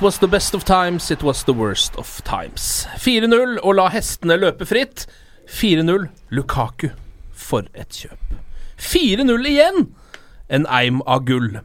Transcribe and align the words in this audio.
It 0.00 0.04
was 0.04 0.18
the 0.18 0.28
best 0.28 0.54
of 0.54 0.64
times, 0.64 1.10
it 1.10 1.22
was 1.22 1.44
the 1.44 1.52
worst 1.52 1.94
of 1.96 2.24
times. 2.24 2.86
4-0 2.96 3.58
og 3.60 3.74
la 3.76 3.90
hestene 3.92 4.38
løpe 4.40 4.64
fritt. 4.64 5.02
4-0 5.44 6.06
Lukaku. 6.32 6.88
For 7.36 7.68
et 7.76 7.92
kjøp. 7.92 8.30
4-0 8.80 9.50
igjen! 9.50 9.90
En 10.48 10.64
eim 10.72 11.02
av 11.04 11.26
gull. 11.28 11.60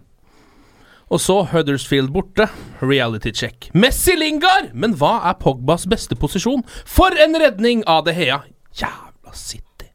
Og 1.08 1.24
så 1.24 1.46
Huddersfield 1.54 2.12
borte. 2.12 2.50
Reality 2.84 3.32
check. 3.32 3.70
Messi 3.72 4.18
Lingard! 4.20 4.74
Men 4.74 4.98
hva 5.00 5.22
er 5.32 5.40
Pogbas 5.40 5.88
beste 5.88 6.20
posisjon? 6.20 6.68
For 6.84 7.16
en 7.16 7.40
redning 7.40 7.88
av 7.88 8.04
De 8.04 8.12
Hea! 8.20 8.42
Jævla 8.76 9.32
City. 9.32 9.94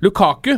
Lukaku 0.00 0.56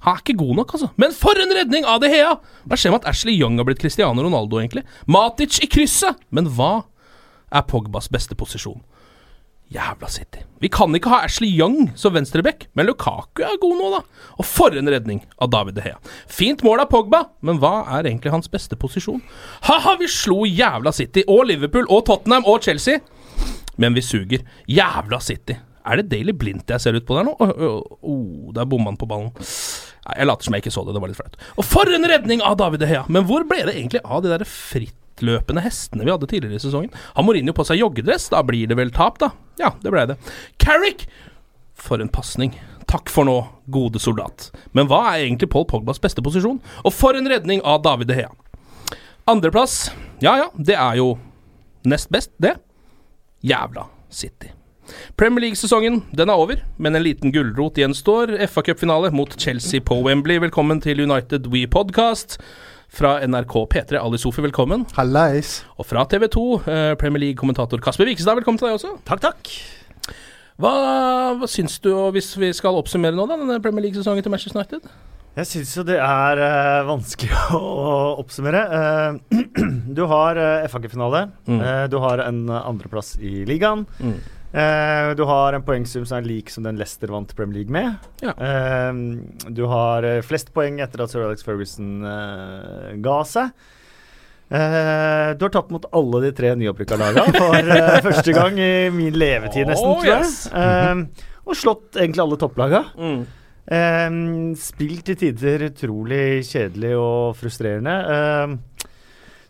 han 0.00 0.16
er 0.16 0.22
ikke 0.22 0.38
god 0.40 0.54
nok, 0.62 0.74
altså. 0.76 0.90
Men 0.96 1.12
for 1.12 1.36
en 1.36 1.52
redning 1.52 1.84
av 1.88 2.00
De 2.00 2.08
Hea! 2.08 2.36
Hva 2.64 2.78
skjer 2.78 2.94
med 2.94 3.02
at 3.02 3.10
Ashley 3.12 3.34
Young 3.36 3.58
har 3.60 3.66
blitt 3.68 3.82
Cristiano 3.82 4.24
Ronaldo, 4.24 4.60
egentlig? 4.60 4.86
Matic 5.04 5.60
i 5.60 5.68
krysset! 5.68 6.16
Men 6.32 6.48
hva 6.56 6.86
er 7.52 7.66
Pogbas 7.68 8.08
beste 8.12 8.38
posisjon? 8.38 8.80
Jævla 9.70 10.08
City. 10.10 10.40
Vi 10.58 10.68
kan 10.72 10.94
ikke 10.96 11.12
ha 11.12 11.20
Ashley 11.28 11.52
Young 11.52 11.92
som 12.00 12.16
venstreback, 12.16 12.66
men 12.74 12.88
Lukaku 12.88 13.44
er 13.46 13.60
god 13.62 13.76
nå, 13.78 13.90
da. 13.92 14.00
Og 14.40 14.48
for 14.48 14.74
en 14.74 14.90
redning 14.90 15.20
av 15.38 15.52
David 15.52 15.76
De 15.78 15.84
Hea. 15.84 16.00
Fint 16.26 16.64
mål 16.66 16.82
av 16.82 16.90
Pogba, 16.90 17.22
men 17.46 17.60
hva 17.62 17.84
er 17.98 18.08
egentlig 18.08 18.32
hans 18.34 18.50
beste 18.50 18.74
posisjon? 18.80 19.22
Ha-ha, 19.68 19.94
vi 20.00 20.08
slo 20.10 20.42
jævla 20.48 20.90
City 20.96 21.22
og 21.28 21.44
Liverpool 21.52 21.86
og 21.86 22.06
Tottenham 22.08 22.48
og 22.50 22.64
Chelsea, 22.66 22.98
men 23.78 23.94
vi 23.94 24.02
suger. 24.02 24.42
Jævla 24.66 25.20
City. 25.22 25.60
Er 25.86 26.00
det 26.00 26.10
Daily 26.10 26.34
Blindt 26.36 26.70
jeg 26.70 26.82
ser 26.82 26.98
ut 26.98 27.06
på 27.06 27.16
der 27.16 27.28
nå? 27.30 27.36
Åh, 27.40 27.54
oh, 27.68 27.94
oh, 28.02 28.50
der 28.56 28.66
bomma 28.68 28.90
han 28.90 28.98
på 29.00 29.08
ballen. 29.08 29.30
Nei, 30.10 30.18
Jeg 30.18 30.26
later 30.30 30.48
som 30.48 30.56
jeg 30.56 30.64
ikke 30.64 30.72
så 30.74 30.84
det. 30.86 30.94
Det 30.96 31.02
var 31.04 31.12
litt 31.12 31.20
flaut. 31.20 31.36
Og 31.56 31.66
for 31.66 31.94
en 31.94 32.08
redning 32.10 32.42
av 32.42 32.56
David 32.58 32.82
Hea! 32.88 33.04
Men 33.08 33.26
hvor 33.28 33.44
ble 33.48 33.62
det 33.68 33.76
egentlig 33.76 34.02
av 34.04 34.24
de 34.24 34.32
der 34.32 34.44
frittløpende 34.48 35.62
hestene 35.62 36.06
vi 36.06 36.10
hadde 36.12 36.28
tidligere 36.30 36.58
i 36.58 36.64
sesongen? 36.64 36.90
Har 37.14 37.26
Mourinho 37.26 37.54
på 37.56 37.66
seg 37.68 37.78
joggedress? 37.80 38.28
Da 38.32 38.42
blir 38.46 38.70
det 38.70 38.78
vel 38.80 38.90
tap, 38.94 39.20
da? 39.22 39.30
Ja, 39.60 39.74
det 39.84 39.92
ble 39.94 40.06
det. 40.12 40.18
Carrick! 40.62 41.06
For 41.80 42.02
en 42.02 42.10
pasning. 42.12 42.56
Takk 42.90 43.08
for 43.12 43.24
nå, 43.28 43.36
gode 43.70 44.02
soldat. 44.02 44.50
Men 44.76 44.90
hva 44.90 45.04
er 45.12 45.22
egentlig 45.24 45.48
Paul 45.52 45.64
Pogbas 45.70 46.02
beste 46.02 46.24
posisjon? 46.26 46.58
Og 46.82 46.92
for 46.92 47.16
en 47.16 47.28
redning 47.30 47.62
av 47.62 47.84
David 47.86 48.10
Hea. 48.16 48.32
Andreplass, 49.30 49.92
ja 50.24 50.34
ja, 50.40 50.48
det 50.58 50.74
er 50.74 50.98
jo 50.98 51.12
nest 51.86 52.10
best, 52.10 52.34
det. 52.42 52.56
Jævla 53.46 53.86
City. 54.10 54.50
Premier 55.20 55.46
League-sesongen 55.46 56.02
den 56.16 56.32
er 56.32 56.40
over, 56.40 56.60
men 56.78 56.96
en 56.96 57.04
liten 57.04 57.32
gulrot 57.34 57.78
gjenstår. 57.80 58.36
FA-cupfinale 58.48 59.12
mot 59.14 59.34
Chelsea 59.40 59.80
på 59.80 60.00
Wembley. 60.04 60.40
Velkommen 60.42 60.80
til 60.84 61.02
United 61.04 61.50
We 61.52 61.66
Podcast. 61.70 62.38
Fra 62.90 63.18
NRK 63.22 63.54
P3, 63.70 64.00
Ali 64.00 64.18
Sofi, 64.18 64.42
velkommen. 64.42 64.82
Hallais. 64.96 65.60
Og 65.78 65.86
fra 65.86 66.02
TV 66.10 66.26
2, 66.26 66.46
eh, 66.66 66.94
Premier 66.98 67.22
League-kommentator 67.26 67.78
Kasper 67.78 68.08
Wikestad, 68.08 68.34
velkommen 68.40 68.58
til 68.58 68.66
deg 68.66 68.80
også. 68.80 68.96
Takk, 69.06 69.22
takk. 69.22 69.52
Hva, 70.60 70.72
hva 71.38 71.48
syns 71.48 71.78
du, 71.80 71.92
hvis 72.12 72.32
vi 72.36 72.50
skal 72.56 72.76
oppsummere 72.76 73.14
nå, 73.14 73.28
da, 73.30 73.38
denne 73.38 73.60
Premier 73.62 73.86
League-sesongen 73.86 74.26
til 74.26 74.34
Manchester 74.34 74.58
United? 74.58 74.90
Jeg 75.38 75.46
syns 75.46 75.70
jo 75.78 75.84
det 75.86 76.00
er 76.02 76.40
uh, 76.42 76.88
vanskelig 76.88 77.30
å 77.56 77.62
oppsummere. 78.20 78.64
Uh, 78.66 79.38
du 79.96 80.02
har 80.10 80.40
uh, 80.40 80.66
FA-finale. 80.66 81.28
Mm. 81.46 81.62
Du 81.92 81.96
har 82.02 82.24
en 82.26 82.42
uh, 82.50 82.58
andreplass 82.66 83.14
i 83.22 83.44
ligaen. 83.48 83.86
Mm. 84.02 84.18
Eh, 84.52 85.08
du 85.14 85.22
har 85.28 85.54
en 85.54 85.62
poengsum 85.62 86.02
som 86.08 86.18
er 86.18 86.26
lik 86.26 86.50
som 86.50 86.64
den 86.66 86.78
Leicester 86.80 87.12
vant 87.12 87.30
Premier 87.38 87.60
League 87.60 87.70
med. 87.74 87.94
Ja. 88.24 88.32
Eh, 88.34 88.92
du 89.54 89.62
har 89.70 90.02
eh, 90.08 90.22
flest 90.26 90.50
poeng 90.56 90.80
etter 90.82 91.04
at 91.04 91.12
sir 91.12 91.22
Alex 91.26 91.46
Ferguson 91.46 92.00
eh, 92.06 92.96
ga 93.04 93.20
seg. 93.30 93.52
Du 94.50 95.44
har 95.46 95.50
tapt 95.54 95.70
mot 95.70 95.84
alle 95.94 96.24
de 96.24 96.30
tre 96.34 96.48
nyopprykka 96.58 96.96
laga 96.98 97.22
for 97.36 97.68
første 98.08 98.32
gang 98.34 98.56
i 98.58 98.88
min 98.90 99.14
levetid, 99.14 99.68
nesten, 99.70 99.92
Oh, 99.92 100.00
tror 100.02 100.08
jeg. 100.10 100.24
yes. 100.26 101.36
Og 101.46 101.54
slått 101.54 101.94
egentlig 102.02 102.24
alle 102.24 102.38
topplaga. 102.42 102.80
Mm. 102.98 103.20
Spilt 104.58 105.04
til 105.06 105.20
tider 105.20 105.68
utrolig 105.68 106.42
kjedelig 106.48 106.90
og 106.98 107.38
frustrerende. 107.38 107.94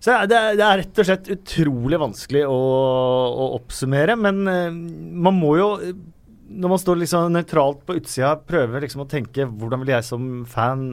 Så 0.00 0.14
det 0.30 0.36
er, 0.36 0.54
det 0.56 0.64
er 0.64 0.78
rett 0.80 0.98
og 1.02 1.06
slett 1.10 1.26
utrolig 1.34 1.98
vanskelig 2.00 2.46
å, 2.48 2.56
å 2.56 3.48
oppsummere, 3.58 4.16
men 4.16 4.38
eh, 4.48 4.70
man 5.26 5.36
må 5.36 5.50
jo, 5.60 5.66
når 6.50 6.72
man 6.72 6.80
står 6.80 7.02
liksom 7.02 7.34
nøytralt 7.36 7.82
på 7.86 7.98
utsida, 8.00 8.30
prøve 8.48 8.80
liksom 8.80 9.04
å 9.04 9.08
tenke 9.10 9.44
hvordan 9.44 9.82
ville 9.82 9.98
jeg 9.98 10.06
som 10.08 10.24
fan 10.48 10.86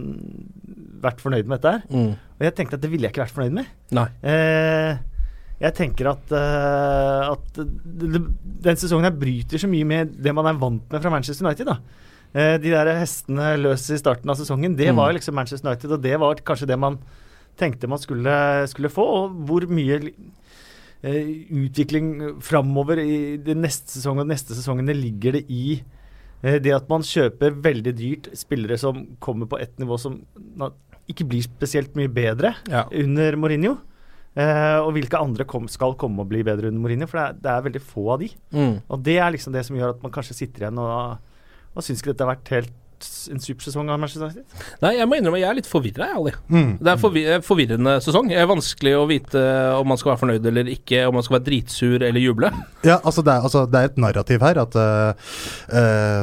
vært 1.02 1.22
fornøyd 1.24 1.48
med 1.48 1.62
dette 1.62 1.72
her? 1.78 1.86
Mm. 1.88 2.10
Og 2.38 2.44
jeg 2.50 2.56
tenkte 2.58 2.76
at 2.78 2.84
det 2.84 2.90
ville 2.92 3.08
jeg 3.08 3.16
ikke 3.16 3.24
vært 3.24 3.38
fornøyd 3.38 3.56
med. 3.62 3.70
Nei. 3.96 4.08
Eh, 4.28 5.00
jeg 5.58 5.74
tenker 5.74 6.12
at, 6.12 6.34
uh, 6.38 7.32
at 7.32 7.56
det, 7.58 8.20
den 8.68 8.78
sesongen 8.78 9.08
her 9.08 9.16
bryter 9.18 9.58
så 9.58 9.66
mye 9.72 9.88
med 9.90 10.12
det 10.22 10.34
man 10.38 10.46
er 10.52 10.60
vant 10.62 10.84
med 10.94 11.02
fra 11.02 11.10
Manchester 11.10 11.48
United. 11.48 11.66
da. 11.72 11.80
Eh, 12.38 12.58
de 12.62 12.70
der 12.76 12.92
hestene 13.00 13.56
løs 13.58 13.88
i 13.90 13.98
starten 13.98 14.30
av 14.30 14.38
sesongen, 14.38 14.76
det 14.78 14.92
Mm. 14.92 15.00
var 15.00 15.16
liksom 15.18 15.34
Manchester 15.34 15.72
United, 15.72 15.96
og 15.96 16.04
det 16.04 16.20
var 16.22 16.36
kanskje 16.46 16.68
det 16.70 16.78
man 16.78 17.00
tenkte 17.60 17.90
man 17.90 18.00
skulle, 18.02 18.34
skulle 18.72 18.92
få. 18.94 19.06
Og 19.22 19.38
hvor 19.50 19.66
mye 19.72 20.00
eh, 21.04 21.30
utvikling 21.66 22.40
framover 22.44 23.02
i 23.04 23.38
neste 23.58 23.98
sesong 23.98 24.24
og 24.24 24.30
neste 24.32 24.56
sesongene 24.58 24.96
ligger 24.98 25.38
det 25.40 25.44
i 25.54 25.80
eh, 26.44 26.58
det 26.64 26.74
at 26.76 26.90
man 26.92 27.06
kjøper 27.06 27.58
veldig 27.66 27.94
dyrt 27.98 28.32
spillere 28.38 28.78
som 28.82 29.04
kommer 29.24 29.50
på 29.52 29.60
et 29.62 29.76
nivå 29.82 29.98
som 30.02 30.20
na, 30.58 30.72
ikke 31.08 31.28
blir 31.30 31.46
spesielt 31.46 31.94
mye 31.96 32.10
bedre 32.12 32.56
Ja. 32.70 32.86
under 32.92 33.38
Mourinho. 33.40 33.78
Eh, 34.38 34.78
og 34.84 34.92
hvilke 34.94 35.18
andre 35.18 35.46
kom, 35.50 35.66
skal 35.72 35.96
komme 35.98 36.22
og 36.22 36.28
bli 36.30 36.44
bedre 36.46 36.68
under 36.70 36.82
Mourinho, 36.84 37.08
for 37.10 37.18
det 37.18 37.24
er, 37.26 37.38
det 37.42 37.54
er 37.56 37.64
veldig 37.72 37.82
få 37.82 38.04
av 38.14 38.20
de. 38.22 38.28
Mm. 38.54 38.76
Og 38.94 39.00
det 39.06 39.16
er 39.18 39.32
liksom 39.34 39.56
det 39.56 39.64
som 39.66 39.78
gjør 39.80 39.96
at 39.96 40.04
man 40.04 40.14
kanskje 40.14 40.36
sitter 40.38 40.68
igjen 40.68 40.78
og, 40.84 41.32
og 41.74 41.82
syns 41.86 42.04
ikke 42.04 42.12
dette 42.14 42.28
har 42.28 42.36
vært 42.36 42.52
helt 42.54 42.76
en 43.32 43.42
supersesong 43.42 43.90
av 43.92 44.00
Manchester 44.02 44.28
United? 44.28 44.64
Nei, 44.84 44.94
jeg 44.98 45.08
må 45.10 45.18
innrømme 45.18 45.40
jeg 45.42 45.50
er 45.50 45.58
litt 45.60 45.70
forvirra, 45.70 46.10
jeg, 46.10 46.18
Ali. 46.22 46.34
Mm. 46.54 46.72
Det 46.82 46.92
er 46.94 47.02
forvi 47.02 47.24
eh, 47.28 47.42
forvirrende 47.46 47.96
sesong. 48.04 48.30
Det 48.32 48.40
er 48.40 48.50
vanskelig 48.50 48.94
å 48.98 49.06
vite 49.10 49.44
om 49.78 49.90
man 49.92 50.00
skal 50.00 50.14
være 50.14 50.22
fornøyd 50.24 50.50
eller 50.52 50.72
ikke, 50.74 51.04
om 51.10 51.18
man 51.18 51.26
skal 51.26 51.38
være 51.38 51.48
dritsur 51.50 52.06
eller 52.08 52.24
juble. 52.24 52.52
Ja, 52.88 52.98
altså 52.98 53.24
det, 53.26 53.36
er, 53.36 53.48
altså 53.48 53.64
det 53.70 53.82
er 53.82 53.92
et 53.92 54.00
narrativ 54.02 54.46
her 54.46 54.62
at 54.62 54.78
uh, 54.78 55.34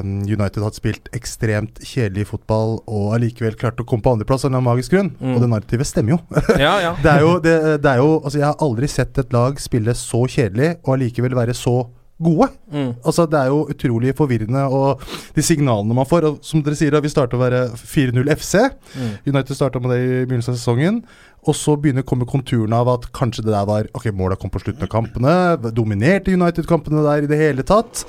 United 0.04 0.62
har 0.64 0.76
spilt 0.76 1.10
ekstremt 1.16 1.82
kjedelig 1.84 2.28
fotball 2.32 2.78
og 2.84 3.14
allikevel 3.16 3.58
klart 3.60 3.80
å 3.82 3.88
komme 3.88 4.04
på 4.04 4.14
andreplass 4.16 4.46
av 4.46 4.54
en 4.54 4.64
magisk 4.64 4.94
grunn. 4.96 5.12
Mm. 5.18 5.34
Og 5.34 5.44
det 5.44 5.50
narrativet 5.52 5.90
stemmer 5.90 6.16
jo. 6.16 6.22
Ja, 6.64 6.76
ja. 6.80 6.92
det, 7.02 7.10
er 7.10 7.24
jo 7.24 7.32
det, 7.42 7.54
det 7.82 7.90
er 7.90 7.98
jo 8.00 8.10
Altså, 8.24 8.38
jeg 8.38 8.46
har 8.46 8.62
aldri 8.62 8.88
sett 8.88 9.18
et 9.20 9.32
lag 9.34 9.58
spille 9.60 9.94
så 9.98 10.22
kjedelig 10.30 10.76
og 10.84 10.94
allikevel 10.96 11.34
være 11.36 11.56
så 11.56 11.82
gode. 12.22 12.48
Mm. 12.72 12.92
Altså 13.04 13.26
Det 13.26 13.38
er 13.38 13.50
jo 13.50 13.66
utrolig 13.70 14.14
forvirrende, 14.16 14.64
og 14.70 15.02
de 15.34 15.42
signalene 15.42 15.94
man 15.94 16.06
får 16.06 16.28
og 16.28 16.38
Som 16.42 16.62
dere 16.62 16.78
sier, 16.78 16.94
vi 17.00 17.12
starter 17.12 17.36
å 17.36 17.42
være 17.42 17.62
4-0 17.74 18.30
FC. 18.36 18.54
Mm. 18.94 19.12
United 19.34 19.54
starta 19.54 19.80
med 19.80 19.90
det 19.90 20.00
i 20.02 20.24
begynnelsen 20.24 20.54
av 20.54 20.60
sesongen. 20.60 21.02
Og 21.44 21.56
så 21.58 21.76
begynner 21.76 22.04
å 22.04 22.08
komme 22.08 22.28
konturene 22.28 22.76
av 22.76 22.88
at 22.94 23.10
kanskje 23.12 23.44
det 23.44 23.52
der 23.52 23.66
var 23.68 23.90
Ok, 23.94 24.08
måla 24.16 24.38
kom 24.40 24.52
på 24.52 24.62
slutten 24.62 24.86
av 24.86 24.92
kampene. 24.92 25.34
Dominerte 25.74 26.32
United-kampene 26.32 27.04
der 27.04 27.26
i 27.26 27.30
det 27.30 27.40
hele 27.40 27.66
tatt. 27.66 28.06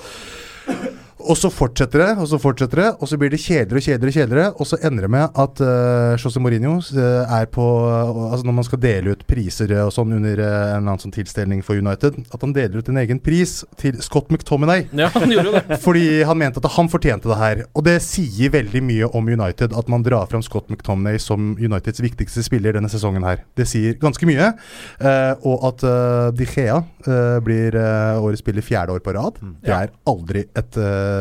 Og 1.25 1.38
så 1.39 1.50
fortsetter 1.54 2.01
det, 2.04 2.10
og 2.22 2.27
så 2.30 2.39
fortsetter 2.42 2.81
det, 2.81 2.89
og 3.00 3.10
så 3.10 3.18
blir 3.19 3.33
det 3.33 3.42
kjedeligere 3.42 3.80
og 3.80 3.86
kjedeligere. 3.86 4.16
kjedeligere, 4.16 4.54
Og 4.60 4.69
så 4.69 4.80
ender 4.86 5.07
det 5.07 5.12
med 5.12 5.39
at 5.45 5.62
uh, 5.62 6.16
José 6.22 6.42
Mourinho 6.42 6.77
uh, 6.77 7.39
er 7.39 7.45
på 7.51 7.66
uh, 7.66 8.31
Altså 8.31 8.45
Når 8.45 8.56
man 8.60 8.68
skal 8.68 8.81
dele 8.81 9.16
ut 9.16 9.25
priser 9.27 9.72
og 9.83 9.92
sånn 9.94 10.13
under 10.18 10.39
uh, 10.39 10.45
en 10.45 10.77
eller 10.77 10.94
annen 10.94 11.04
sånn 11.04 11.16
tilstelning 11.16 11.63
for 11.66 11.80
United, 11.80 12.18
at 12.33 12.42
han 12.45 12.54
deler 12.56 12.80
ut 12.80 12.92
en 12.92 13.01
egen 13.01 13.19
pris 13.24 13.57
til 13.81 13.98
Scott 14.04 14.31
McTominay. 14.31 14.88
Ja, 14.95 15.10
han 15.13 15.31
gjorde 15.31 15.60
det. 15.60 15.80
Fordi 15.86 16.24
han 16.27 16.39
mente 16.39 16.62
at 16.62 16.72
han 16.77 16.92
fortjente 16.92 17.30
det 17.31 17.39
her. 17.39 17.63
Og 17.74 17.86
det 17.88 17.98
sier 18.06 18.54
veldig 18.54 18.83
mye 18.86 19.10
om 19.18 19.30
United 19.30 19.75
at 19.77 19.92
man 19.92 20.06
drar 20.06 20.30
fram 20.31 20.44
Scott 20.45 20.69
McTominay 20.69 21.19
som 21.22 21.54
Uniteds 21.60 22.04
viktigste 22.04 22.44
spiller 22.45 22.75
denne 22.77 22.92
sesongen 22.92 23.25
her. 23.25 23.44
Det 23.57 23.68
sier 23.69 23.98
ganske 24.01 24.27
mye. 24.30 24.51
Eh, 25.00 25.45
og 25.48 25.66
at 25.69 25.86
uh, 25.88 26.31
Di 26.36 26.48
Gea 26.50 26.77
eh, 27.07 27.38
blir 27.45 27.75
uh, 27.77 28.22
årets 28.24 28.44
spiller 28.44 28.66
fjerde 28.66 28.95
år 28.95 29.04
på 29.06 29.13
rad, 29.16 29.39
det 29.66 29.74
er 29.74 29.92
aldri 30.10 30.45
et, 30.45 30.77
eh, 30.77 31.14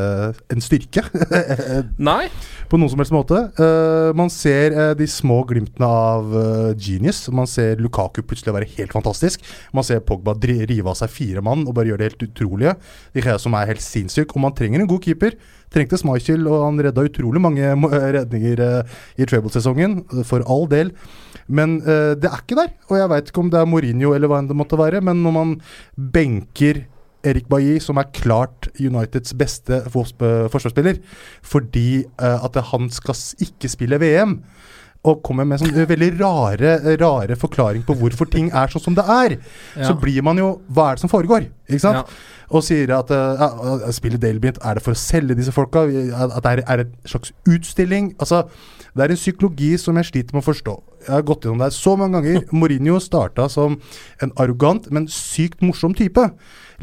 en 0.52 0.62
styrke. 0.64 1.04
Nei. 2.10 2.28
På 2.70 2.78
noen 2.80 2.90
som 2.90 3.00
helst 3.02 3.14
måte. 3.14 3.40
Eh, 3.60 4.10
man 4.16 4.30
ser 4.32 4.72
eh, 4.74 4.92
de 4.98 5.06
små 5.10 5.42
glimtene 5.48 5.88
av 5.88 6.30
eh, 6.40 6.70
genius. 6.80 7.26
Man 7.34 7.48
ser 7.50 7.80
Lukaku 7.82 8.22
plutselig 8.24 8.54
være 8.56 8.70
helt 8.78 8.94
fantastisk. 8.94 9.44
Man 9.76 9.86
ser 9.86 10.00
Pogba 10.06 10.34
rive 10.40 10.88
av 10.90 10.96
seg 10.98 11.12
fire 11.12 11.42
mann 11.44 11.66
og 11.68 11.74
bare 11.76 11.92
gjøre 11.92 12.02
det 12.02 12.08
helt 12.12 12.24
utrolige. 12.30 12.76
De 13.14 13.24
Gea 13.24 13.36
som 13.42 13.56
er 13.58 13.70
helt 13.72 13.84
sinnssyk. 13.84 14.32
Og 14.34 14.44
man 14.46 14.56
trenger 14.56 14.82
en 14.82 14.90
god 14.90 15.04
keeper. 15.04 15.36
Trengte 15.74 15.98
Schmeichel, 15.98 16.44
og 16.46 16.60
han 16.68 16.80
redda 16.86 17.04
utrolig 17.08 17.42
mange 17.42 17.66
eh, 17.74 18.08
redninger 18.18 18.64
eh, 18.64 18.96
i 19.18 19.28
treble-sesongen. 19.28 20.00
eh, 20.14 20.24
For 20.26 20.44
all 20.48 20.68
del. 20.70 20.94
Men 21.46 21.78
eh, 21.82 22.14
det 22.16 22.30
er 22.30 22.40
ikke 22.40 22.58
der. 22.62 22.72
Og 22.88 22.98
jeg 23.00 23.12
veit 23.12 23.30
ikke 23.30 23.44
om 23.44 23.52
det 23.52 23.60
er 23.60 23.68
Mourinho 23.68 24.14
eller 24.16 24.30
hva 24.30 24.40
enn 24.40 24.50
det 24.50 24.56
måtte 24.56 24.80
være, 24.80 25.04
men 25.04 25.20
når 25.24 25.34
man 25.36 25.54
benker 25.96 26.84
Erik 27.24 27.48
Bailly, 27.50 27.78
som 27.82 27.98
er 28.00 28.10
klart 28.14 28.68
Uniteds 28.78 29.34
beste 29.38 29.80
eh, 29.82 29.90
forsvarsspiller, 30.52 31.00
fordi 31.42 32.04
eh, 32.04 32.44
at 32.46 32.58
han 32.72 32.90
skal 32.92 33.18
ikke 33.46 33.70
spille 33.72 34.00
VM. 34.02 34.38
Og 35.04 35.20
kommer 35.24 35.44
med 35.44 35.60
sånn 35.60 35.74
eh, 35.76 35.88
veldig 35.88 36.12
rare, 36.20 36.76
rare 37.00 37.36
forklaring 37.36 37.84
på 37.84 37.96
hvorfor 38.00 38.30
ting 38.32 38.48
er 38.56 38.72
sånn 38.72 38.86
som 38.86 38.96
det 38.96 39.04
er. 39.04 39.36
Ja. 39.76 39.90
Så 39.90 39.98
blir 40.00 40.24
man 40.24 40.40
jo 40.40 40.54
Hva 40.72 40.90
er 40.90 40.96
det 40.96 41.04
som 41.04 41.12
foregår? 41.12 41.50
Ikke 41.68 41.84
sant? 41.84 42.04
Ja. 42.04 42.30
Og 42.54 42.64
sier 42.64 42.90
at 42.92 43.08
uh, 43.12 43.40
ja, 43.40 43.90
spiller 43.96 44.20
Dalebit, 44.20 44.60
er 44.60 44.76
det 44.76 44.84
for 44.84 44.92
å 44.92 45.00
selge 45.00 45.36
disse 45.36 45.52
folka? 45.52 45.86
At 45.88 46.44
det 46.44 46.50
er, 46.52 46.62
er 46.68 46.82
et 46.84 46.92
slags 47.08 47.32
utstilling? 47.48 48.12
Altså, 48.20 48.44
det 48.94 49.04
er 49.04 49.12
en 49.14 49.18
psykologi 49.18 49.72
som 49.80 49.96
jeg 49.98 50.06
sliter 50.10 50.36
med 50.36 50.44
å 50.44 50.46
forstå. 50.46 50.74
Jeg 51.04 51.12
har 51.12 51.24
gått 51.26 51.44
gjennom 51.44 51.62
det 51.64 51.72
så 51.74 51.96
mange 51.98 52.20
ganger. 52.20 52.44
Mourinho 52.54 53.00
starta 53.02 53.48
som 53.50 53.74
en 54.22 54.32
arrogant, 54.40 54.86
men 54.94 55.08
sykt 55.10 55.64
morsom 55.66 55.96
type. 55.98 56.22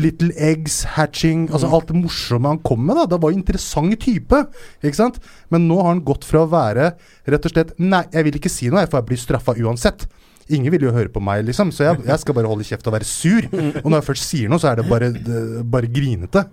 Little 0.01 0.31
eggs, 0.39 0.81
hatching 0.95 1.49
Altså 1.51 1.67
alt 1.67 1.89
det 1.89 1.97
morsomme 1.99 2.47
han 2.47 2.61
kom 2.63 2.83
med. 2.87 2.95
da 2.95 3.05
Det 3.11 3.19
var 3.23 3.31
en 3.31 3.41
interessant 3.41 3.95
type. 4.03 4.43
Ikke 4.83 4.99
sant? 4.99 5.21
Men 5.51 5.67
nå 5.69 5.79
har 5.81 5.93
han 5.93 6.03
gått 6.07 6.27
fra 6.27 6.43
å 6.43 6.51
være 6.51 6.93
rett 7.31 7.47
og 7.47 7.55
slett 7.55 7.73
Nei, 7.79 8.03
jeg 8.11 8.27
vil 8.27 8.39
ikke 8.39 8.51
si 8.51 8.69
noe, 8.71 8.85
for 8.87 8.99
jeg 9.01 9.09
blir 9.11 9.23
straffa 9.23 9.55
uansett. 9.59 10.07
Ingen 10.51 10.73
vil 10.73 10.89
jo 10.89 10.95
høre 10.95 11.11
på 11.13 11.23
meg, 11.23 11.45
liksom, 11.47 11.71
så 11.71 11.89
jeg, 11.89 12.03
jeg 12.11 12.23
skal 12.25 12.35
bare 12.35 12.51
holde 12.51 12.67
kjeft 12.67 12.91
og 12.91 12.97
være 12.97 13.07
sur. 13.07 13.47
Og 13.55 13.87
når 13.87 14.01
jeg 14.01 14.09
først 14.11 14.27
sier 14.27 14.51
noe, 14.51 14.59
så 14.59 14.73
er 14.73 14.81
det 14.81 14.89
bare, 14.91 15.13
det, 15.15 15.43
bare 15.71 15.91
grinete. 15.91 16.43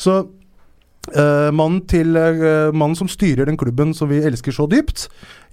Så 0.00 0.22
eh, 1.08 1.48
mannen, 1.56 1.80
til, 1.88 2.16
uh, 2.16 2.70
mannen 2.76 2.96
som 2.98 3.08
styrer 3.10 3.48
den 3.48 3.58
klubben 3.60 3.94
som 3.96 4.10
vi 4.10 4.20
elsker 4.26 4.54
så 4.54 4.66
dypt, 4.70 5.06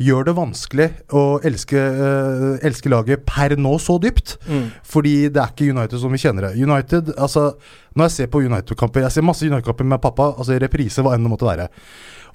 gjør 0.03 0.27
det 0.27 0.35
vanskelig 0.38 0.88
å 1.15 1.23
elske, 1.47 1.77
uh, 1.79 2.57
elske 2.67 2.91
laget 2.91 3.25
per 3.27 3.55
nå 3.59 3.77
så 3.81 3.97
dypt. 4.03 4.38
Mm. 4.49 4.67
Fordi 4.85 5.15
det 5.31 5.41
er 5.41 5.53
ikke 5.53 5.71
United 5.71 6.03
som 6.03 6.13
vi 6.13 6.21
kjenner 6.21 6.49
det. 6.49 6.55
United, 6.61 7.13
altså 7.17 7.53
Når 7.97 8.09
jeg 8.09 8.13
ser 8.13 8.27
på 8.29 8.44
United-kamper 8.45 9.01
Jeg 9.01 9.11
ser 9.15 9.25
masse 9.25 9.45
United-kamper 9.45 9.88
med 9.88 10.01
pappa, 10.03 10.33
altså 10.38 10.59
reprise, 10.61 11.01
hva 11.01 11.15
enn 11.15 11.25
det 11.25 11.31
måtte 11.31 11.47
være. 11.50 11.69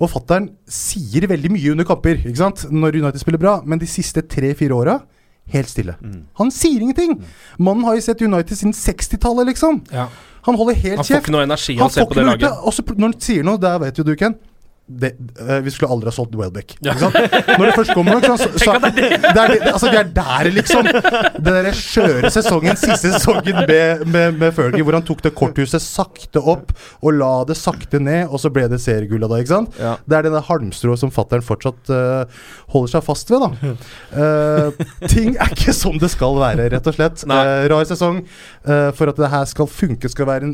Og 0.02 0.10
fattern 0.10 0.48
sier 0.66 1.28
veldig 1.30 1.52
mye 1.54 1.74
under 1.76 1.86
kamper, 1.86 2.24
ikke 2.24 2.40
sant? 2.40 2.64
når 2.72 2.98
United 2.98 3.22
spiller 3.22 3.38
bra, 3.38 3.60
men 3.64 3.78
de 3.78 3.86
siste 3.86 4.24
tre-fire 4.26 4.74
åra 4.74 4.98
helt 5.52 5.70
stille. 5.70 5.94
Han 6.38 6.50
sier 6.54 6.82
ingenting! 6.82 7.16
Mannen 7.58 7.84
har 7.86 7.96
jo 7.98 8.04
sett 8.04 8.22
United 8.22 8.58
siden 8.58 8.74
60-tallet, 8.76 9.50
liksom. 9.52 9.82
Ja. 9.92 10.08
Han 10.46 10.58
holder 10.58 10.74
helt 10.74 10.96
Han 11.00 11.06
får 11.06 11.20
ikke 11.22 11.34
noe 11.34 11.44
energi 11.46 11.76
av 11.78 11.86
å 11.86 11.92
se 11.94 12.06
på 12.06 12.16
det 12.18 12.24
laget. 12.26 12.62
Og 12.66 12.74
så 12.74 12.82
når 12.90 13.12
han 13.12 13.20
sier 13.22 13.46
noe, 13.46 13.60
der 13.62 13.78
vet 13.82 14.00
jo 14.00 14.06
du, 14.06 14.14
Ken 14.18 14.34
det, 15.00 15.12
uh, 15.40 15.58
vi 15.64 15.72
skulle 15.72 15.92
aldri 15.94 16.10
ha 16.10 16.14
solgt 16.14 16.34
Welbeck. 16.38 16.76
Ja. 16.84 16.94
Når 16.98 17.64
det 17.64 17.74
først 17.76 17.94
kommer 17.96 18.18
nok, 18.18 18.26
så, 18.26 18.48
så, 18.60 18.76
det 18.82 19.06
er 19.30 19.54
det, 19.54 19.58
altså, 19.72 19.90
Vi 19.92 19.98
er 20.00 20.10
der, 20.16 20.50
liksom. 20.54 20.88
Den 20.88 21.48
derre 21.48 21.72
skjøre 21.76 22.30
sesongen, 22.34 22.78
siste 22.80 23.12
sesongen 23.14 23.62
med, 23.68 24.04
med, 24.06 24.38
med 24.40 24.54
Fergie, 24.56 24.84
hvor 24.84 24.96
han 24.98 25.06
tok 25.06 25.24
det 25.26 25.34
korthuset 25.38 25.82
sakte 25.82 26.42
opp 26.42 26.72
og 27.02 27.16
la 27.18 27.32
det 27.48 27.56
sakte 27.58 28.00
ned, 28.02 28.26
og 28.28 28.42
så 28.42 28.52
ble 28.52 28.66
det 28.72 28.80
seriegull 28.82 29.24
av 29.26 29.34
det. 29.34 29.42
ikke 29.44 29.54
sant? 29.54 29.80
Ja. 29.80 29.96
Det 30.06 30.18
er 30.18 30.28
det 30.28 30.44
halmstrået 30.48 31.02
som 31.02 31.12
fattern 31.14 31.44
fortsatt 31.46 31.92
uh, 31.92 32.46
holder 32.74 32.96
seg 32.96 33.06
fast 33.06 33.32
ved. 33.32 33.46
da. 33.46 33.74
Uh, 34.14 34.84
ting 35.12 35.36
er 35.36 35.52
ikke 35.56 35.74
som 35.76 35.98
det 36.02 36.12
skal 36.12 36.38
være, 36.40 36.70
rett 36.76 36.92
og 36.92 36.98
slett. 36.98 37.26
Rar 37.28 37.88
sesong. 37.88 38.22
Eh, 38.62 38.90
for 38.94 39.10
at 39.10 39.18
det 39.18 39.30
her 39.32 39.44
skal 39.50 39.66
funke, 39.66 40.08
skal 40.08 40.28
være 40.28 40.46
en 40.46 40.52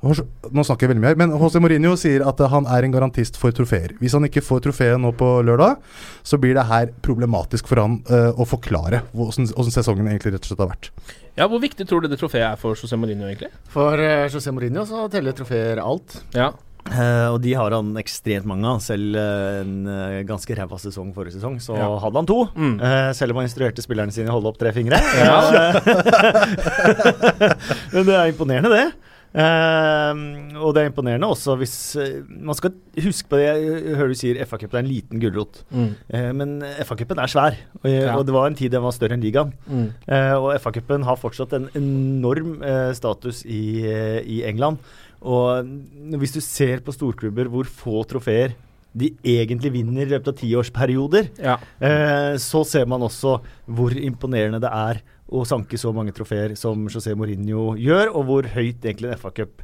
Nå 0.00 0.62
snakker 0.64 0.86
jeg 0.86 0.94
veldig 0.94 1.02
mye 1.02 1.10
her, 1.12 1.18
men 1.20 1.34
José 1.36 1.60
Mourinho 1.60 1.92
sier 1.98 2.24
at 2.24 2.40
han 2.52 2.68
er 2.70 2.86
en 2.86 2.94
garantist 2.94 3.36
for 3.40 3.47
trofeer. 3.56 3.94
Hvis 4.00 4.14
han 4.16 4.26
ikke 4.28 4.42
får 4.44 4.64
trofeet 4.68 5.00
nå 5.00 5.12
på 5.18 5.30
lørdag, 5.46 5.78
så 6.26 6.38
blir 6.40 6.54
det 6.58 6.66
her 6.68 6.92
problematisk 7.04 7.68
for 7.70 7.80
han 7.82 8.00
uh, 8.10 8.30
å 8.36 8.46
forklare 8.48 9.04
hvordan, 9.12 9.50
hvordan 9.54 9.74
sesongen 9.74 10.08
egentlig 10.10 10.34
rett 10.36 10.44
og 10.46 10.50
slett 10.52 10.64
har 10.64 10.72
vært. 10.74 10.90
Ja, 11.38 11.46
Hvor 11.46 11.60
viktig 11.62 11.84
tror 11.86 12.02
du 12.02 12.08
det 12.10 12.18
trofeet 12.18 12.48
er 12.52 12.56
for 12.58 12.74
José 12.74 12.96
Mourinho, 12.98 13.28
egentlig? 13.30 13.52
For 13.72 13.94
uh, 14.00 14.26
José 14.32 14.50
Mourinho 14.54 14.82
så 14.88 15.06
teller 15.12 15.36
trofeer 15.38 15.78
alt. 15.84 16.22
Ja. 16.34 16.50
Uh, 16.88 17.34
og 17.34 17.42
de 17.44 17.50
har 17.52 17.74
han 17.74 17.90
ekstremt 18.00 18.46
mange 18.48 18.64
av. 18.70 18.78
Selv 18.80 19.16
en 19.18 19.74
uh, 19.84 20.22
ganske 20.28 20.54
ræva 20.56 20.78
sesong 20.80 21.10
forrige 21.16 21.36
sesong, 21.36 21.58
så 21.60 21.76
Ja. 21.76 21.88
hadde 22.00 22.22
han 22.22 22.28
to. 22.30 22.38
Mm. 22.56 22.78
Eh, 22.80 23.10
selv 23.18 23.34
om 23.34 23.42
han 23.42 23.48
instruerte 23.48 23.84
spillerne 23.84 24.14
sine 24.14 24.30
å 24.32 24.38
holde 24.38 24.48
opp 24.54 24.60
tre 24.60 24.72
fingre. 24.72 24.96
Ja. 25.18 25.36
Men 27.92 28.08
det 28.08 28.16
er 28.16 28.32
imponerende, 28.32 28.72
det. 28.72 28.86
Eh, 29.28 30.20
og 30.56 30.72
det 30.74 30.82
er 30.82 30.88
imponerende 30.88 31.28
også 31.28 31.52
hvis 31.60 31.74
uh, 32.00 32.22
Man 32.32 32.56
skal 32.56 32.72
huske 33.04 33.28
på 33.28 33.36
det, 33.36 33.44
jeg 33.44 33.96
hører 33.98 34.14
du 34.14 34.16
sier 34.16 34.40
FA-cup 34.48 34.72
er 34.72 34.80
en 34.80 34.88
liten 34.88 35.20
gulrot. 35.20 35.60
Mm. 35.68 35.90
Uh, 36.08 36.30
men 36.38 36.54
FA-cupen 36.80 37.20
er 37.20 37.32
svær, 37.32 37.58
og, 37.82 37.90
Ja. 37.92 38.14
og 38.16 38.24
det 38.26 38.34
var 38.34 38.48
en 38.48 38.56
tid 38.58 38.72
den 38.72 38.84
var 38.84 38.96
større 38.96 39.18
enn 39.18 39.24
ligaen. 39.24 39.52
Mm. 39.68 39.90
Eh, 40.08 40.34
og 40.38 40.54
FA-cupen 40.62 41.04
har 41.04 41.20
fortsatt 41.20 41.52
en 41.56 41.68
enorm 41.78 42.56
status 42.96 43.44
i, 43.44 43.84
i 44.24 44.40
England. 44.48 44.78
Og 45.20 45.66
hvis 46.20 46.36
du 46.36 46.40
ser 46.44 46.80
på 46.84 46.94
storklubber 46.94 47.50
hvor 47.50 47.66
få 47.66 48.04
trofeer 48.08 48.54
de 48.98 49.12
egentlig 49.24 49.72
vinner 49.76 50.06
i 50.06 50.10
løpet 50.10 50.32
av 50.32 50.38
tiårsperioder, 50.40 51.28
Ja. 51.42 51.56
eh, 51.80 52.34
så 52.42 52.64
ser 52.66 52.86
man 52.90 53.00
også 53.06 53.38
hvor 53.68 53.94
imponerende 53.94 54.60
det 54.60 54.70
er 54.72 55.00
å 55.30 55.44
sanke 55.46 55.76
så 55.78 55.92
mange 55.94 56.12
trofeer 56.16 56.54
som 56.56 56.86
José 56.88 57.14
Mourinho 57.14 57.74
gjør, 57.76 58.14
og 58.16 58.24
hvor 58.26 58.42
høyt 58.54 58.80
egentlig 58.82 59.10
en 59.12 59.18
FA-cup 59.20 59.62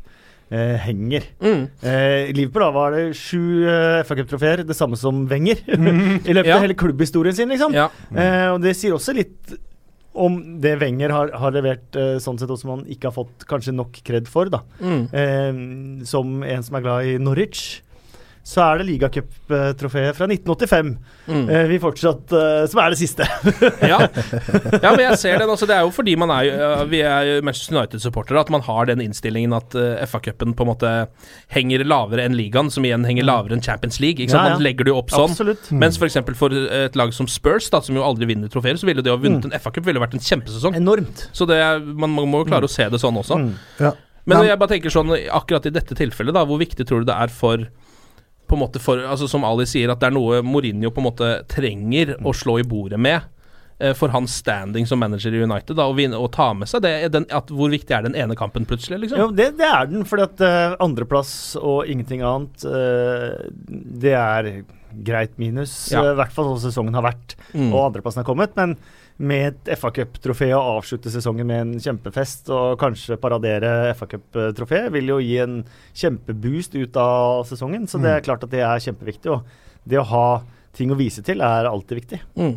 eh, 0.52 0.76
henger. 0.84 1.24
Mm. 1.40 1.62
Eh, 1.82 2.32
Liverpool 2.36 2.62
da 2.66 2.70
var 2.76 2.90
det 2.92 3.04
sju 3.16 3.64
eh, 3.66 4.02
FA-cuptrofeer, 4.04 4.60
det 4.68 4.76
samme 4.76 4.96
som 5.00 5.24
Wenger, 5.30 5.62
i 6.28 6.34
løpet 6.36 6.50
Ja. 6.52 6.58
av 6.58 6.66
hele 6.66 6.76
klubbhistorien 6.76 7.34
sin, 7.34 7.48
liksom. 7.48 7.72
Ja. 7.74 7.88
Eh, 8.12 8.50
og 8.52 8.60
det 8.62 8.76
sier 8.76 8.92
også 8.94 9.16
litt 9.16 9.56
om 10.14 10.36
det 10.62 10.76
Wenger 10.78 11.10
har, 11.10 11.32
har 11.34 11.50
levert, 11.56 11.88
eh, 11.98 12.20
sånn 12.22 12.36
sett, 12.38 12.52
og 12.52 12.60
som 12.60 12.70
han 12.76 12.84
ikke 12.86 13.08
har 13.08 13.16
fått 13.16 13.48
kanskje 13.50 13.72
nok 13.74 13.96
kred 14.06 14.28
for, 14.30 14.46
da. 14.52 14.60
Mm. 14.78 15.00
Eh, 15.10 16.04
som 16.06 16.36
en 16.44 16.62
som 16.62 16.76
er 16.78 16.84
glad 16.84 17.08
i 17.08 17.16
Norwich. 17.18 17.80
Så 18.44 18.60
er 18.60 18.80
det 18.82 18.84
ligacuptrofeet 18.90 20.16
fra 20.18 20.26
1985 20.28 20.90
Mm. 21.24 21.46
eh, 21.48 21.62
vi 21.70 21.78
fortsatt 21.80 22.32
eh, 22.36 22.66
Som 22.68 22.80
er 22.82 22.90
det 22.92 22.98
siste. 23.00 23.24
Ja. 23.80 23.96
ja, 24.04 24.90
men 24.92 25.00
jeg 25.00 25.16
ser 25.18 25.38
den. 25.40 25.48
Altså, 25.48 25.64
det 25.66 25.72
er 25.78 25.86
jo 25.86 25.92
fordi 25.94 26.12
man 26.20 26.28
er, 26.34 26.84
vi 26.90 27.00
er 27.00 27.40
Manchester 27.40 27.78
United-supportere 27.78 28.42
at 28.42 28.50
man 28.52 28.60
har 28.66 28.90
den 28.90 29.00
innstillingen 29.00 29.54
at 29.56 29.72
uh, 29.78 29.96
FA-cupen 30.04 30.52
på 30.52 30.66
en 30.66 30.70
måte 30.70 30.90
henger 31.54 31.84
lavere 31.88 32.26
enn 32.28 32.36
ligaen, 32.36 32.68
som 32.72 32.84
igjen 32.84 33.06
henger 33.08 33.24
lavere 33.24 33.56
enn 33.56 33.64
Champions 33.64 33.96
League. 34.04 34.20
Ikke 34.20 34.34
sant? 34.36 34.44
Mm. 34.44 34.50
Ja, 34.50 34.52
ja. 34.52 34.58
Man 34.60 34.66
legger 34.68 34.84
det 34.84 34.92
jo 34.92 34.98
opp 35.00 35.14
sånn. 35.14 35.32
Absolutt. 35.32 35.70
Mens 35.72 35.96
f.eks. 36.00 36.20
For, 36.20 36.36
for 36.44 36.58
et 36.84 36.98
lag 37.00 37.14
som 37.16 37.28
Spurs, 37.30 37.70
da, 37.72 37.80
som 37.84 37.96
jo 37.96 38.04
aldri 38.04 38.28
vinner 38.28 38.52
trofeer, 38.52 38.76
så 38.80 38.88
ville 38.90 39.00
det 39.04 39.12
å 39.12 39.16
ha 39.16 39.22
vunnet 39.24 39.48
en 39.48 39.56
FA-cup 39.56 39.88
ville 39.88 40.02
vært 40.04 40.18
en 40.18 40.24
kjempesesong. 40.28 40.76
Enormt. 40.76 41.28
Så 41.32 41.48
det, 41.48 41.60
man, 41.88 42.12
man 42.12 42.28
må 42.28 42.44
jo 42.44 42.50
klare 42.52 42.68
å 42.68 42.72
se 42.72 42.84
det 42.92 43.00
sånn 43.00 43.16
også. 43.24 43.40
Mm. 43.40 43.54
Ja. 43.80 43.94
Men 44.28 44.44
jeg 44.46 44.56
bare 44.60 44.72
tenker 44.76 44.92
sånn, 44.92 45.10
akkurat 45.36 45.66
i 45.68 45.72
dette 45.74 45.96
tilfellet, 45.98 46.32
da, 46.36 46.44
hvor 46.48 46.60
viktig 46.60 46.84
tror 46.88 47.02
du 47.04 47.08
det 47.10 47.16
er 47.16 47.32
for 47.32 47.64
på 48.54 48.58
en 48.60 48.64
måte 48.64 48.82
for, 48.82 49.02
altså 49.02 49.28
Som 49.30 49.44
Ali 49.46 49.66
sier, 49.68 49.90
at 49.90 50.00
det 50.00 50.08
er 50.08 50.14
noe 50.14 50.42
Mourinho 50.46 50.92
på 50.94 51.02
en 51.02 51.08
måte 51.10 51.30
trenger 51.50 52.14
å 52.22 52.34
slå 52.36 52.60
i 52.62 52.66
bordet 52.68 53.00
med. 53.00 53.26
Eh, 53.78 53.94
For 53.98 54.08
hans 54.14 54.34
standing 54.40 54.86
som 54.86 54.98
manager 55.02 55.34
i 55.34 55.42
United, 55.42 55.76
da, 55.76 55.86
å, 55.90 55.94
vinne, 55.96 56.18
å 56.20 56.28
ta 56.32 56.52
med 56.54 56.68
seg 56.70 56.82
det. 56.84 56.94
Den, 57.14 57.26
at 57.34 57.50
hvor 57.50 57.70
viktig 57.72 57.94
er 57.96 58.06
den 58.06 58.14
ene 58.18 58.36
kampen 58.38 58.66
plutselig? 58.68 59.00
liksom? 59.04 59.18
Jo, 59.20 59.30
det, 59.34 59.52
det 59.58 59.66
er 59.68 59.86
den, 59.90 60.04
for 60.08 60.22
at 60.24 60.40
eh, 60.44 60.74
andreplass 60.84 61.32
og 61.60 61.86
ingenting 61.90 62.22
annet, 62.24 62.64
uh, 62.66 63.48
det 64.04 64.14
er 64.18 64.50
greit 65.04 65.38
minus. 65.42 65.72
Ja. 65.92 66.04
uh, 66.04 66.12
hvert 66.18 66.34
fall 66.34 66.52
sånn 66.52 66.68
sesongen 66.70 66.94
har 66.94 67.02
vært, 67.10 67.34
Mm. 67.54 67.70
og 67.72 67.88
andreplassen 67.88 68.22
har 68.22 68.26
kommet. 68.26 68.54
Men 68.58 68.76
med 69.16 69.52
et 69.52 69.78
FA-cup-trofé 69.78 70.48
å 70.56 70.62
avslutte 70.78 71.10
sesongen 71.12 71.46
med 71.46 71.60
en 71.62 71.74
kjempefest 71.78 72.48
og 72.50 72.78
kanskje 72.80 73.14
paradere 73.22 73.92
FA-cup-trofé, 73.94 74.88
vil 74.90 75.12
jo 75.12 75.20
gi 75.22 75.36
en 75.44 75.60
kjempeboost 75.94 76.74
ut 76.74 76.96
av 76.98 77.44
sesongen. 77.46 77.86
Så 77.86 78.00
det 78.02 78.10
er 78.10 78.24
klart 78.26 78.42
at 78.42 78.50
det 78.50 78.64
er 78.66 78.82
kjempeviktig. 78.82 79.30
Og 79.30 79.86
det 79.86 80.00
å 80.00 80.06
ha 80.10 80.26
ting 80.74 80.90
å 80.90 80.98
vise 80.98 81.22
til 81.22 81.42
er 81.46 81.68
alltid 81.70 82.00
viktig. 82.00 82.20
Mm. 82.34 82.56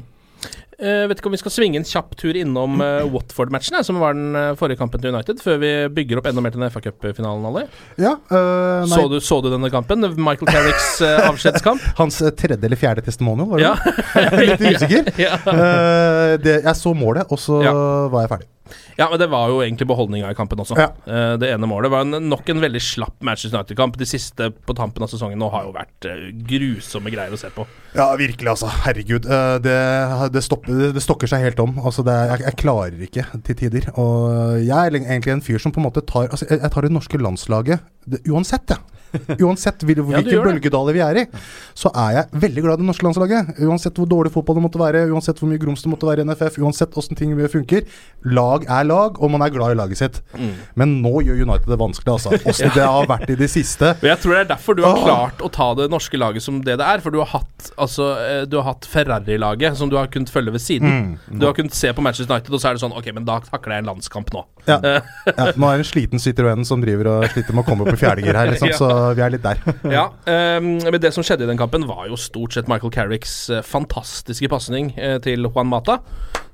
Eh, 0.78 1.08
vet 1.10 1.18
ikke 1.18 1.32
om 1.32 1.34
vi 1.34 1.40
skal 1.42 1.50
svinge 1.56 1.80
en 1.80 1.86
kjapp 1.90 2.12
tur 2.20 2.38
innom 2.38 2.76
eh, 2.86 3.00
Watford-matchen, 3.10 3.80
som 3.84 3.98
var 3.98 4.14
den 4.14 4.36
eh, 4.38 4.52
forrige 4.60 4.78
kampen 4.78 5.02
til 5.02 5.10
United, 5.10 5.40
før 5.42 5.58
vi 5.64 5.72
bygger 5.90 6.20
opp 6.22 6.28
enda 6.30 6.44
mer 6.46 6.54
til 6.54 6.62
den 6.62 6.70
FA-cupfinalen, 6.70 7.48
Ali. 7.50 7.64
ja, 7.98 8.12
øh, 8.30 8.86
Så, 8.92 9.08
du, 9.10 9.18
så 9.26 9.40
du 9.42 9.50
denne 9.50 9.72
kampen? 9.74 10.06
Michael 10.22 10.52
Carricks 10.54 10.92
uh, 11.02 11.26
avskjedskamp? 11.32 11.82
Hans 11.98 12.20
tredje 12.38 12.62
eller 12.62 12.78
fjerde 12.78 13.02
testimonial, 13.08 13.50
var 13.50 13.58
det 13.58 13.66
Ja. 13.66 13.74
Jeg 14.22 14.30
er 14.30 14.46
litt 14.52 14.68
usikker. 14.78 15.10
ja. 15.26 15.40
uh, 15.50 16.36
det, 16.46 16.60
jeg 16.68 16.76
så 16.78 16.94
målet, 16.94 17.26
og 17.34 17.42
så 17.42 17.58
Ja. 17.66 17.74
var 18.14 18.28
jeg 18.28 18.34
ferdig. 18.36 18.48
Ja, 18.98 19.08
men 19.12 19.20
det 19.22 19.30
var 19.32 19.52
jo 19.52 19.62
egentlig 19.64 19.88
beholdninga 19.90 20.32
i 20.32 20.38
kampen 20.38 20.62
også. 20.64 20.78
Ja. 20.80 20.90
Eh, 21.06 21.34
det 21.42 21.52
ene 21.54 21.70
målet 21.70 21.94
var 21.94 22.06
en, 22.06 22.30
nok 22.30 22.50
en 22.54 22.64
veldig 22.64 22.82
slapp 22.84 23.18
Manchester 23.26 23.58
United-kamp. 23.60 23.98
De 24.00 24.08
siste 24.10 24.50
på 24.52 24.76
tampen 24.78 25.06
av 25.06 25.12
sesongen 25.12 25.40
nå 25.42 25.50
har 25.54 25.68
jo 25.68 25.74
vært 25.76 26.10
eh, 26.10 26.28
grusomme 26.50 27.14
greier 27.14 27.34
å 27.34 27.40
se 27.40 27.52
på. 27.54 27.68
Ja, 27.98 28.10
virkelig, 28.20 28.50
altså. 28.54 28.72
Herregud. 28.86 29.30
Øh, 29.30 29.56
det, 29.64 29.78
det, 30.36 30.44
stopper, 30.46 30.92
det 30.96 31.04
stokker 31.04 31.32
seg 31.32 31.46
helt 31.48 31.64
om. 31.64 31.78
Altså, 31.84 32.06
det 32.08 32.16
er, 32.16 32.34
jeg, 32.36 32.46
jeg 32.50 32.62
klarer 32.64 33.08
ikke 33.10 33.28
til 33.48 33.60
tider. 33.64 33.90
Og 33.96 34.60
jeg 34.64 34.78
er 34.78 35.00
egentlig 35.00 35.38
en 35.38 35.46
fyr 35.46 35.62
som 35.62 35.74
på 35.74 35.82
en 35.82 35.90
måte 35.90 36.06
tar 36.08 36.28
Altså, 36.28 36.48
jeg, 36.50 36.60
tar 36.74 36.84
det 36.84 36.92
norske 36.92 37.20
landslaget 37.22 37.84
det, 38.10 38.20
uansett, 38.32 38.74
jeg. 38.74 38.97
Uansett 39.44 39.84
hvil, 39.88 40.04
Ja, 40.14 40.22
bølgedaler 40.22 40.96
vi 40.96 41.04
er 41.04 41.22
i, 41.24 41.26
så 41.78 41.92
er 41.96 42.18
jeg 42.18 42.42
veldig 42.46 42.64
glad 42.66 42.80
i 42.80 42.84
det 42.84 42.90
norske 42.90 43.08
landslaget. 43.08 43.54
Uansett 43.68 43.98
hvor 44.00 44.10
dårlig 44.10 44.34
fotball 44.34 44.60
det 44.60 44.66
måtte 44.68 44.82
være, 44.82 45.06
uansett 45.14 45.40
hvor 45.42 45.52
mye 45.52 45.62
grums 45.62 45.84
det 45.86 45.92
måtte 45.92 46.10
være 46.10 46.24
i 46.24 46.28
NFF, 46.28 46.60
uansett 46.64 46.98
åssen 47.00 47.18
ting 47.18 47.36
funker. 47.52 47.86
Lag 48.34 48.66
er 48.66 48.88
lag, 48.88 49.20
og 49.22 49.32
man 49.34 49.44
er 49.46 49.54
glad 49.54 49.76
i 49.76 49.80
laget 49.80 50.02
sitt. 50.02 50.22
Mm. 50.38 50.54
Men 50.80 50.96
nå 51.04 51.14
gjør 51.28 51.44
United 51.48 51.70
det 51.72 51.80
vanskelig, 51.80 52.14
altså. 52.18 52.34
Åssen 52.50 52.74
det 52.76 52.86
har 52.86 53.08
vært 53.10 53.32
i 53.34 53.38
det 53.40 53.50
siste. 53.52 53.94
Jeg 54.06 54.22
tror 54.24 54.36
det 54.36 54.42
er 54.46 54.52
derfor 54.54 54.78
du 54.78 54.84
har 54.86 55.02
klart 55.04 55.44
å 55.44 55.52
ta 55.54 55.70
det 55.78 55.90
norske 55.94 56.20
laget 56.20 56.46
som 56.46 56.62
det 56.66 56.78
det 56.80 56.88
er. 56.88 57.04
For 57.04 57.14
du 57.14 57.20
har 57.22 57.32
hatt, 57.34 57.72
altså, 57.76 58.12
eh, 58.24 58.44
du 58.50 58.60
har 58.60 58.70
hatt 58.72 58.88
Ferrari-laget 58.90 59.78
som 59.80 59.92
du 59.92 59.98
har 60.00 60.10
kunnet 60.14 60.32
følge 60.34 60.56
ved 60.56 60.64
siden. 60.64 61.18
Mm. 61.28 61.40
Du 61.42 61.48
har 61.48 61.56
kunnet 61.58 61.76
se 61.78 61.92
på 61.94 62.04
Manchester 62.04 62.34
United, 62.34 62.54
og 62.54 62.64
så 62.64 62.72
er 62.72 62.78
det 62.78 62.84
sånn 62.86 62.96
Ok, 62.98 63.12
men 63.14 63.28
da 63.28 63.40
takler 63.46 63.78
jeg 63.78 63.86
en 63.86 63.92
landskamp 63.94 64.32
nå. 64.34 64.44
Ja. 64.68 64.78
ja, 65.38 65.48
nå 65.56 65.70
er 65.70 65.80
det 65.80 65.86
en 65.86 65.88
sliten 65.88 66.22
Citroën 66.22 66.66
som 66.68 66.82
driver 66.84 67.10
og 67.14 67.28
sliter 67.32 67.56
med 67.56 67.64
å 67.64 67.68
komme 67.70 67.86
opp 67.88 67.96
i 67.96 68.00
fjerdegir 68.00 68.38
her, 68.38 68.52
liksom, 68.52 68.72
Ja. 68.74 68.80
så 68.80 68.90
vi 69.18 69.24
er 69.26 69.36
litt 69.36 69.46
der. 69.46 69.62
Ja, 69.98 70.08
um, 70.60 70.74
men 70.84 71.00
det 71.04 71.14
som 71.16 71.26
skjedde 71.26 71.48
i 71.48 71.52
den 71.52 71.60
kampen, 71.60 71.88
var 71.88 72.08
jo 72.10 72.20
stort 72.20 72.58
sett 72.58 72.70
Michael 72.72 72.94
Carricks 72.94 73.38
eh, 73.54 73.64
fantastiske 73.66 74.50
pasning 74.52 74.92
eh, 75.00 75.18
til 75.24 75.48
Juan 75.48 75.70
Mata. 75.72 76.02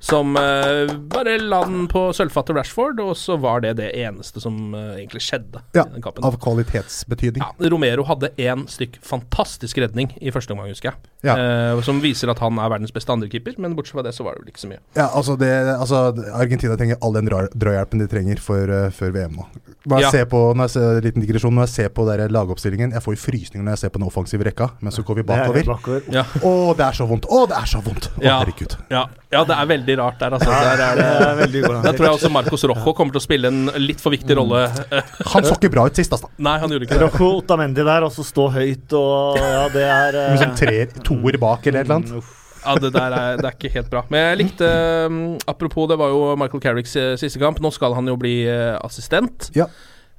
Som 0.04 0.36
uh, 0.36 0.90
bare 1.14 1.38
la 1.40 1.62
den 1.64 1.86
på 1.88 2.10
sølvfattet 2.12 2.58
Rashford, 2.58 3.00
og 3.00 3.14
så 3.16 3.38
var 3.40 3.62
det 3.64 3.78
det 3.80 3.86
eneste 4.04 4.42
som 4.44 4.74
uh, 4.76 4.98
egentlig 4.98 5.22
skjedde 5.24 5.62
Ja, 5.78 5.86
i 5.88 5.94
den 5.94 6.04
kampen. 6.04 6.26
av 6.28 6.36
kvalitetsbetydning. 6.44 7.40
Ja, 7.40 7.70
Romero 7.72 8.04
hadde 8.10 8.34
én 8.36 8.66
stykk 8.68 8.98
fantastisk 9.06 9.80
redning 9.80 10.12
i 10.20 10.34
første 10.36 10.52
omgang, 10.52 10.74
husker 10.74 10.92
jeg. 10.92 11.12
Ja. 11.30 11.38
Uh, 11.40 11.80
som 11.88 12.02
viser 12.04 12.28
at 12.34 12.42
han 12.44 12.60
er 12.60 12.68
verdens 12.74 12.92
beste 12.92 13.16
andrekeeper, 13.16 13.56
men 13.64 13.78
bortsett 13.78 13.96
fra 13.96 14.04
det 14.04 14.12
så 14.18 14.26
var 14.28 14.36
det 14.36 14.44
vel 14.44 14.52
ikke 14.52 14.64
så 14.66 14.72
mye. 14.74 14.82
Ja, 15.00 15.08
altså, 15.16 15.38
det, 15.40 15.52
altså 15.78 16.02
Argentina 16.36 16.76
trenger 16.76 17.00
all 17.00 17.16
den 17.16 17.32
dra- 17.32 17.48
drahjelpen 17.56 18.04
de 18.04 18.10
trenger 18.12 18.44
for, 18.44 18.76
før 19.00 19.16
VM 19.16 19.40
nå. 19.40 19.48
Når 19.88 20.00
jeg 20.00 20.04
Ja. 20.04 20.12
ser 20.18 20.26
på, 20.32 20.42
når 20.56 20.68
jeg 20.68 20.76
ser, 20.76 21.00
liten 21.08 21.24
digresjon, 21.24 21.56
når 21.56 21.66
jeg 21.70 21.74
ser 21.78 21.90
på 21.96 22.06
der 22.08 22.22
lagoppstillingen 22.32 22.92
Jeg 22.96 23.02
får 23.04 23.16
jo 23.18 23.20
frysninger 23.20 23.64
når 23.66 23.74
jeg 23.76 23.82
ser 23.82 23.90
på 23.96 24.00
den 24.00 24.08
offensive 24.08 24.46
rekka, 24.48 24.70
men 24.84 24.92
så 24.96 25.04
går 25.04 25.16
vi 25.20 25.24
Det 25.24 25.36
er 25.36 25.48
bakover. 25.48 25.64
bakover. 25.72 26.02
Ja. 26.12 26.24
Å, 26.44 26.54
det 26.76 26.86
er 26.88 27.00
så 27.00 27.08
vondt! 27.08 27.26
Å, 27.32 27.42
det 27.52 27.58
er 27.58 27.68
så 27.72 27.82
vondt! 27.84 28.08
Å, 28.18 28.24
Ja. 28.24 28.38
herregud. 28.44 28.78
Ja, 28.92 29.06
ja, 29.32 29.44
det 29.48 29.56
er 29.60 29.66
veldig 29.74 29.93
rart 30.00 30.20
der, 30.22 30.38
altså. 30.38 30.52
Der 30.52 30.84
er 30.86 31.00
Det 31.00 31.08
er 31.08 31.40
veldig 31.42 31.64
der 31.84 31.98
tror 31.98 32.08
jeg 32.08 32.18
også 32.20 32.32
Marcos 32.34 32.66
Rojo 32.70 32.94
kommer 32.98 33.16
til 33.16 33.22
å 33.22 33.26
spille 33.26 33.52
en 33.52 33.66
litt 33.82 34.04
for 34.04 34.14
viktig 34.14 34.38
rolle. 34.40 34.66
Han 35.34 35.48
så 35.48 35.58
ikke 35.58 35.72
bra 35.74 35.88
ut 35.90 36.00
sist, 36.00 36.14
altså. 36.16 36.30
Nei, 36.38 36.56
han 36.62 36.72
gjorde 36.72 36.88
ikke 36.88 37.00
det. 37.00 37.08
Rocco 37.08 37.32
Otamendi 37.40 37.86
der, 37.86 38.08
og 38.08 38.14
så 38.16 38.26
stå 38.28 38.48
høyt 38.54 38.96
og 39.00 39.42
Ja, 39.42 39.66
det 39.74 39.84
er 39.90 40.20
uh... 40.20 40.30
Som 40.34 40.42
sånn 40.46 40.58
tre, 40.64 40.80
toer 41.04 41.40
bak 41.42 41.68
eller 41.70 41.84
et 41.84 41.90
eller 41.90 42.02
annet. 42.02 42.40
Ja, 42.64 42.76
det 42.80 42.94
der 42.96 43.16
er, 43.16 43.40
det 43.40 43.48
er 43.48 43.56
ikke 43.58 43.72
helt 43.74 43.90
bra. 43.92 44.04
Men 44.12 44.22
jeg 44.24 44.40
likte 44.44 44.70
um, 45.12 45.18
Apropos, 45.52 45.88
det 45.92 45.98
var 46.00 46.14
jo 46.14 46.22
Michael 46.40 46.64
Carricks 46.64 46.96
eh, 47.00 47.16
siste 47.20 47.42
kamp. 47.42 47.60
Nå 47.64 47.74
skal 47.76 47.96
han 47.98 48.08
jo 48.08 48.16
bli 48.20 48.38
eh, 48.48 48.76
assistent. 48.80 49.50
Ja. 49.58 49.68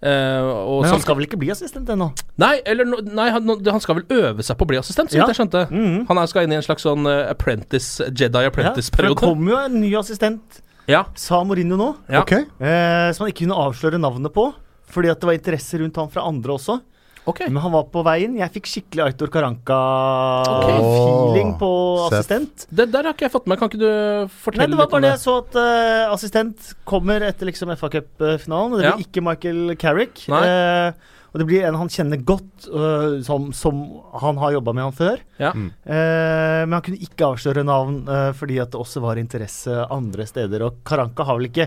Eh, 0.04 0.44
og 0.44 0.82
Men 0.84 0.90
han 0.92 1.00
skal 1.00 1.16
vel 1.16 1.24
ikke 1.24 1.38
bli 1.40 1.48
assistent 1.54 1.88
ennå? 1.88 2.10
Nei, 2.42 2.58
eller, 2.68 2.90
nei 3.08 3.30
han, 3.32 3.48
han 3.48 3.80
skal 3.80 4.02
vel 4.02 4.04
øve 4.12 4.44
seg 4.44 4.58
på 4.60 4.66
å 4.66 4.70
bli 4.74 4.76
assistent, 4.80 5.08
så 5.08 5.16
vidt 5.16 5.22
Ja. 5.22 5.30
jeg 5.32 5.38
skjønte. 5.38 5.62
Mhm. 5.70 6.02
Han 6.10 6.20
er, 6.20 6.26
skal 6.28 6.44
inn 6.44 6.52
i 6.52 6.58
en 6.58 6.66
slags 6.66 6.84
sånn 6.84 7.08
eh, 7.08 7.30
apprentice, 7.32 8.10
Jedi 8.12 8.42
Ja, 8.44 8.50
for 8.52 9.08
det 9.08 9.16
kommer 9.16 9.54
jo 9.54 9.60
en 9.62 9.80
ny 9.80 9.94
assistent, 9.96 10.60
Ja, 10.86 11.06
sa 11.16 11.40
Mourinho 11.48 11.78
nå, 11.80 11.96
ja. 12.12 12.20
okay. 12.20 12.44
eh, 12.60 13.08
som 13.16 13.24
han 13.24 13.32
ikke 13.32 13.46
kunne 13.46 13.56
avsløre 13.56 13.96
navnet 13.98 14.34
på. 14.34 14.50
Fordi 14.94 15.08
at 15.10 15.18
det 15.22 15.26
var 15.26 15.38
interesse 15.38 15.78
rundt 15.80 15.96
han 15.96 16.10
fra 16.12 16.26
andre 16.28 16.52
også. 16.58 16.76
Ok. 17.26 17.40
Men 17.48 17.56
han 17.64 17.72
var 17.72 17.84
på 17.88 18.02
vei 18.04 18.18
inn. 18.26 18.34
Jeg 18.36 18.50
fikk 18.52 18.66
skikkelig 18.68 19.02
Aitor 19.06 19.28
Karanka-feeling 19.32 21.54
på 21.60 21.70
Seff. 22.10 22.18
assistent. 22.18 22.66
Det 22.68 22.84
der 22.92 23.02
har 23.08 23.14
ikke 23.16 23.24
jeg 23.28 23.32
fått 23.34 23.46
med. 23.48 23.58
Kan 23.60 23.68
ikke 23.70 23.80
du 23.80 23.88
fortelle 24.28 24.68
det 24.68 24.70
Nei, 24.74 24.76
litt 24.76 24.84
om 24.84 24.90
bare 24.92 25.00
det 25.00 25.08
det? 25.08 25.14
jeg 25.14 25.24
så 25.24 25.34
at 25.40 25.52
uh, 25.56 26.12
assistent 26.14 26.58
kommer 26.88 27.18
etter 27.30 27.44
liksom 27.48 27.72
FA 27.80 27.88
Cup-finalen. 27.96 28.72
Og 28.76 28.80
det 28.82 28.88
Ja. 28.90 28.94
ikke 29.00 29.24
Michael 29.24 29.60
Carrick. 29.80 30.14
Eh, 30.28 30.90
og 31.34 31.40
det 31.40 31.46
blir 31.48 31.64
en 31.66 31.74
han 31.80 31.88
kjenner 31.90 32.20
godt, 32.22 32.68
uh, 32.70 33.18
som, 33.26 33.48
som 33.56 33.74
han 34.22 34.36
har 34.38 34.52
jobba 34.54 34.70
med 34.76 34.84
han 34.84 34.92
før. 34.94 35.18
Ja. 35.40 35.50
Eh, 35.50 36.62
men 36.68 36.72
han 36.76 36.84
kunne 36.86 37.02
ikke 37.02 37.26
avsløre 37.32 37.64
navn 37.66 38.04
fordi 38.38 38.60
at 38.62 38.70
det 38.70 38.78
også 38.80 39.00
var 39.02 39.16
interesse 39.18 39.74
andre 39.90 40.26
steder. 40.28 40.62
Og 40.68 40.72
Karanka 40.86 41.24
har 41.26 41.34
vel 41.40 41.48
ikke 41.50 41.66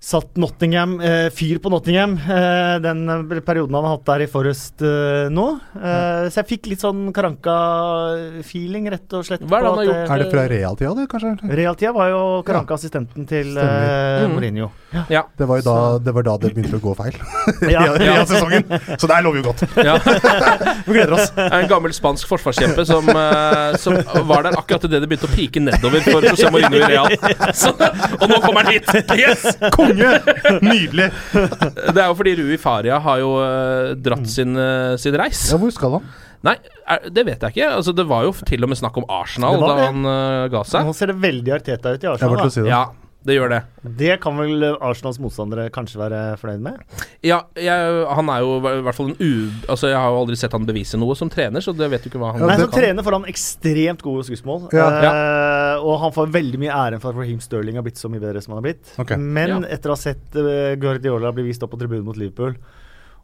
satt 0.00 0.36
Nottingham, 0.38 1.00
eh, 1.00 1.30
fyr 1.34 1.58
på 1.58 1.70
Nottingham 1.72 2.12
eh, 2.20 2.76
den 2.84 3.08
eh, 3.10 3.40
perioden 3.42 3.74
han 3.74 3.86
har 3.88 3.96
hatt 3.96 4.04
der 4.06 4.22
i 4.22 4.28
Forest 4.30 4.82
eh, 4.84 5.26
nå. 5.32 5.46
Eh, 5.74 6.28
Så 6.30 6.42
jeg 6.42 6.48
fikk 6.50 6.68
litt 6.70 6.82
sånn 6.84 7.08
Karanka-feeling, 7.16 8.86
rett 8.92 9.16
og 9.16 9.24
slett. 9.26 9.42
Hva 9.48 9.58
er 9.58 9.64
det 9.64 9.70
han 9.70 9.78
har 9.78 9.82
at 9.82 9.88
gjort? 9.88 10.10
Er 10.16 10.22
det 10.22 10.28
fra 10.32 10.44
realtida, 10.52 10.92
det, 10.98 11.06
kanskje? 11.10 11.32
Realtida 11.60 11.92
var 11.96 12.10
jo 12.12 12.20
Karanka 12.46 12.76
assistenten 12.78 13.26
til 13.30 13.56
eh, 13.56 14.04
Mm. 14.26 14.32
Mourinho. 14.32 14.68
Ja. 15.12 15.24
Det 15.36 15.44
var 15.48 15.58
jo 15.60 15.64
da 15.66 15.74
det, 16.00 16.12
var 16.14 16.24
da 16.24 16.36
det 16.40 16.50
begynte 16.54 16.78
å 16.78 16.82
gå 16.82 16.94
feil. 16.96 17.16
Ja. 17.74 17.82
I 17.96 18.24
sesongen. 18.30 18.64
Så 18.98 19.06
det 19.08 19.16
her 19.16 19.24
lover 19.26 19.40
jo 19.42 19.48
godt. 19.50 19.64
ja. 19.76 19.96
Vi 20.86 20.94
gleder 20.94 21.12
oss. 21.16 21.32
En 21.36 21.66
gammel 21.70 21.92
spansk 21.96 22.28
forsvarskjempe 22.30 22.84
som, 22.88 23.08
eh, 23.10 23.76
som 23.82 23.96
var 24.28 24.46
der 24.46 24.56
akkurat 24.58 24.86
idet 24.88 25.02
det 25.04 25.10
begynte 25.10 25.28
å 25.28 25.34
pike 25.34 25.62
nedover 25.66 26.04
for 26.06 26.24
José 26.26 26.50
Mourinho 26.52 26.80
i 26.80 26.90
Real. 26.94 27.52
Så, 27.56 27.72
og 27.74 28.26
nå 28.30 28.40
kommer 28.44 28.64
han 28.66 28.72
hit! 28.76 28.88
Yes! 29.18 29.44
Konge! 29.86 30.60
Nydelig. 30.66 31.08
Det 31.32 31.96
er 31.96 32.06
jo 32.06 32.16
fordi 32.18 32.36
Rui 32.40 32.60
Faria 32.60 33.00
har 33.02 33.22
jo 33.22 33.32
eh, 33.42 33.94
dratt 34.02 34.28
sin, 34.30 34.56
eh, 34.58 34.94
sin 35.00 35.16
reis. 35.18 35.46
Ja, 35.52 35.60
hvor 35.62 35.72
skal 35.74 35.98
han? 35.98 36.14
Nei, 36.46 36.54
er, 36.84 37.08
det 37.10 37.24
vet 37.26 37.42
jeg 37.42 37.56
ikke. 37.56 37.70
Altså, 37.78 37.94
det 37.96 38.06
var 38.08 38.26
jo 38.26 38.34
til 38.46 38.66
og 38.66 38.70
med 38.70 38.78
snakk 38.78 38.98
om 39.00 39.08
Arsenal 39.10 39.58
da 39.62 39.72
han 39.80 40.06
uh, 40.06 40.44
ga 40.52 40.62
seg. 40.68 40.86
Nå 40.86 40.94
ser 40.94 41.10
det 41.10 41.16
veldig 41.22 41.54
Arteta 41.56 41.96
ut 41.96 42.04
i 42.04 42.10
Jeg 42.10 42.30
var 42.30 42.42
til 42.44 42.50
å 42.50 42.54
si. 42.54 42.66
Ja, 42.68 42.84
det 43.26 43.36
gjør 43.36 43.50
det. 43.50 43.60
Det 43.98 44.14
kan 44.22 44.36
vel 44.38 44.64
Arsenals 44.74 45.18
motstandere 45.22 45.66
kanskje 45.74 45.98
være 45.98 46.20
fornøyd 46.40 46.62
med? 46.62 47.02
Ja, 47.26 47.40
jeg, 47.58 47.96
han 48.18 48.30
er 48.32 48.44
jo 48.44 48.56
i 48.60 48.82
hvert 48.86 48.96
fall 48.98 49.10
en 49.10 49.18
u... 49.18 49.32
Altså, 49.68 49.90
jeg 49.90 49.98
har 49.98 50.14
jo 50.14 50.20
aldri 50.22 50.38
sett 50.38 50.54
han 50.54 50.68
bevise 50.68 51.00
noe 51.00 51.16
som 51.18 51.30
trener, 51.32 51.64
så 51.64 51.74
det 51.76 51.88
vet 51.92 52.06
du 52.06 52.10
ikke 52.10 52.20
hva 52.22 52.32
han 52.36 52.44
Nei, 52.46 52.56
det 52.60 52.68
Som 52.68 52.74
trener 52.76 53.06
får 53.06 53.18
han 53.18 53.28
ekstremt 53.32 54.04
gode 54.06 54.26
skussmål. 54.28 54.68
Ja. 54.76 54.86
Eh, 55.10 55.82
og 55.82 55.98
han 56.04 56.14
får 56.14 56.32
veldig 56.38 56.62
mye 56.62 56.78
æren 56.86 57.02
for 57.02 57.12
at 57.12 57.20
Raheem 57.20 57.42
Sterling 57.42 57.78
har 57.80 57.86
blitt 57.86 58.00
så 58.00 58.10
mye 58.12 58.22
bedre 58.22 58.42
som 58.44 58.54
han 58.54 58.62
har 58.62 58.68
blitt. 58.70 58.94
Okay. 59.02 59.18
Men 59.18 59.56
Ja. 59.56 59.60
etter 59.76 59.92
å 59.92 59.96
ha 59.96 60.00
sett 60.00 60.38
uh, 60.38 60.74
Guardiola 60.80 61.32
bli 61.34 61.48
vist 61.50 61.62
opp 61.66 61.74
på 61.74 61.80
tribunen 61.80 62.06
mot 62.06 62.18
Liverpool, 62.18 62.54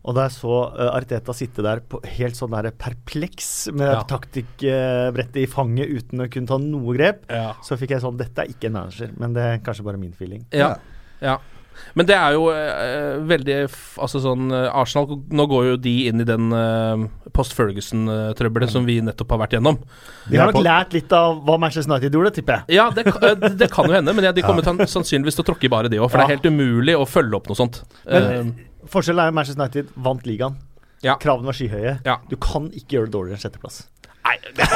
Og 0.04 0.16
da 0.16 0.24
jeg 0.26 0.34
så 0.34 0.54
eh, 0.74 0.88
Arteta 0.96 1.34
sitte 1.36 1.62
der 1.62 1.78
på 1.86 2.00
helt 2.16 2.34
sånn 2.34 2.50
der 2.56 2.72
perpleks 2.74 3.68
med 3.72 3.86
Ja. 3.92 4.02
taktikkbrettet 4.10 5.36
i 5.44 5.46
fanget 5.46 5.88
uten 5.94 6.24
å 6.24 6.30
kunne 6.32 6.46
ta 6.50 6.58
noe 6.58 6.96
grep, 6.96 7.24
Ja. 7.30 7.52
så 7.62 7.78
fikk 7.78 7.90
jeg 7.94 8.02
sånn 8.02 8.18
Dette 8.18 8.42
er 8.42 8.50
ikke 8.50 8.66
en 8.66 8.72
manager, 8.80 9.10
men 9.18 9.32
det 9.32 9.42
er 9.42 9.58
kanskje 9.62 9.84
bare 9.86 9.98
min 9.98 10.12
feeling. 10.12 10.44
Ja. 10.52 10.74
ja. 11.20 11.38
Men 11.94 12.04
det 12.06 12.14
er 12.14 12.34
jo 12.36 12.50
eh, 12.52 13.16
veldig 13.24 13.54
f 13.70 13.96
Altså 14.04 14.20
sånn 14.20 14.50
eh, 14.52 14.66
Arsenal 14.76 15.22
Nå 15.32 15.46
går 15.48 15.64
jo 15.70 15.76
de 15.80 15.94
inn 16.10 16.20
i 16.20 16.26
den 16.28 16.50
uh, 16.52 17.06
post 17.32 17.54
Ferguson-trøbbelet 17.56 18.68
som 18.70 18.84
vi 18.84 18.98
nettopp 19.00 19.30
har 19.32 19.40
vært 19.46 19.54
gjennom. 19.56 19.78
De 20.28 20.36
har 20.36 20.50
nok 20.52 20.60
lært 20.66 20.92
litt 20.92 21.12
av 21.16 21.38
hva 21.46 21.56
Manchester 21.62 21.88
United 21.90 22.12
gjorde, 22.12 22.34
tipper 22.36 22.58
jeg. 22.60 22.76
Ja, 22.76 22.90
det, 22.92 23.06
eh, 23.08 23.48
det 23.56 23.70
kan 23.72 23.88
jo 23.88 23.94
hende, 23.96 24.12
men 24.12 24.24
ja, 24.28 24.32
de 24.36 24.44
kommer 24.44 24.62
sannsynligvis 24.66 25.38
til 25.38 25.46
å 25.46 25.48
tråkke 25.48 25.64
i 25.64 25.72
bare 25.72 25.88
det 25.88 25.96
òg. 26.02 26.10
For 26.12 26.20
det 26.20 26.26
er 26.28 26.34
helt 26.36 26.50
umulig 26.52 26.98
å 26.98 27.06
følge 27.08 27.38
opp 27.40 27.48
noe 27.48 27.56
sånt. 27.56 27.80
Men- 28.04 28.28
Eh, 28.52 28.68
Forskjellen 28.90 29.22
er 29.24 29.32
at 29.32 29.36
Manchester 29.36 29.62
United 29.62 29.92
vant 29.96 30.26
ligaen. 30.26 30.56
Ja. 31.02 31.16
Kravene 31.22 31.50
var 31.50 31.56
skyhøye. 31.58 31.96
Ja. 32.06 32.18
Du 32.30 32.36
kan 32.40 32.68
ikke 32.70 32.96
gjøre 32.98 33.10
det 33.10 33.14
dårligere 33.16 33.38
enn 33.38 33.42
sjetteplass. 33.42 33.82
Nei, 34.22 34.36
det, 34.54 34.66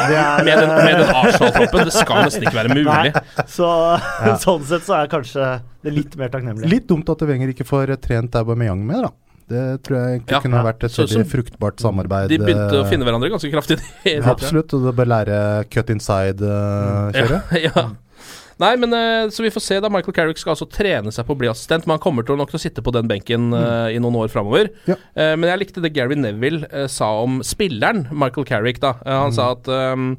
med 0.42 0.58
den, 0.58 0.70
med 0.74 0.96
den 0.98 1.10
Arsenal-troppen, 1.14 1.84
det 1.86 1.92
skal 1.94 2.24
nesten 2.26 2.42
ikke 2.48 2.56
være 2.58 2.74
mulig. 2.74 2.86
Nei, 2.90 3.44
så 3.46 3.68
sånn 4.42 4.64
sett 4.66 4.82
så 4.88 4.96
er 4.98 5.12
kanskje 5.12 5.44
det 5.86 5.92
litt 5.94 6.16
mer 6.18 6.32
takknemlig. 6.34 6.66
Litt 6.72 6.88
dumt 6.90 7.12
at 7.14 7.22
Wenger 7.28 7.52
ikke 7.54 7.66
får 7.68 7.94
eh, 7.94 8.00
trent 8.02 8.34
Aubameyang 8.40 8.82
med, 8.88 9.06
da. 9.06 9.12
Det 9.46 9.62
tror 9.86 9.94
jeg 10.00 10.16
egentlig 10.16 10.34
Ja. 10.34 10.40
kunne 10.42 10.58
ja. 10.58 10.64
vært 10.66 10.82
et 10.88 10.96
veldig 10.98 11.22
fruktbart 11.30 11.78
samarbeid. 11.84 12.32
De 12.34 12.40
begynte 12.42 12.80
å 12.80 12.82
eh, 12.82 12.88
finne 12.90 13.06
hverandre 13.06 13.30
ganske 13.30 13.52
kraftig. 13.52 13.78
ja, 14.02 14.18
Absolutt, 14.32 14.74
og 14.74 14.88
det 14.88 14.94
bør 14.98 15.12
lære 15.14 15.38
cut 15.70 15.94
inside-kjøret. 15.94 17.54
Ja, 17.62 17.70
ja. 17.70 17.86
Nei, 18.62 18.72
men 18.80 18.94
eh, 18.96 19.28
Så 19.32 19.44
vi 19.44 19.52
får 19.52 19.64
se, 19.64 19.78
da. 19.82 19.90
Michael 19.92 20.16
Carrick 20.16 20.40
skal 20.40 20.54
altså 20.54 20.68
trene 20.70 21.12
seg 21.14 21.26
på 21.28 21.36
å 21.36 21.40
bli 21.40 21.50
assistent, 21.50 21.86
men 21.86 21.96
han 21.96 22.04
kommer 22.04 22.26
til 22.26 22.38
nok 22.40 22.52
til 22.52 22.60
å 22.60 22.62
sitte 22.62 22.84
på 22.84 22.94
den 22.94 23.10
benken 23.10 23.50
eh, 23.56 23.96
i 23.96 24.00
noen 24.02 24.16
år 24.22 24.32
framover. 24.32 24.70
Ja. 24.88 24.96
Eh, 25.14 25.34
men 25.36 25.50
jeg 25.50 25.62
likte 25.64 25.84
det 25.84 25.92
Gary 25.96 26.16
Neville 26.18 26.86
sa 26.92 27.10
om 27.24 27.42
spilleren 27.44 28.06
Michael 28.12 28.48
Carrick. 28.48 28.80
da 28.84 28.96
han 29.04 29.26
Han 29.26 29.34
sa 29.34 29.50
at 29.56 29.68
um, 29.68 30.14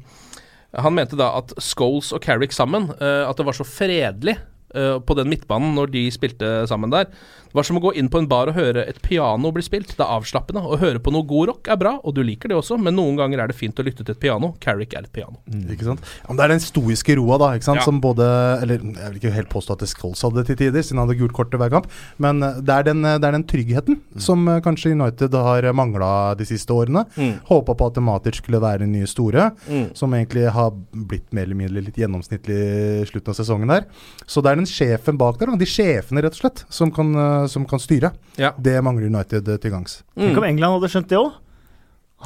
Han 0.76 0.94
mente 0.94 1.16
da 1.16 1.32
at 1.38 1.54
Scholes 1.62 2.12
og 2.12 2.22
Carrick 2.22 2.52
sammen, 2.52 2.90
at 3.00 3.36
det 3.38 3.46
var 3.46 3.56
så 3.56 3.64
fredelig 3.64 4.36
på 4.68 5.14
den 5.16 5.30
midtbanen 5.32 5.72
når 5.78 5.88
de 5.94 6.02
spilte 6.12 6.50
sammen 6.68 6.92
der. 6.92 7.08
Var 7.58 7.66
som 7.66 7.78
å 7.80 7.82
gå 7.82 7.90
inn 7.98 8.06
på 8.12 8.20
en 8.22 8.28
bar 8.30 8.50
og 8.52 8.54
høre 8.58 8.84
et 8.86 9.00
piano 9.02 9.50
bli 9.54 9.64
spilt. 9.66 9.90
Det 9.98 10.04
er 10.04 10.14
avslappende. 10.14 10.62
Å 10.62 10.78
høre 10.78 11.00
på 11.02 11.10
noe 11.14 11.26
god 11.26 11.50
rock 11.50 11.70
er 11.72 11.78
bra, 11.80 11.96
og 12.06 12.14
du 12.14 12.20
liker 12.22 12.52
det 12.52 12.58
også, 12.58 12.78
men 12.78 12.94
noen 12.94 13.16
ganger 13.18 13.42
er 13.42 13.50
det 13.50 13.56
fint 13.58 13.78
å 13.80 13.84
lytte 13.86 14.04
til 14.06 14.14
et 14.14 14.20
piano. 14.22 14.52
Carrick 14.62 14.94
er 14.94 15.08
et 15.08 15.12
piano. 15.14 15.40
Ikke 15.66 15.88
sant? 15.88 16.04
Ja, 16.22 16.28
men 16.30 16.38
det 16.38 16.44
er 16.46 16.52
den 16.54 16.62
stoiske 16.62 17.16
roa, 17.18 17.38
da, 17.42 17.48
ikke 17.58 17.66
sant? 17.66 17.80
Ja. 17.82 17.86
som 17.88 17.98
både 18.02 18.24
Eller 18.62 18.78
jeg 18.82 19.10
vil 19.12 19.18
ikke 19.20 19.32
helt 19.34 19.50
påstå 19.52 19.74
at 19.74 19.82
det 19.82 19.88
Scholes 19.90 20.22
hadde 20.22 20.44
til 20.48 20.58
tider, 20.60 20.82
siden 20.84 21.00
han 21.00 21.08
hadde 21.08 21.18
gult 21.20 21.34
kort 21.36 21.50
til 21.52 21.60
hver 21.62 21.72
kamp, 21.72 21.88
men 22.22 22.42
eh, 22.46 22.60
det 22.62 22.74
er 22.76 22.86
den, 22.90 23.02
eh, 23.04 23.18
det 23.18 23.28
er 23.28 23.36
den 23.38 23.46
tryggheten 23.48 23.98
som 24.22 24.46
eh, 24.52 24.60
kanskje 24.64 24.92
United 24.94 25.34
har 25.34 25.68
mangla 25.74 26.10
de 26.38 26.46
siste 26.48 26.74
årene. 26.74 27.04
Mm. 27.16 27.34
Håpa 27.48 27.74
på 27.78 27.88
at 27.90 28.00
Matic 28.04 28.38
skulle 28.42 28.60
være 28.62 28.84
den 28.84 28.92
nye 28.94 29.08
store, 29.10 29.48
Mm. 29.68 29.88
som 29.96 30.12
egentlig 30.14 30.46
har 30.52 30.70
blitt 30.92 31.32
mer 31.34 31.42
eller 31.48 31.58
mindre 31.58 31.82
litt 31.82 31.96
gjennomsnittlig 31.98 32.56
i 33.02 33.06
slutten 33.08 33.32
av 33.32 33.36
sesongen 33.38 33.68
der. 33.72 33.86
Så 34.26 34.42
det 34.44 34.52
er 34.52 34.60
den 34.60 34.68
sjefen 34.68 35.18
bak 35.20 35.38
der, 35.40 35.50
da, 35.50 35.56
de 35.60 35.68
sjefene 35.68 36.22
rett 36.24 36.36
og 36.36 36.40
slett, 36.42 36.62
som 36.72 36.90
kan, 36.94 37.10
som 37.52 37.66
kan 37.68 37.80
styre. 37.82 38.12
Ja. 38.40 38.52
Det 38.58 38.78
mangler 38.84 39.08
United 39.10 39.48
eh, 39.48 39.58
til 39.62 39.74
gangs. 39.74 40.00
Tenk 40.18 40.38
om 40.40 40.44
England 40.48 40.78
hadde 40.78 40.90
skjønt 40.94 41.08
det 41.12 41.18
òg. 41.20 41.36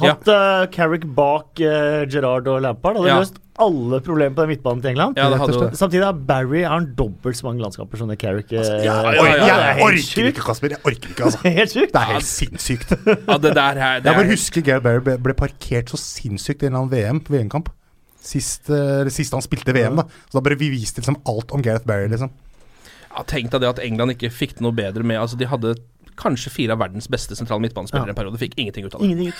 Hatt 0.01 0.25
eh, 0.31 0.63
Carrick 0.73 1.03
bak 1.13 1.59
uh, 1.61 2.01
Gerrard 2.09 2.47
og 2.49 2.63
Lampard. 2.65 2.97
Hadde 2.97 3.11
Ja. 3.11 3.19
løst 3.21 3.35
alle 3.61 3.99
problemer 4.01 4.33
på 4.33 4.41
den 4.41 4.49
midtbanen 4.55 4.79
til 4.81 4.89
England. 4.95 5.19
Ja, 5.21 5.27
det 5.29 5.37
hadde 5.37 5.59
det. 5.59 5.77
Samtidig 5.77 6.01
har 6.07 6.15
Barry 6.17 6.63
har 6.63 6.73
han 6.79 6.87
dobbelt 6.97 7.37
så 7.37 7.45
mange 7.45 7.61
landskamper 7.61 8.01
som 8.01 8.09
det 8.09 8.17
Carrick 8.17 8.49
Jeg, 8.49 8.65
ja, 8.81 8.95
ja, 9.05 9.11
ja. 9.13 9.35
jeg 9.45 9.59
er 9.75 9.83
orker 9.85 10.01
sykt. 10.07 10.31
ikke, 10.31 10.45
Kasper. 10.47 10.73
Jeg 10.73 10.81
orker 10.81 11.11
ikke, 11.13 11.27
altså. 11.27 11.43
Helt 11.59 11.69
sykt. 11.75 11.93
Det 11.93 12.01
er 12.01 12.09
helt 12.15 12.25
sinnssykt. 12.31 12.95
Ja, 13.29 13.37
det 13.37 13.53
der 13.53 13.77
her, 13.83 13.99
det 14.01 14.09
Jeg 14.09 14.17
bare 14.17 14.25
er 14.25 14.31
husker 14.33 14.65
Gareth 14.65 14.83
Barry 14.87 15.03
ble, 15.05 15.17
ble 15.29 15.35
parkert 15.37 15.93
så 15.93 15.99
sinnssykt 16.01 16.65
i 16.65 16.71
en 16.71 16.73
eller 16.73 16.87
annen 16.87 16.95
VM, 16.95 17.21
VM-kamp. 17.29 17.69
Sist, 18.23 18.71
uh, 18.73 19.05
sist 19.13 19.37
han 19.37 19.45
spilte 19.45 19.77
VM, 19.77 20.01
da. 20.01 20.07
Så 20.31 20.39
da 20.39 20.41
bare 20.49 20.57
vi 20.57 20.71
viste 20.73 21.03
liksom 21.03 21.21
alt 21.29 21.53
om 21.53 21.61
Gareth 21.61 21.85
Barry, 21.85 22.09
liksom. 22.09 22.33
Ja, 23.15 23.23
Tenk 23.29 23.51
deg 23.51 23.61
det 23.61 23.69
at 23.69 23.79
England 23.79 24.15
ikke 24.15 24.31
fikk 24.33 24.55
det 24.57 24.61
noe 24.65 24.73
bedre 24.75 25.03
med 25.03 25.17
Altså, 25.21 25.37
de 25.37 25.45
hadde 25.49 25.75
kanskje 26.19 26.51
fire 26.53 26.75
av 26.75 26.77
verdens 26.83 27.07
beste 27.09 27.33
sentrale 27.35 27.61
midtbanespillere 27.63 28.05
Ja. 28.05 28.13
en 28.13 28.15
periode. 28.19 28.37
Fikk 28.37 28.53
ingenting 28.61 28.85
ut 28.85 28.93
av 28.93 29.01
det. 29.01 29.07
Ingenting 29.07 29.33
ut. 29.33 29.39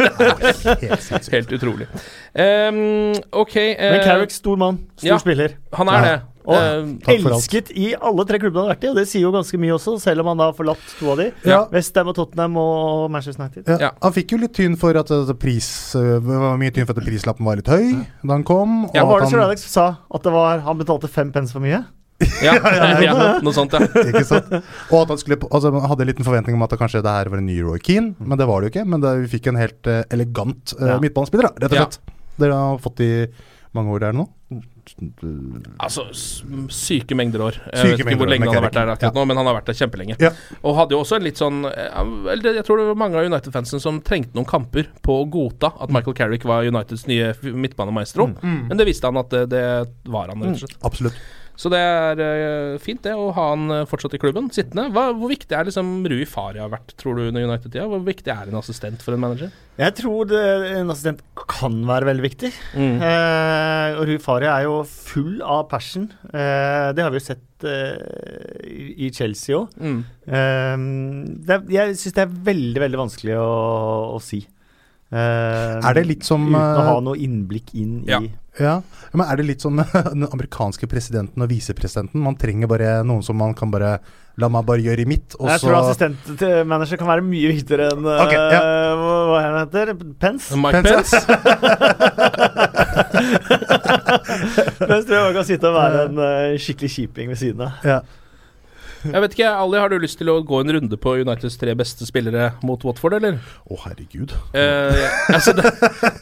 Helt. 0.80 1.28
Helt 1.32 1.52
utrolig. 1.52 1.86
Um, 2.32 3.12
ok 3.36 3.56
uh, 3.56 3.76
Men 3.84 4.04
Carrick, 4.04 4.30
stor 4.32 4.56
mann. 4.56 4.78
Stor 4.96 5.08
ja. 5.12 5.18
spiller. 5.20 5.56
Han 5.76 5.88
er 5.88 5.92
Ja. 6.00 6.02
det. 6.10 6.20
Og 6.50 6.56
Ehm, 6.56 6.94
for 7.04 7.12
alt. 7.12 7.26
elsket 7.36 7.68
i 7.76 7.90
alle 8.00 8.24
tre 8.26 8.38
klubbene 8.40 8.62
han 8.62 8.68
har 8.70 8.74
vært 8.74 8.84
i, 8.86 8.88
og 8.88 8.96
det 8.96 9.04
sier 9.10 9.22
jo 9.26 9.30
ganske 9.30 9.58
mye 9.60 9.74
også, 9.76 9.98
selv 10.00 10.22
om 10.24 10.30
han 10.32 10.38
da 10.40 10.46
har 10.48 10.54
forlatt 10.56 10.80
to 10.98 11.10
av 11.12 11.18
de. 11.20 11.26
Ja. 11.44 11.58
Westham 11.70 12.08
og 12.08 12.16
Tottenham 12.16 12.56
og 12.56 13.10
Manchester 13.12 13.44
United. 13.44 13.68
Ja, 13.68 13.76
Ja. 13.78 13.90
Han 14.02 14.12
fikk 14.16 14.32
jo 14.32 14.38
litt 14.40 14.54
tyn 14.56 14.74
for 14.80 14.96
at 14.96 15.10
eh, 15.12 15.32
pris 15.38 15.68
var 15.94 16.56
mye 16.58 16.72
tyn 16.72 16.86
for 16.88 16.96
at 16.96 17.04
prislappen 17.04 17.44
var 17.44 17.56
litt 17.60 17.68
høy 17.68 17.92
da 18.24 18.32
han 18.32 18.42
kom. 18.42 18.88
Ja, 18.94 19.04
og 19.04 19.10
var 19.12 19.20
det 19.20 19.26
at 19.28 19.30
Sir 19.36 19.44
Alex 19.44 19.68
sa 19.68 19.86
at 20.10 20.22
det 20.24 20.32
var, 20.32 20.64
han 20.64 20.78
betalte 20.80 21.08
fem 21.12 21.30
pence 21.30 21.52
for 21.52 21.60
mye? 21.60 21.84
Ja, 22.44 22.54
ja, 23.04 23.18
noe 23.44 23.54
sånt, 23.56 23.74
ja. 23.76 23.86
ikke 24.02 24.24
sant? 24.28 24.50
Og 24.90 24.96
at 25.02 25.12
han 25.14 25.20
skulle 25.20 25.38
altså, 25.48 25.72
man 25.74 25.86
hadde 25.90 26.06
en 26.06 26.10
liten 26.12 26.26
forventning 26.26 26.58
om 26.58 26.66
at 26.66 26.74
det 26.74 26.80
kanskje 26.80 27.04
det 27.04 27.14
her 27.20 27.30
var 27.32 27.42
en 27.42 27.48
ny 27.48 27.60
Roy 27.64 27.80
Keane, 27.84 28.14
men 28.18 28.40
det 28.40 28.48
var 28.50 28.60
det 28.60 28.70
jo 28.70 28.74
ikke. 28.74 28.88
Men 28.88 29.04
det, 29.04 29.14
vi 29.24 29.32
fikk 29.36 29.50
en 29.52 29.60
helt 29.60 29.90
uh, 29.90 30.02
elegant 30.12 30.74
uh, 30.80 30.98
midtbanespiller, 31.02 31.50
da, 31.50 31.66
rett 31.66 31.76
og 31.76 31.80
slett. 31.80 32.18
Dere 32.40 32.60
har 32.60 32.82
fått 32.82 33.02
i 33.04 33.12
mange 33.76 33.92
år 33.94 34.06
der 34.08 34.16
nå? 34.16 34.26
Altså, 35.78 36.06
syke 36.74 37.14
mengder 37.14 37.44
år. 37.44 37.58
Jeg 37.60 37.78
Syke 37.78 37.90
vet 37.92 38.00
ikke 38.02 38.18
hvor 38.18 38.30
lenge 38.30 38.48
han 38.48 38.56
har 38.56 38.64
vært 38.64 38.78
der 38.78 38.90
akkurat 38.94 39.14
Ja. 39.14 39.20
nå, 39.20 39.24
men 39.28 39.38
han 39.38 39.46
har 39.46 39.56
vært 39.60 39.68
der 39.70 39.78
kjempelenge. 39.78 40.16
Ja. 40.18 40.32
Og 40.64 40.74
hadde 40.76 40.96
jo 40.96 41.02
også 41.04 41.20
en 41.20 41.26
litt 41.26 41.38
sånn 41.38 41.64
eh, 41.68 42.40
Jeg 42.42 42.64
tror 42.66 42.80
det 42.80 42.88
var 42.90 42.98
mange 42.98 43.20
av 43.20 43.28
United-fansen 43.30 43.82
som 43.82 44.00
trengte 44.02 44.34
noen 44.34 44.48
kamper 44.48 44.90
på 45.04 45.20
å 45.22 45.28
godta 45.30 45.70
at 45.78 45.92
Michael 45.94 46.16
Carrick 46.18 46.44
var 46.48 46.66
Uniteds 46.66 47.06
nye 47.06 47.30
midtbanemaestro, 47.42 48.26
midtbanemaestro, 48.32 48.66
men 48.68 48.80
det 48.80 48.88
visste 48.88 49.06
han 49.06 49.20
at 49.20 49.30
det, 49.30 49.44
det 49.54 49.64
var 50.10 50.32
han, 50.32 50.42
rett 50.42 50.58
og 50.58 50.64
slett. 50.64 50.80
Absolutt. 50.82 51.22
Så 51.60 51.68
det 51.68 51.76
er 51.84 52.20
eh, 52.24 52.78
fint, 52.80 53.02
det, 53.04 53.12
å 53.12 53.26
ha 53.36 53.50
han 53.50 53.66
eh, 53.74 53.82
fortsatt 53.90 54.14
i 54.16 54.20
klubben, 54.22 54.46
sittende. 54.54 54.86
Hva, 54.94 55.10
hvor 55.12 55.28
viktig 55.28 55.52
er 55.52 55.66
liksom 55.68 55.90
Rui 56.08 56.22
Faria 56.24 56.64
vært, 56.72 56.94
tror 56.96 57.18
du, 57.18 57.26
under 57.28 57.44
United-tida? 57.44 57.84
Hvor 57.90 58.00
viktig 58.06 58.32
er 58.32 58.48
en 58.48 58.56
assistent 58.62 59.04
for 59.04 59.12
en 59.12 59.20
manager? 59.20 59.50
Jeg 59.80 59.94
tror 59.98 60.30
det, 60.30 60.40
en 60.78 60.92
assistent 60.94 61.20
kan 61.52 61.76
være 61.88 62.08
veldig 62.08 62.24
viktig. 62.24 62.50
Mm. 62.80 62.96
Eh, 63.04 64.00
Rui 64.08 64.16
Faria 64.24 64.54
er 64.56 64.68
jo 64.70 64.78
full 64.88 65.42
av 65.44 65.66
passion. 65.68 66.08
Eh, 66.32 66.88
det 66.96 67.04
har 67.04 67.12
vi 67.12 67.20
jo 67.20 67.26
sett 67.28 67.68
eh, 67.68 68.96
i- 68.96 69.12
Chelsea 69.12 69.60
òg. 69.60 69.76
Mm. 69.76 70.00
jeg 71.76 71.96
syns 72.00 72.16
det 72.16 72.24
er 72.24 72.32
veldig, 72.50 72.80
veldig 72.86 73.00
vanskelig 73.04 73.36
å, 73.36 73.50
å 74.16 74.20
si. 74.24 74.40
Eh, 75.10 75.76
Er 75.82 75.96
det 75.96 76.06
litt 76.06 76.24
som, 76.26 76.44
Uten 76.48 76.56
å 76.56 76.84
ha 76.86 77.00
noe 77.04 77.18
innblikk 77.18 77.72
inn 77.74 78.04
Ja. 78.08 78.20
i 78.22 78.30
Ja, 78.58 78.80
men 79.14 79.22
er 79.26 79.36
det 79.38 79.44
litt 79.46 79.60
sånn 79.62 79.76
den 80.14 80.26
amerikanske 80.26 80.86
presidenten 80.90 81.42
og 81.44 81.48
visepresidenten? 81.52 82.20
Man 82.24 82.36
trenger 82.40 82.66
bare 82.70 83.04
noen 83.06 83.22
som 83.26 83.36
man 83.38 83.54
kan 83.58 83.70
bare 83.72 83.90
La 84.40 84.48
meg 84.48 84.64
bare 84.64 84.80
gjøre 84.80 85.00
i 85.02 85.06
mitt, 85.10 85.34
og 85.36 85.48
Jeg 85.50 85.60
så 85.60 85.66
tror 85.66 85.76
assistent 85.82 86.16
til 86.40 86.64
manager 86.64 86.96
kan 86.96 87.08
være 87.10 87.20
mye 87.26 87.48
viktigere 87.50 87.88
enn 87.92 88.06
okay, 88.08 88.54
ja. 88.54 88.60
uh, 88.62 88.96
hva 89.28 89.38
han 89.42 89.56
heter 89.58 89.92
Pence. 90.22 90.56
Mike 90.56 90.80
Pence, 90.86 90.88
Pence? 90.88 91.20
Pence 94.86 95.04
tror 95.04 95.16
jeg 95.18 95.24
man 95.26 95.36
kan 95.36 95.44
sitte 95.50 95.66
og 95.68 95.74
være 95.76 95.98
en 96.06 96.16
uh, 96.22 96.56
skikkelig 96.62 96.90
kjiping 96.94 97.26
ved 97.34 97.38
siden 97.42 97.60
av. 97.66 97.72
ja. 97.84 97.98
Jeg 99.14 99.22
vet 99.24 99.34
ikke, 99.36 99.50
Ali, 99.62 99.78
har 99.80 99.92
du 99.92 99.96
lyst 100.02 100.18
til 100.20 100.28
å 100.32 100.38
gå 100.46 100.60
en 100.60 100.72
runde 100.76 100.98
på 101.00 101.14
Uniteds 101.22 101.56
tre 101.60 101.74
beste 101.78 102.06
spillere 102.08 102.50
mot 102.66 102.82
Watford, 102.84 103.16
eller? 103.20 103.38
Å, 103.64 103.78
herregud. 103.86 104.34
Eh, 104.56 105.04
altså, 105.32 105.54
den, 105.56 105.68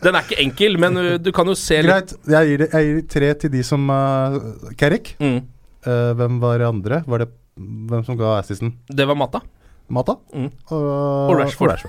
den 0.04 0.18
er 0.18 0.26
ikke 0.26 0.40
enkel, 0.44 0.78
men 0.80 0.98
uh, 1.00 1.10
du 1.22 1.32
kan 1.34 1.48
jo 1.50 1.56
se 1.58 1.80
Greit. 1.84 2.14
Jeg 2.30 2.52
gir, 2.52 2.66
jeg 2.70 2.88
gir 2.90 3.04
tre 3.10 3.32
til 3.44 3.54
de 3.56 3.64
som 3.66 3.86
uh, 3.92 4.38
Carrick. 4.78 5.14
mm, 5.22 5.38
Uh, 5.86 6.10
hvem 6.18 6.40
var 6.42 6.58
det 6.58 6.66
andre? 6.66 6.96
Var 7.06 7.22
det 7.22 7.28
Hvem 7.58 8.02
som 8.04 8.16
ga 8.18 8.32
assisten? 8.40 8.72
Det 8.90 9.06
var 9.06 9.16
Mata. 9.18 9.40
Mata? 9.88 10.18
Mm. 10.34 10.50
Og, 10.74 11.30
Og 11.30 11.38
Rashford. 11.38 11.86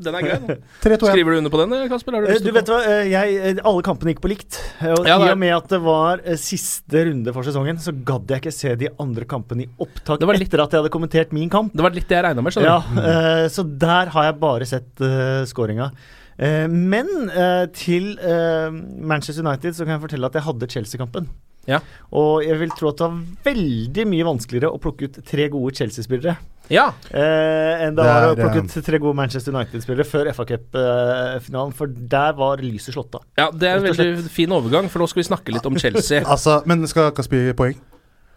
Den 0.00 0.14
er 0.14 0.22
grei. 0.24 0.38
da. 0.46 0.54
3-2-1. 0.84 1.10
Skriver 1.12 1.30
du 1.34 1.38
under 1.42 1.50
på 1.52 1.60
den, 1.60 1.88
Kasper? 1.90 2.12
Har 2.16 2.22
du 2.22 2.28
Eh, 2.28 2.34
lyst 2.34 2.44
Du 2.44 2.50
til 2.50 2.54
å 2.54 2.58
vet 2.60 2.70
hva, 2.72 2.78
eh, 2.88 3.10
jeg, 3.10 3.34
eh, 3.56 3.60
Alle 3.68 3.82
kampene 3.82 4.14
gikk 4.14 4.22
på 4.24 4.30
likt. 4.32 4.58
Og 4.80 5.06
Ja, 5.06 5.18
det 5.18 5.26
I 5.26 5.28
er- 5.28 5.32
og 5.36 5.38
med 5.38 5.54
at 5.56 5.68
det 5.68 5.80
var 5.84 6.20
eh, 6.24 6.36
siste 6.40 7.04
runde 7.10 7.32
for 7.34 7.42
sesongen, 7.42 7.76
så 7.78 7.92
gadd 8.04 8.26
jeg 8.28 8.40
ikke 8.42 8.52
se 8.56 8.74
de 8.76 8.88
andre 8.98 9.24
kampene 9.24 9.66
i 9.66 9.68
opptak 9.78 10.18
Det 10.18 10.26
var 10.26 10.34
litt- 10.40 10.48
etter 10.48 10.62
at 10.64 10.70
jeg 10.72 10.82
hadde 10.82 10.90
kommentert 10.94 11.32
min 11.32 11.50
kamp. 11.50 11.72
Det 11.76 11.82
var 11.82 11.90
litt 11.90 12.08
det 12.08 12.16
jeg 12.16 12.24
regna 12.24 12.42
med. 12.42 12.52
skjønner 12.52 12.72
Ja, 12.72 12.80
du? 12.80 13.00
eh, 13.00 13.48
Så 13.48 13.62
der 13.78 14.06
har 14.06 14.24
jeg 14.32 14.40
bare 14.40 14.64
sett 14.66 15.00
uh, 15.00 15.44
scoringa. 15.44 15.92
Eh, 16.38 16.66
men 16.66 17.28
eh, 17.30 17.66
til 17.66 18.16
eh, 18.18 18.70
Manchester 18.72 19.44
United 19.44 19.74
så 19.76 19.84
kan 19.84 20.00
jeg 20.00 20.08
fortelle 20.08 20.26
at 20.26 20.32
jeg 20.32 20.42
hadde 20.42 20.66
Chelsea-kampen. 20.72 21.28
Ja. 21.68 21.78
Og 22.10 22.42
jeg 22.42 22.58
vil 22.58 22.70
tro 22.70 22.88
at 22.88 22.96
det 22.96 23.06
var 23.06 23.20
veldig 23.44 24.06
mye 24.10 24.24
vanskeligere 24.26 24.72
å 24.72 24.80
plukke 24.82 25.04
ut 25.06 25.20
tre 25.24 25.48
gode 25.52 25.76
Chelsea-spillere 25.76 26.36
Ja. 26.70 26.92
eh, 27.10 27.82
enn 27.86 27.96
det, 27.96 28.04
var 28.06 28.28
å 28.30 28.36
plukke 28.38 28.62
eh, 28.62 28.68
ut 28.70 28.86
tre 28.86 29.00
gode 29.02 29.18
Manchester 29.18 29.54
United-spillere 29.54 30.06
før 30.08 30.30
FA 30.36 30.46
Cup-finalen, 30.52 31.72
for 31.76 31.90
der 31.90 32.36
var 32.38 32.62
lyset 32.62 32.94
slått 32.94 33.18
av. 33.18 33.24
ja, 33.38 33.50
det 33.50 33.68
er 33.68 33.80
en 33.80 33.88
veldig 33.88 34.30
fin 34.32 34.52
overgang, 34.54 34.90
for 34.92 35.02
nå 35.02 35.10
skal 35.10 35.24
vi 35.24 35.28
snakke 35.30 35.56
litt 35.56 35.66
om 35.68 35.78
Chelsea. 35.78 36.22
Altså, 36.32 36.60
men 36.66 36.86
skal 36.88 37.10
Kasper 37.16 37.48
gi 37.50 37.56
poeng? 37.56 37.80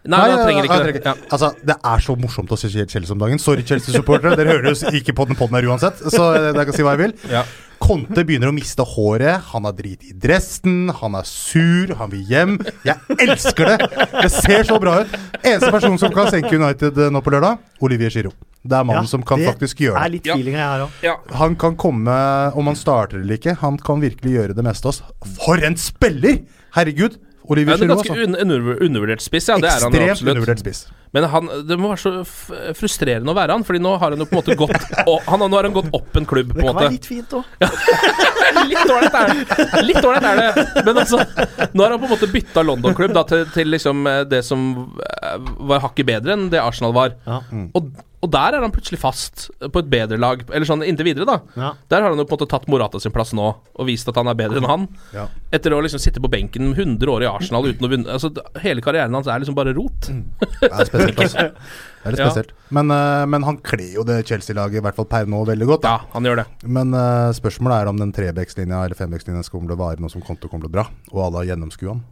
Nei, 0.08 0.30
han 0.30 0.42
trenger 0.46 0.64
ikke 0.64 0.72
han 0.76 0.86
det. 0.86 1.02
trenger- 1.02 1.06
Ja. 1.06 1.28
Altså, 1.36 1.52
det 1.66 1.76
er 1.84 1.98
så 2.06 2.16
morsomt 2.20 2.48
å 2.50 2.58
se 2.58 2.68
Chelsea 2.68 3.12
om 3.12 3.18
dagen. 3.18 3.38
Sorry, 3.38 3.62
Chelsea-supportere. 3.62 4.36
Dere 4.36 4.52
hører 4.56 4.72
jo 4.74 4.90
ikke 5.00 5.14
på 5.14 5.26
den 5.26 5.36
podden 5.36 5.56
her 5.58 5.68
uansett, 5.70 5.98
så 6.10 6.32
jeg 6.54 6.54
kan 6.66 6.72
si 6.72 6.82
hva 6.82 6.96
jeg 6.96 7.02
vil. 7.06 7.14
Ja. 7.30 7.44
Conte 7.78 8.24
begynner 8.24 8.48
å 8.48 8.54
miste 8.56 8.80
håret. 8.88 9.42
Han 9.52 9.64
har 9.68 9.72
drit 9.76 10.00
i 10.08 10.12
dressen. 10.16 10.88
Han 11.02 11.14
er 11.14 11.24
sur. 11.28 11.92
Han 11.98 12.10
vil 12.10 12.24
hjem. 12.24 12.58
Jeg 12.86 12.96
elsker 13.20 13.66
det! 13.76 13.78
Det 14.22 14.30
ser 14.32 14.64
så 14.64 14.78
bra 14.80 15.02
ut. 15.02 15.08
Eneste 15.44 15.70
person 15.70 15.98
som 16.00 16.10
kan 16.14 16.30
senke 16.32 16.54
United 16.56 16.96
eh, 16.96 17.10
nå 17.12 17.20
på 17.22 17.30
lørdag, 17.34 17.58
Olivier 17.84 18.08
Giroud. 18.10 18.32
Det 18.66 18.72
er 18.80 18.82
mannen 18.88 19.06
som 19.06 19.22
kan 19.22 19.38
faktisk 19.44 19.78
gjøre 19.84 20.00
er 20.00 20.08
det. 20.08 20.12
litt 20.16 20.26
feeling 20.32 20.56
her. 20.58 20.88
Ja. 21.04 21.18
Han 21.38 21.54
kan 21.54 21.76
komme, 21.76 22.16
om 22.56 22.66
han 22.66 22.74
starter 22.74 23.20
eller 23.20 23.36
ikke, 23.38 23.54
han 23.60 23.76
kan 23.78 24.00
virkelig 24.02 24.32
gjøre 24.40 24.56
det 24.56 24.64
meste 24.66 24.88
av 24.88 24.94
oss. 24.96 25.02
For 25.44 25.62
en 25.62 25.76
spiller! 25.76 26.40
Herregud! 26.74 27.14
Ja, 27.46 27.52
Olivier 27.54 27.78
det 27.78 27.86
er 27.86 27.92
ganske 27.94 28.16
un 28.26 28.34
undervur- 28.42 28.80
undervurdert 28.82 29.22
spiss, 29.22 29.46
ja. 29.48 29.56
Det 29.62 29.68
er 29.70 29.84
han 29.86 29.92
Ekstremt 29.94 30.10
absolutt. 30.10 30.32
undervurdert 30.34 30.62
spiss. 30.64 30.80
Men 31.14 31.24
han, 31.32 31.46
det 31.68 31.76
må 31.78 31.88
være 31.92 32.02
så 32.02 32.12
frustrerende 32.76 33.30
å 33.32 33.36
være 33.38 33.54
han, 33.54 33.62
Fordi 33.64 33.78
nå 33.80 33.92
har 34.02 34.10
han 34.12 34.20
jo 34.20 34.26
på 34.28 34.34
en 34.34 34.40
måte 34.42 34.56
gått 34.58 34.74
og, 35.10 35.20
han, 35.30 35.44
Nå 35.46 35.56
har 35.56 35.68
han 35.68 35.76
gått 35.76 35.88
opp 35.96 36.18
en 36.20 36.26
klubb, 36.28 36.50
på 36.52 36.58
Det 36.58 36.64
en 36.64 36.66
kan 36.66 36.74
måte. 36.74 36.84
være 36.84 36.96
litt 36.96 37.06
fint 37.08 37.36
òg. 37.38 37.44
Litt 38.66 38.90
ålreit 38.90 39.14
er 39.14 39.30
det. 39.30 39.84
Litt 39.86 40.02
ålreit 40.04 40.26
er 40.26 40.40
det. 40.40 40.66
Men 40.86 40.98
altså, 41.02 41.18
nå 41.76 41.84
har 41.84 41.92
han 41.94 42.00
på 42.02 42.08
en 42.08 42.12
måte 42.16 42.28
bytta 42.32 42.62
London-klubb 42.66 43.16
til, 43.30 43.44
til 43.54 43.70
liksom 43.74 44.06
eh, 44.10 44.20
det 44.28 44.42
som 44.46 44.66
eh, 45.06 45.36
var 45.70 45.82
hakket 45.84 46.08
bedre 46.08 46.34
enn 46.36 46.48
det 46.52 46.60
Arsenal 46.62 46.94
var. 46.96 47.14
Ja. 47.26 47.40
Og, 47.76 47.90
og 48.24 48.30
der 48.32 48.56
er 48.56 48.64
han 48.64 48.72
plutselig 48.72 48.98
fast 49.02 49.46
på 49.60 49.82
et 49.82 49.88
bedre 49.92 50.16
lag, 50.20 50.40
eller 50.48 50.66
sånn 50.68 50.84
inntil 50.86 51.10
videre, 51.10 51.26
da. 51.28 51.36
Ja. 51.60 51.72
Der 51.92 52.02
har 52.02 52.14
han 52.14 52.20
jo 52.20 52.24
på 52.24 52.32
en 52.34 52.40
måte 52.40 52.48
tatt 52.50 52.64
Morata 52.72 53.00
sin 53.02 53.12
plass 53.14 53.34
nå, 53.36 53.50
og 53.76 53.88
vist 53.88 54.08
at 54.08 54.16
han 54.16 54.30
er 54.32 54.38
bedre 54.38 54.62
enn 54.62 54.68
han. 54.70 54.86
Ja. 55.14 55.26
Etter 55.54 55.76
å 55.76 55.82
liksom 55.84 56.00
sitte 56.02 56.22
på 56.24 56.30
benken 56.32 56.72
100 56.72 57.12
år 57.12 57.26
i 57.26 57.28
Arsenal 57.30 57.68
uten 57.68 57.86
å 57.86 57.90
vinne 57.92 58.16
altså, 58.16 58.32
Hele 58.64 58.82
karrieren 58.84 59.14
hans 59.14 59.28
er 59.30 59.42
liksom 59.42 59.58
bare 59.58 59.76
rot. 59.76 60.08
Det 60.08 60.70
er 60.72 60.88
spesielt, 60.88 61.22
altså. 61.26 61.46
Det 62.06 62.12
er 62.12 62.14
litt 62.14 62.36
Ja. 62.36 62.58
Men, 62.76 62.90
eh, 62.94 63.24
men 63.26 63.42
han 63.46 63.56
kler 63.66 63.96
jo 63.98 64.04
det 64.06 64.20
Chelsea-laget, 64.28 64.78
i 64.78 64.84
hvert 64.84 64.96
fall 64.98 65.08
per 65.10 65.26
nå, 65.30 65.40
veldig 65.48 65.66
godt. 65.72 65.88
Ja, 65.88 66.04
han 66.12 66.28
gjør 66.28 66.40
det. 66.42 66.46
Men 66.64 66.94
eh, 66.94 67.30
spørsmålet 67.36 67.82
er 67.82 67.90
om 67.90 67.98
den 68.00 68.14
trebekslinja 68.14 68.84
eller 68.86 68.98
fembekslinja 68.98 69.42
skal 69.42 69.58
komme 69.58 69.70
til 69.72 69.76
å 69.78 69.82
vare 69.84 70.02
nå 70.02 70.10
som 70.12 70.22
kommer 70.22 70.46
til 70.46 70.70
å 70.70 70.76
dra, 70.78 70.86
og 71.12 71.24
alle 71.26 71.42
har 71.42 71.50
gjennomskua 71.52 71.96
han. 71.96 72.04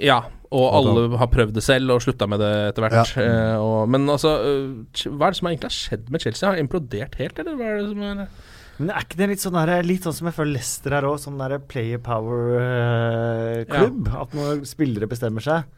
Ja, 0.00 0.22
og 0.54 0.66
alle 0.78 1.18
har 1.18 1.28
prøvd 1.32 1.56
det 1.56 1.64
selv 1.66 1.94
og 1.94 2.02
slutta 2.04 2.28
med 2.30 2.40
det 2.42 2.50
etter 2.70 2.86
hvert. 2.86 3.14
Ja. 3.18 3.24
Eh, 3.24 3.62
og, 3.62 3.88
men 3.90 4.06
altså, 4.12 4.34
eh, 4.46 5.06
hva 5.10 5.28
er 5.28 5.34
det 5.34 5.40
som 5.40 5.48
egentlig 5.50 5.70
har 5.70 5.76
skjedd 5.76 6.12
med 6.12 6.22
Chelsea? 6.22 6.48
Har 6.48 6.62
implodert 6.62 7.18
helt, 7.20 7.40
eller 7.42 7.58
hva 7.58 7.72
er 7.72 7.80
det 7.80 7.88
som 7.90 8.04
er 8.06 8.20
Men 8.76 8.92
er 8.92 9.06
ikke 9.06 9.20
det 9.20 9.30
litt 9.32 9.42
sånn, 9.42 9.58
der, 9.58 9.88
litt 9.88 10.06
sånn 10.06 10.18
som 10.18 10.30
jeg 10.30 10.36
føler 10.36 10.58
Leicester 10.58 10.96
her 10.96 11.08
òg, 11.08 11.16
sånn 11.22 11.40
der 11.40 11.56
player 11.64 12.02
power-klubb? 12.04 14.10
At 14.22 14.36
når 14.36 14.62
spillere 14.68 15.10
bestemmer 15.10 15.44
seg. 15.44 15.70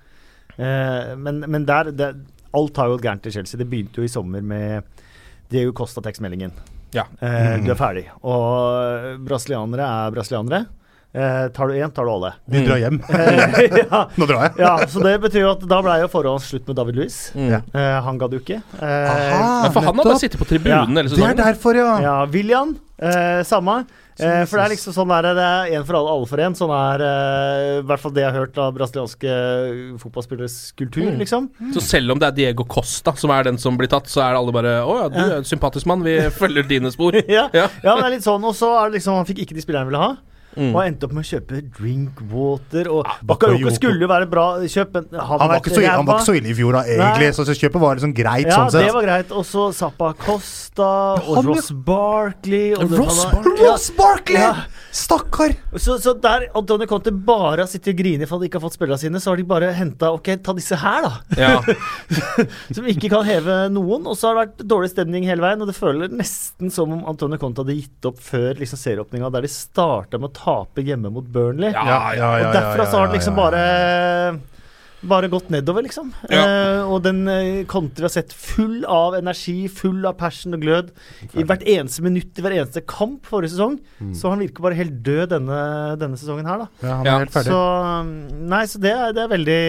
Eh, 0.59 1.15
men, 1.17 1.45
men 1.47 1.69
der 1.69 1.93
det, 1.95 2.09
Alt 2.57 2.79
har 2.81 2.89
jo 2.89 2.97
gått 2.97 3.07
gærent 3.07 3.29
i 3.29 3.35
Chelsea. 3.35 3.61
Det 3.61 3.69
begynte 3.69 4.01
jo 4.01 4.09
i 4.09 4.11
sommer 4.11 4.43
med 4.43 5.05
Diego 5.53 5.75
Costa-tekstmeldingen. 5.77 6.53
Ja. 6.97 7.05
Eh, 7.21 7.59
du 7.61 7.69
er 7.73 7.79
ferdig. 7.79 8.07
Og 8.25 9.21
brasilianere 9.25 9.85
er 9.85 10.15
brasilianere. 10.15 10.63
Eh, 11.15 11.49
tar 11.57 11.69
du 11.71 11.75
én, 11.75 11.91
tar 11.91 12.05
du 12.05 12.11
alle. 12.13 12.35
Vi 12.53 12.61
drar 12.67 12.77
hjem. 12.83 12.99
Eh, 13.09 13.79
ja. 13.81 14.03
Nå 14.21 14.27
drar 14.29 14.43
jeg. 14.45 14.53
ja, 14.61 14.75
så 14.93 15.01
det 15.03 15.15
betyr 15.23 15.41
jo 15.47 15.53
at 15.55 15.63
da 15.71 15.79
ble 15.83 15.95
jo 16.03 16.09
forholdet 16.13 16.45
slutt 16.45 16.67
med 16.69 16.77
David 16.77 16.99
Luiz. 17.01 17.17
Mm. 17.35 17.55
Eh, 17.57 17.95
han 18.05 18.19
gadd 18.21 18.35
jo 18.37 18.43
ikke. 18.43 18.59
Eh, 18.77 19.15
Aha. 19.15 19.71
For 19.73 19.81
han 19.89 19.97
har 19.97 20.05
bare 20.05 20.21
sittet 20.21 20.39
på 20.43 20.47
tribunen 20.51 20.93
hele 21.01 21.09
Det 21.09 21.25
er 21.31 21.39
derfor, 21.41 21.79
ja. 21.81 21.95
Ja, 22.05 22.17
William, 22.29 22.77
eh, 23.01 23.41
samme. 23.49 23.81
Eh, 24.19 24.43
for 24.51 24.59
det 24.59 24.63
er 24.67 24.73
liksom 24.75 24.93
sånn 24.97 25.11
der, 25.15 25.29
det 25.39 25.43
er 25.47 25.73
én 25.79 25.85
for 25.87 25.95
alle, 25.97 26.11
alle 26.13 26.27
for 26.29 26.43
én. 26.45 26.55
Sånn 26.59 26.73
er 26.77 27.05
eh, 27.07 27.65
i 27.79 27.83
hvert 27.89 28.03
fall 28.05 28.15
det 28.17 28.25
jeg 28.27 28.33
har 28.35 28.41
hørt 28.45 28.59
av 28.61 28.73
brasilianske 28.77 29.35
fotballspilleres 30.05 30.57
kultur, 30.79 31.07
Mm. 31.09 31.19
liksom. 31.25 31.49
Så 31.75 31.81
selv 31.89 32.13
om 32.13 32.19
det 32.21 32.29
er 32.29 32.37
Diego 32.37 32.65
Costa 32.69 33.15
som 33.17 33.31
er 33.31 33.45
den 33.49 33.59
som 33.59 33.79
blir 33.79 33.89
tatt, 33.89 34.07
så 34.11 34.21
er 34.27 34.35
det 34.35 34.41
alle 34.43 34.53
bare 34.55 34.75
Å 34.85 34.97
ja, 35.03 35.09
du 35.09 35.19
er 35.23 35.37
en 35.41 35.47
sympatisk 35.49 35.87
mann, 35.89 36.03
vi 36.05 36.19
følger 36.35 36.67
dine 36.69 36.91
spor. 36.93 37.15
ja. 37.29 37.49
Ja. 37.55 37.69
ja, 37.83 37.95
men 37.95 38.03
det 38.05 38.11
er 38.11 38.17
litt 38.19 38.27
sånn. 38.27 38.45
Og 38.45 38.55
så 38.59 38.75
er 38.83 38.91
det 38.91 38.99
liksom 39.01 39.17
han 39.23 39.27
fikk 39.29 39.47
ikke 39.47 39.55
de 39.57 39.63
spillerne 39.65 39.87
han 39.87 39.93
ville 39.93 40.03
ha. 40.05 40.17
Mm. 40.57 40.73
Og 40.75 40.79
endte 40.83 41.07
opp 41.07 41.13
med 41.15 41.23
å 41.23 41.29
kjøpe 41.29 41.61
drinkwater. 41.77 42.89
Og 42.91 43.05
ja, 43.07 43.17
Bakayoko 43.31 43.71
skulle 43.77 44.01
jo 44.03 44.09
være 44.11 44.27
bra 44.31 44.47
kjøp, 44.65 44.95
men 44.97 45.05
han, 45.13 45.27
Han 45.43 45.51
var, 45.53 45.61
ikke 45.61 45.75
så, 45.77 45.83
han 45.87 46.07
var 46.09 46.19
ikke 46.19 46.29
så 46.31 46.37
ille 46.39 46.51
i 46.51 46.57
fjor, 46.59 46.73
da, 46.79 46.83
egentlig. 46.89 47.29
Nei. 47.29 47.37
Så, 47.37 47.45
så 47.47 47.55
kjøpet 47.59 47.83
var 47.85 47.99
liksom 48.01 48.15
greit, 48.17 48.49
Ja, 48.49 48.57
sånn 48.57 48.73
sett. 48.75 48.87
det 48.89 48.95
var 48.97 49.07
greit. 49.07 49.35
Og 49.39 49.47
så 49.47 49.69
Zappa 49.77 50.13
Costa 50.19 50.89
og 51.21 51.37
Han- 51.39 51.47
Ross 51.53 51.71
Barkley. 51.71 52.73
Og 52.75 52.91
Ross 52.97 53.21
var- 53.25 53.37
Barkley? 53.39 53.63
Ja. 53.63 53.71
Ross 53.73 53.91
Barkley! 53.99 54.41
Ja. 54.43 54.55
Stakkar! 54.99 55.53
Så, 55.79 55.99
så 56.03 56.15
der 56.19 56.49
Antonio 56.57 56.87
Conte 56.91 57.13
bare 57.13 57.61
har 57.63 57.69
sittet 57.71 57.93
og 57.93 57.99
grinet 58.01 58.27
for 58.27 58.39
at 58.39 58.43
de 58.43 58.49
ikke 58.49 58.59
har 58.59 58.65
fått 58.67 58.79
spillerne 58.79 58.99
sine, 58.99 59.21
så 59.23 59.31
har 59.31 59.37
de 59.39 59.45
bare 59.47 59.69
henta 59.77 60.09
Ok, 60.17 60.31
ta 60.43 60.55
disse 60.57 60.79
her, 60.81 61.05
da. 61.05 61.13
Ja. 61.39 61.61
Som 62.75 62.89
ikke 62.89 63.11
kan 63.13 63.27
heve 63.29 63.59
noen. 63.71 64.07
Og 64.09 64.17
så 64.19 64.31
har 64.31 64.35
det 64.39 64.43
vært 64.47 64.65
dårlig 64.73 64.91
stemning 64.95 65.27
hele 65.29 65.45
veien. 65.45 65.61
Og 65.63 65.69
det 65.71 65.77
føler 65.79 66.11
nesten 66.11 66.73
som 66.75 66.91
om 66.97 67.05
Antonio 67.11 67.39
Conte 67.39 67.63
hadde 67.63 67.77
gitt 67.79 68.09
opp 68.11 68.19
før 68.25 68.59
liksom, 68.59 68.81
serieåpninga, 68.81 69.31
der 69.35 69.45
de 69.47 69.53
starta 69.53 70.19
med 70.19 70.31
å 70.33 70.38
tape 70.39 70.85
hjemme 70.87 71.11
mot 71.13 71.27
Burnley. 71.35 71.75
Ja, 71.75 71.85
ja, 71.89 72.13
ja, 72.19 72.31
og 72.49 72.55
derfra 72.57 72.87
så 72.89 73.03
har 73.03 73.11
det 73.11 73.21
liksom 73.21 73.37
bare 73.39 73.65
bare 75.07 75.29
gått 75.31 75.51
nedover, 75.53 75.85
liksom. 75.87 76.09
Ja. 76.27 76.41
Eh, 76.43 76.81
og 76.91 77.05
den 77.05 77.21
eh, 77.31 77.61
Conte 77.71 78.03
vi 78.03 78.07
har 78.07 78.13
sett 78.13 78.33
full 78.35 78.81
av 78.91 79.15
energi, 79.19 79.69
full 79.71 80.03
av 80.09 80.17
passion 80.19 80.57
og 80.57 80.65
glød 80.65 80.91
i 81.39 81.45
hvert 81.47 81.63
eneste 81.71 82.03
minutt 82.03 82.39
i 82.39 82.43
hver 82.45 82.57
eneste 82.57 82.83
kamp 82.89 83.29
forrige 83.29 83.55
sesong. 83.55 83.79
Så 84.17 84.33
han 84.33 84.43
virker 84.43 84.65
bare 84.65 84.79
helt 84.79 84.99
død 85.07 85.31
denne, 85.37 85.61
denne 86.01 86.19
sesongen 86.19 86.49
her, 86.51 86.65
da. 86.65 86.69
Ja, 86.83 86.97
han 86.99 87.07
Ja, 87.07 87.15
er 87.15 87.25
helt 87.27 87.37
ferdig. 87.37 87.55
Så 87.55 87.63
um, 87.63 88.13
Nei, 88.51 88.63
så 88.71 88.83
det 88.83 88.95
er, 88.95 89.15
det 89.15 89.25
er 89.25 89.33
veldig 89.37 89.63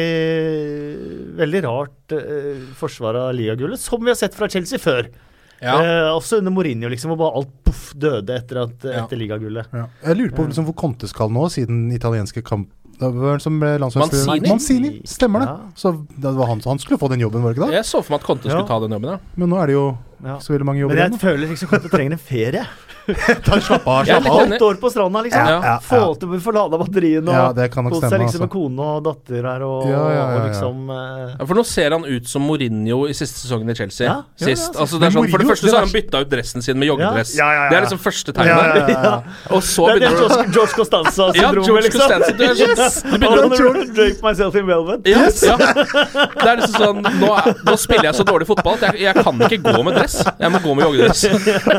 Veldig 1.40 1.64
rart 1.68 2.16
uh, 2.18 2.68
forsvar 2.80 3.22
av 3.28 3.34
ligagullet, 3.38 3.82
som 3.82 4.02
vi 4.02 4.12
har 4.12 4.18
sett 4.20 4.38
fra 4.38 4.50
Chelsea 4.50 4.82
før. 4.82 5.12
Ja. 5.62 5.78
Eh, 5.82 6.10
også 6.16 6.38
under 6.40 6.52
Mourinho, 6.56 6.90
liksom, 6.90 7.12
hvor 7.12 7.18
bare 7.20 7.36
alt 7.42 7.54
poff 7.68 7.94
døde 8.00 8.36
etter, 8.38 8.62
at, 8.64 8.84
Ja. 8.84 9.04
etter 9.06 9.18
ligagullet. 9.20 9.68
Ja. 9.74 9.88
Jeg 10.06 10.18
lurer 10.18 10.36
på 10.36 10.46
liksom, 10.48 10.66
hvor 10.70 10.76
Conte 10.76 11.08
skal 11.08 11.30
nå, 11.30 11.48
siden 11.52 11.90
den 11.90 11.98
italienske 11.98 12.44
kamp 12.44 12.70
det 13.00 13.42
som 13.42 13.60
ble. 13.62 13.78
Mancini? 13.80 14.50
Mancini, 14.50 14.90
stemmer 15.08 15.40
det. 15.40 15.48
Ja. 15.48 15.58
Så 15.76 15.92
det 16.20 16.34
var 16.36 16.48
han, 16.48 16.60
han 16.66 16.80
skulle 16.80 17.00
få 17.00 17.08
den 17.10 17.22
jobben, 17.22 17.42
var 17.42 17.54
det 17.54 17.58
ikke 17.62 17.70
det? 17.72 17.76
Jeg 17.80 17.86
så 17.88 18.02
for 18.04 18.12
meg 18.12 18.20
at 18.20 18.28
Conte 18.28 18.50
skulle 18.52 18.68
ta 18.68 18.80
den 18.84 18.92
jobben, 18.92 19.14
ja. 19.14 19.20
Men 19.40 19.50
nå 19.54 19.62
er 19.62 19.68
det 19.68 19.74
jo 19.78 19.98
Ja. 20.24 20.36
så 20.44 20.52
veldig 20.52 20.66
mange 20.68 20.80
jobber 20.82 20.96
Men 20.96 21.04
jeg 21.06 21.12
igjen. 21.14 21.20
føler 21.24 21.48
liksom 21.48 21.70
Conte 21.70 21.90
trenger 21.90 22.12
en 22.12 22.18
ferie. 22.20 22.66
da. 23.46 23.60
Slapp 23.62 23.88
av, 23.88 24.06
slapp 24.06 24.30
av. 24.30 24.42
Åtte 24.46 24.66
år 24.66 24.80
på 24.82 24.92
stranda, 24.94 25.22
liksom. 25.26 25.48
Ja, 25.50 25.60
ja, 25.64 25.76
Få 25.84 26.02
ja. 26.02 26.10
til 26.22 26.36
å 26.36 26.40
få 26.44 26.54
lada 26.56 26.80
batteriene 26.82 27.32
og 27.32 27.38
Ja, 27.40 27.48
det 27.56 27.70
kan 27.74 27.88
nok 27.88 27.96
kose 27.96 28.06
seg 28.06 28.14
stemme, 28.14 28.28
liksom 28.28 28.44
med 28.44 28.50
altså. 28.50 28.56
kone 28.58 28.90
og 28.90 29.08
datter 29.10 29.50
her 29.52 29.66
og, 29.68 29.88
Ja, 29.90 30.00
ja, 30.00 30.16
ja, 30.16 30.26
og 30.36 30.48
liksom 30.50 30.92
uh... 30.92 31.00
Ja, 31.36 31.48
For 31.50 31.60
nå 31.60 31.66
ser 31.68 31.96
han 31.98 32.08
ut 32.08 32.30
som 32.30 32.46
Mourinho 32.46 33.02
i 33.10 33.16
siste 33.18 33.44
sesongen 33.44 33.74
i 33.74 33.78
Chelsea. 33.78 34.08
Ja, 34.08 34.18
ja, 34.20 34.24
ja, 34.40 34.50
Sist. 34.50 34.70
altså. 34.74 34.90
Altså, 34.90 35.02
det 35.02 35.10
er 35.10 35.16
sånn, 35.18 35.30
for 35.30 35.44
det 35.44 35.50
første 35.52 35.70
så 35.70 35.76
har 35.78 35.86
han 35.86 35.94
bytta 35.94 36.24
ut 36.24 36.32
dressen 36.32 36.66
sin 36.66 36.80
med 36.80 36.90
joggedress. 36.90 37.36
Ja, 37.38 37.46
ja, 37.46 37.54
ja, 37.54 37.64
ja. 37.64 37.70
Det 37.70 37.78
er 37.80 37.88
liksom 37.88 38.02
første 38.04 38.36
tegnet. 38.36 38.50
ja, 38.50 38.88
ja, 38.90 39.02
ja. 39.06 39.16
Og 39.56 39.64
så 39.66 39.88
Det 39.90 39.96
er 39.96 40.00
det 40.00 40.10
begynner 40.10 40.20
du 40.20 40.30
George, 40.30 40.52
George 40.56 40.70
Ja, 40.70 40.78
Costanza-syndromet, 40.80 41.68
George 41.68 41.84
liksom. 41.84 42.02
Costanza. 42.02 42.32
Du 42.40 42.44
er 42.46 42.56
sånn, 42.58 43.10
du 43.10 43.16
I 43.16 43.22
begynner 43.22 43.84
å 43.84 43.86
Drake 44.00 44.24
myself 44.24 44.56
in 44.56 44.68
velvet. 44.70 45.08
Yes. 45.10 45.44
ja. 45.44 45.58
Det 45.60 46.48
er 46.48 46.62
liksom 46.62 46.76
sånn 46.84 47.02
nå, 47.22 47.32
nå 47.68 47.76
spiller 47.80 48.10
jeg 48.10 48.20
så 48.20 48.26
dårlig 48.28 48.48
fotball 48.50 48.78
at 48.80 48.86
jeg, 48.90 49.04
jeg 49.08 49.26
kan 49.26 49.44
ikke 49.48 49.60
gå 49.66 49.84
med 49.86 49.98
dress. 49.98 50.20
Jeg 50.40 50.54
må 50.54 50.62
gå 50.64 50.76
med 50.78 50.88
joggedress. 50.88 51.26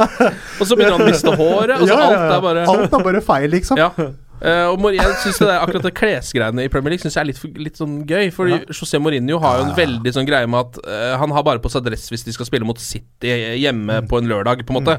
Og 0.61 0.69
så 0.69 0.77
begynner 0.77 0.99
han 0.99 1.07
miste 1.21 1.37
håret. 1.45 1.77
Altså, 1.77 1.93
Ja, 1.95 2.01
ja, 2.01 2.11
alt 2.11 2.35
er 2.35 2.43
bare 2.49 2.67
Alt 2.75 2.99
er 2.99 3.07
bare 3.11 3.23
feil, 3.31 3.49
liksom. 3.55 3.81
Ja. 3.81 3.93
Uh, 4.41 4.73
og 4.73 4.87
jeg 4.95 5.05
synes 5.21 5.37
det 5.37 5.47
der, 5.51 5.59
Akkurat 5.61 5.85
det 5.85 5.91
klesgreiene 5.99 6.63
i 6.65 6.69
Premier 6.73 6.95
League 6.95 7.05
Synes 7.05 7.19
jeg 7.19 7.21
er 7.21 7.29
litt, 7.29 7.41
litt 7.61 7.77
sånn 7.77 7.99
gøy. 8.09 8.31
Fordi 8.33 8.63
José 8.73 8.97
Mourinho 9.03 9.37
har 9.43 9.59
jo 9.61 9.67
en 9.67 9.75
veldig 9.77 10.15
sånn 10.17 10.29
greie 10.29 10.49
med 10.49 10.63
at 10.65 10.79
uh, 10.87 11.17
han 11.21 11.35
har 11.37 11.45
bare 11.45 11.61
på 11.61 11.69
seg 11.73 11.85
dress 11.85 12.09
hvis 12.09 12.25
de 12.25 12.33
skal 12.33 12.49
spille 12.49 12.65
mot 12.65 12.81
City 12.81 13.35
hjemme 13.61 14.01
på 14.09 14.21
en 14.21 14.31
lørdag, 14.31 14.63
på 14.65 14.73
en 14.73 14.79
måte. 14.79 14.97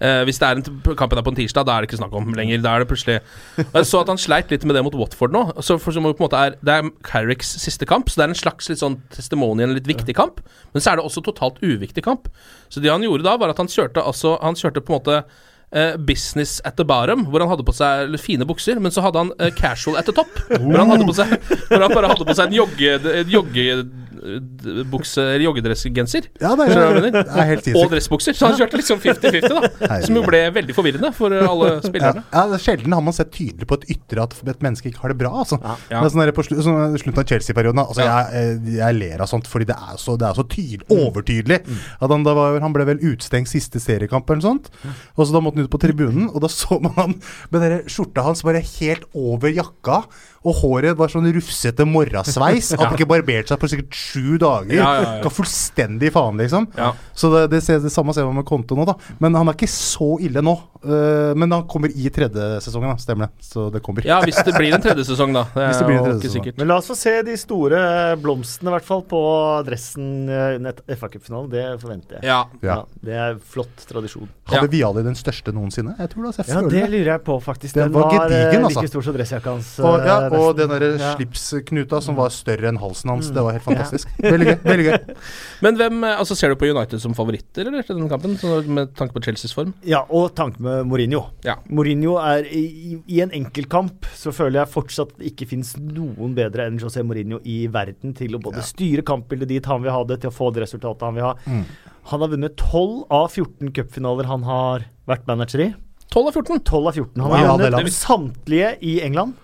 Eh, 0.00 0.22
hvis 0.24 0.40
det 0.40 0.48
er 0.48 0.58
en 0.58 0.96
kampen 0.96 1.18
er 1.20 1.24
på 1.26 1.32
en 1.34 1.36
tirsdag, 1.36 1.66
da 1.68 1.74
er 1.76 1.84
det 1.84 1.90
ikke 1.90 2.00
snakk 2.00 2.14
om 2.16 2.32
lenger. 2.36 2.62
Da 2.64 2.72
er 2.72 2.82
det 2.82 2.88
plutselig 2.90 3.18
Og 3.66 3.76
Jeg 3.80 3.88
så 3.90 4.00
at 4.00 4.12
han 4.12 4.20
sleit 4.20 4.52
litt 4.52 4.64
med 4.68 4.78
det 4.78 4.84
mot 4.86 4.96
Watford 4.96 5.34
nå. 5.36 5.42
Så 5.60 5.76
for 5.82 5.94
som 5.94 6.06
på 6.06 6.14
en 6.14 6.24
måte 6.24 6.40
er 6.40 6.56
Det 6.64 6.78
er 6.78 6.88
Carricks 7.06 7.52
siste 7.60 7.88
kamp, 7.88 8.08
så 8.08 8.22
det 8.22 8.26
er 8.26 8.32
en 8.32 8.40
slags 8.40 8.72
litt 8.72 8.80
sånn 8.80 8.96
testimony, 9.12 9.66
en 9.66 9.76
litt 9.76 9.90
viktig 9.90 10.16
kamp. 10.16 10.40
Men 10.72 10.84
så 10.84 10.94
er 10.94 11.00
det 11.00 11.06
også 11.06 11.24
totalt 11.26 11.60
uviktig 11.60 12.06
kamp. 12.06 12.32
Så 12.72 12.80
det 12.80 12.92
han 12.92 13.04
gjorde 13.04 13.28
da, 13.28 13.36
var 13.40 13.52
at 13.52 13.60
han 13.60 13.70
kjørte 13.70 14.02
altså 14.06 14.38
Han 14.40 14.56
kjørte 14.56 14.80
på 14.80 14.94
en 14.94 15.00
måte 15.02 15.22
eh, 15.72 15.96
business 15.96 16.60
at 16.64 16.76
the 16.76 16.84
bottom, 16.86 17.26
hvor 17.30 17.42
han 17.42 17.50
hadde 17.50 17.66
på 17.66 17.74
seg 17.76 18.14
fine 18.22 18.46
bukser, 18.48 18.80
men 18.82 18.94
så 18.94 19.04
hadde 19.04 19.24
han 19.24 19.32
eh, 19.38 19.52
casual 19.56 19.98
at 20.00 20.08
the 20.08 20.14
top. 20.16 20.30
Hvor 20.50 20.78
han 20.82 20.92
hadde 20.92 21.08
på 21.08 21.16
seg 21.16 21.36
Hvor 21.70 21.84
han 21.84 21.94
bare 21.94 22.12
hadde 22.12 22.28
på 22.28 22.36
seg 22.36 22.50
en 22.50 22.60
jogge... 22.60 23.74
joggebukse 24.20 25.22
eller 25.22 25.44
joggedressgenser. 25.46 26.26
Ja, 26.40 26.52
det 26.58 26.66
er, 26.74 27.00
det 27.10 27.22
er 27.24 27.48
helt 27.50 27.68
Og 27.78 27.90
dressbukser. 27.92 28.36
Så 28.36 28.48
han 28.50 28.56
kjørte 28.58 28.80
liksom 28.80 29.00
50-50, 29.02 29.48
da. 29.50 29.98
Som 30.04 30.18
jo 30.18 30.24
ble 30.26 30.42
veldig 30.54 30.76
forvirrende 30.76 31.10
for 31.16 31.34
eh, 31.34 31.46
alle 31.48 31.70
spillerne. 31.84 32.24
ja, 32.32 32.44
er 32.56 32.62
Sjelden 32.62 32.94
har 32.96 33.04
man 33.06 33.16
sett 33.16 33.32
tydelig 33.34 33.68
på 33.70 33.78
et 33.80 33.86
ytre 33.96 34.24
at 34.26 34.36
et 34.52 34.64
menneske 34.64 34.90
ikke 34.90 35.02
har 35.04 35.14
det 35.14 35.18
bra. 35.22 35.32
Altså. 35.44 35.58
Ja. 35.90 36.02
Det 36.04 36.12
sånn 36.14 36.34
på 36.36 36.44
slu, 36.46 36.56
sånn 36.64 36.98
slutten 37.00 37.22
av 37.24 37.28
Chelsea-perioden. 37.32 37.82
Altså, 37.84 38.04
Ja. 38.04 38.18
jeg, 38.30 38.56
eh, 38.66 38.76
jeg 38.80 38.98
ler 39.00 39.24
av 39.24 39.30
sånt 39.30 39.48
fordi 39.50 39.68
det 39.70 39.76
er 39.76 39.96
så, 40.00 40.16
det 40.20 40.28
er 40.28 40.34
så 40.40 40.46
tydelig, 40.46 40.86
Mm. 40.90 41.00
overtydelig. 41.06 41.60
At 42.00 42.10
han, 42.10 42.24
var, 42.24 42.58
han 42.60 42.72
ble 42.74 42.84
vel 42.88 42.98
utstengt 43.12 43.48
siste 43.50 43.80
seriekamp 43.80 44.28
eller 44.30 44.40
noe 44.42 44.48
sånt. 44.50 44.70
Og 45.16 45.26
så 45.26 45.32
da 45.32 45.40
måtte 45.40 45.56
han 45.60 45.64
ut 45.68 45.72
på 45.72 45.80
tribunen, 45.80 46.28
og 46.34 46.40
da 46.44 46.48
så 46.48 46.80
man 46.80 46.92
han 46.96 47.14
med 47.50 47.60
den 47.62 47.82
skjorta 47.90 48.22
hans 48.26 48.42
bare 48.42 48.60
helt 48.80 49.04
over 49.14 49.48
jakka. 49.54 50.04
Og 50.42 50.54
håret 50.62 50.96
var 50.96 51.08
sånn 51.12 51.28
rufsete 51.36 51.84
morrasveis. 51.84 52.70
Hadde 52.72 52.96
ikke 52.96 53.06
barbert 53.10 53.50
seg 53.52 53.60
på 53.60 53.68
sikkert 53.68 53.92
sju 54.10 54.38
dager. 54.42 54.74
Ja, 54.76 54.90
ja, 54.96 55.02
ja. 55.16 55.22
Ga 55.24 55.32
fullstendig 55.32 56.12
faen, 56.14 56.40
liksom. 56.42 56.66
Så 57.14 57.30
det, 57.34 57.46
det, 57.54 57.62
det, 57.66 57.78
det 57.86 57.92
samme 57.94 58.14
ser 58.16 58.26
man 58.28 58.40
med 58.40 58.48
Konto 58.48 58.78
nå, 58.78 58.86
da. 58.88 58.96
Men 59.22 59.38
han 59.38 59.50
er 59.50 59.58
ikke 59.58 59.70
så 59.70 60.16
ille 60.22 60.42
nå. 60.44 60.56
Eh, 60.82 61.34
men 61.36 61.50
han 61.52 61.66
kommer 61.68 61.88
i 61.92 62.08
tredje 62.10 62.60
sesongen, 62.64 62.88
da. 62.90 62.96
Stemmer 63.02 63.28
det. 63.28 63.44
Så 63.44 63.66
det 63.72 63.82
kommer. 63.84 64.04
Ja, 64.06 64.20
hvis 64.24 64.38
det 64.44 64.54
blir 64.56 64.72
en 64.74 64.80
tredje 64.80 65.04
sesong, 65.04 65.32
da. 65.36 65.42
Det 65.54 65.60
er 65.62 65.68
Hvis 65.70 65.78
det 65.82 65.86
blir 65.90 65.98
en 65.98 66.04
tredje 66.04 66.18
ikke 66.20 66.28
sesong. 66.30 66.44
sikkert. 66.44 66.58
Men 66.62 66.68
la 66.68 66.76
oss 66.80 66.88
få 66.88 66.96
se 66.96 67.14
de 67.26 67.36
store 67.36 67.80
blomstene, 68.22 68.70
i 68.70 68.74
hvert 68.76 68.86
fall, 68.88 69.02
på 69.10 69.20
dressen 69.66 70.28
eh, 70.30 70.56
under 70.56 70.72
FA-cupfinalen. 70.96 71.50
Det 71.52 71.64
forventer 71.82 72.18
jeg. 72.20 72.24
Ja. 72.30 72.38
Ja. 72.64 72.78
Det 73.04 73.12
er 73.26 73.36
flott 73.52 73.84
tradisjon. 73.90 74.28
Hadde 74.50 74.66
Ja. 74.66 74.70
Viali 74.70 75.02
den 75.04 75.14
største 75.18 75.52
noensinne? 75.52 75.96
Jeg 75.98 76.10
tror 76.14 76.22
det. 76.24 76.32
Altså, 76.32 76.42
jeg 76.44 76.48
Ja, 76.48 76.60
føler 76.60 76.70
det 76.70 76.80
det. 76.80 76.90
lurer 76.94 77.10
jeg 77.12 77.24
på, 77.24 77.36
faktisk. 77.42 77.74
Den 77.74 77.82
Den, 77.84 77.92
var 77.92 78.02
var, 78.08 78.28
gedigen, 78.28 78.64
altså. 78.64 78.80
like 78.80 78.88
stor 78.94 79.02
som 79.02 79.14
dressjakka 79.18 79.50
hans. 79.50 79.70
Og, 79.80 79.98
ja, 80.06 80.16
eh, 80.20 80.26
og 80.32 80.32
nesten. 80.32 80.56
den 80.56 80.68
derre 80.74 80.90
Ja. 81.00 81.14
slipsknuta 81.16 82.00
som 82.02 82.14
var 82.16 82.28
større 82.30 82.68
enn 82.68 82.78
halsen 82.78 83.10
hans. 83.10 83.28
Det 83.30 83.42
var 83.42 83.52
helt 83.52 83.64
fantastisk. 83.64 84.08
Veldig 84.20 84.46
gøy. 84.46 84.58
veldig 84.64 84.86
gøy 84.90 85.14
Men 85.64 85.76
hvem 85.76 86.04
eh, 86.04 86.16
altså 86.18 86.36
ser 86.36 86.48
du 86.48 86.56
på 86.56 86.68
United 86.70 87.00
som 87.02 87.14
favoritter 87.14 87.66
eller, 87.68 87.82
til 87.82 87.96
den 87.96 88.08
kampen, 88.08 88.38
med 88.72 88.94
tanke 88.96 89.12
på 89.12 89.22
Chelseas 89.24 89.52
form? 89.52 89.74
Ja, 89.84 90.04
og 90.08 90.34
tanken 90.34 90.62
med 90.62 90.69
Mourinho. 90.86 91.22
Ja. 91.46 91.56
Mourinho 91.68 92.16
er 92.22 92.46
i, 92.46 92.96
i 93.10 93.20
en 93.24 93.32
enkeltkamp 93.36 94.08
så 94.16 94.32
føler 94.34 94.62
jeg 94.62 94.72
fortsatt 94.72 95.12
det 95.18 95.32
ikke 95.32 95.48
finnes 95.52 95.74
noen 95.80 96.34
bedre 96.36 96.66
enn 96.68 96.80
José 96.80 97.04
Mourinho 97.06 97.40
i 97.48 97.62
verden 97.72 98.14
til 98.18 98.36
å 98.36 98.42
både 98.42 98.64
styre 98.66 99.04
kampbildet 99.06 99.50
dit 99.52 99.70
han 99.70 99.84
vil 99.84 99.94
ha 99.94 100.02
det, 100.08 100.20
til 100.22 100.32
å 100.32 100.36
få 100.36 100.50
det 100.54 100.64
resultatet 100.64 101.06
han 101.06 101.18
vil 101.18 101.28
ha. 101.28 101.34
Mm. 101.46 101.62
Han 102.10 102.24
har 102.24 102.32
vunnet 102.32 102.56
12 102.56 103.04
av 103.20 103.28
14 103.28 103.74
cupfinaler 103.76 104.30
han 104.30 104.46
har 104.48 104.88
vært 105.10 105.28
manager 105.30 105.66
i. 105.66 105.70
12 106.10 106.26
av 106.26 106.32
14. 106.40 106.64
12 106.66 106.90
av 106.90 106.96
14. 106.96 107.22
Han 107.22 107.30
Wow, 107.30 107.38
har 107.52 107.62
vunnet 107.66 107.86
ja, 107.86 107.94
samtlige 107.94 108.72
i 108.82 108.96
England. 109.06 109.36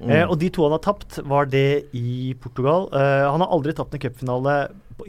Mm. 0.00 0.10
Eh, 0.10 0.24
og 0.26 0.38
de 0.40 0.48
to 0.52 0.64
han 0.66 0.74
har 0.74 0.82
tapt, 0.84 1.20
var 1.28 1.46
det 1.50 1.66
i 1.94 2.32
Portugal. 2.40 2.88
Eh, 2.92 3.26
han 3.28 3.44
har 3.44 3.52
aldri 3.54 3.74
tapt 3.76 3.94
en 3.94 4.02
cupfinale 4.02 4.56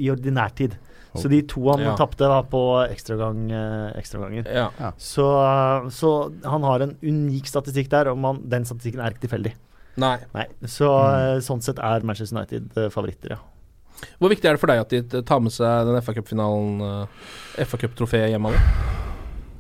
i 0.02 0.10
ordinær 0.14 0.52
tid. 0.58 0.76
Så 1.16 1.30
de 1.30 1.42
to 1.44 1.62
han 1.72 1.80
Ja. 1.80 1.96
tapte, 1.96 2.28
var 2.28 2.44
på 2.44 2.62
ekstragang, 2.90 3.50
eh, 3.52 3.94
ekstraganger. 4.00 4.46
Ja. 4.54 4.92
Så, 4.98 5.26
så 5.92 6.32
han 6.44 6.64
har 6.64 6.80
en 6.82 6.98
unik 7.04 7.46
statistikk 7.48 7.90
der, 7.90 8.10
og 8.12 8.18
man, 8.18 8.42
den 8.48 8.66
statistikken 8.66 9.00
er 9.02 9.12
ikke 9.16 9.28
tilfeldig. 9.28 9.54
Nei. 9.98 10.18
Nei, 10.34 10.46
Så 10.66 10.88
Mm. 10.90 11.38
eh, 11.38 11.40
sånn 11.40 11.62
sett 11.64 11.80
er 11.80 12.02
Manchester 12.04 12.36
United 12.38 12.78
eh, 12.78 12.90
favoritter, 12.90 13.30
ja. 13.30 13.38
Hvor 14.20 14.30
viktig 14.30 14.46
er 14.50 14.54
det 14.54 14.60
for 14.60 14.68
deg 14.68 14.80
at 14.82 14.90
de 14.90 15.22
tar 15.24 15.40
med 15.40 15.52
seg 15.54 15.86
den 15.88 15.96
FA-cupfinalen, 16.02 17.08
FA-cuptrofeet 17.58 18.30
hjem? 18.34 18.46
Alle? 18.46 18.60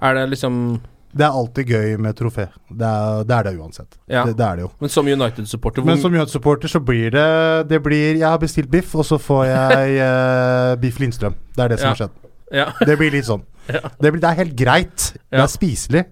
Er 0.01 0.13
det 0.13 0.29
liksom 0.31 0.81
Det 1.15 1.23
er 1.23 1.31
alltid 1.31 1.69
gøy 1.71 1.97
med 2.03 2.15
trofé. 2.19 2.49
Det 2.69 2.83
er 2.85 3.23
det, 3.23 3.35
er 3.37 3.43
det 3.47 3.53
uansett. 3.57 3.97
Ja. 4.11 4.25
Det, 4.27 4.35
det 4.35 4.45
er 4.45 4.55
det 4.59 4.63
jo. 4.65 4.71
Men 4.81 4.89
som 4.89 5.05
United-supporter 5.07 5.81
hvor- 5.81 5.85
Men 5.93 6.01
som 6.01 6.11
United-supporter 6.13 6.67
så 6.67 6.79
blir 6.83 7.09
det 7.15 7.67
Det 7.69 7.79
blir 7.83 8.17
Jeg 8.19 8.27
har 8.27 8.37
bestilt 8.37 8.69
biff, 8.69 8.93
og 8.95 9.05
så 9.05 9.17
får 9.17 9.45
jeg 9.47 9.99
uh, 10.03 10.75
biff 10.83 10.99
Lindstrøm. 10.99 11.33
Det 11.55 11.63
er 11.63 11.67
det 11.69 11.79
som 11.79 11.87
Ja. 11.87 11.93
har 11.93 11.95
skjedd. 11.95 12.11
Ja. 12.51 12.65
Det 12.85 12.97
blir 12.99 13.11
litt 13.11 13.25
sånn. 13.25 13.43
Ja. 13.65 13.79
Det, 13.99 14.11
blir, 14.13 14.21
det 14.21 14.29
er 14.29 14.35
helt 14.37 14.55
greit. 14.55 15.05
Det 15.31 15.39
er 15.41 15.47
spiselig, 15.49 16.03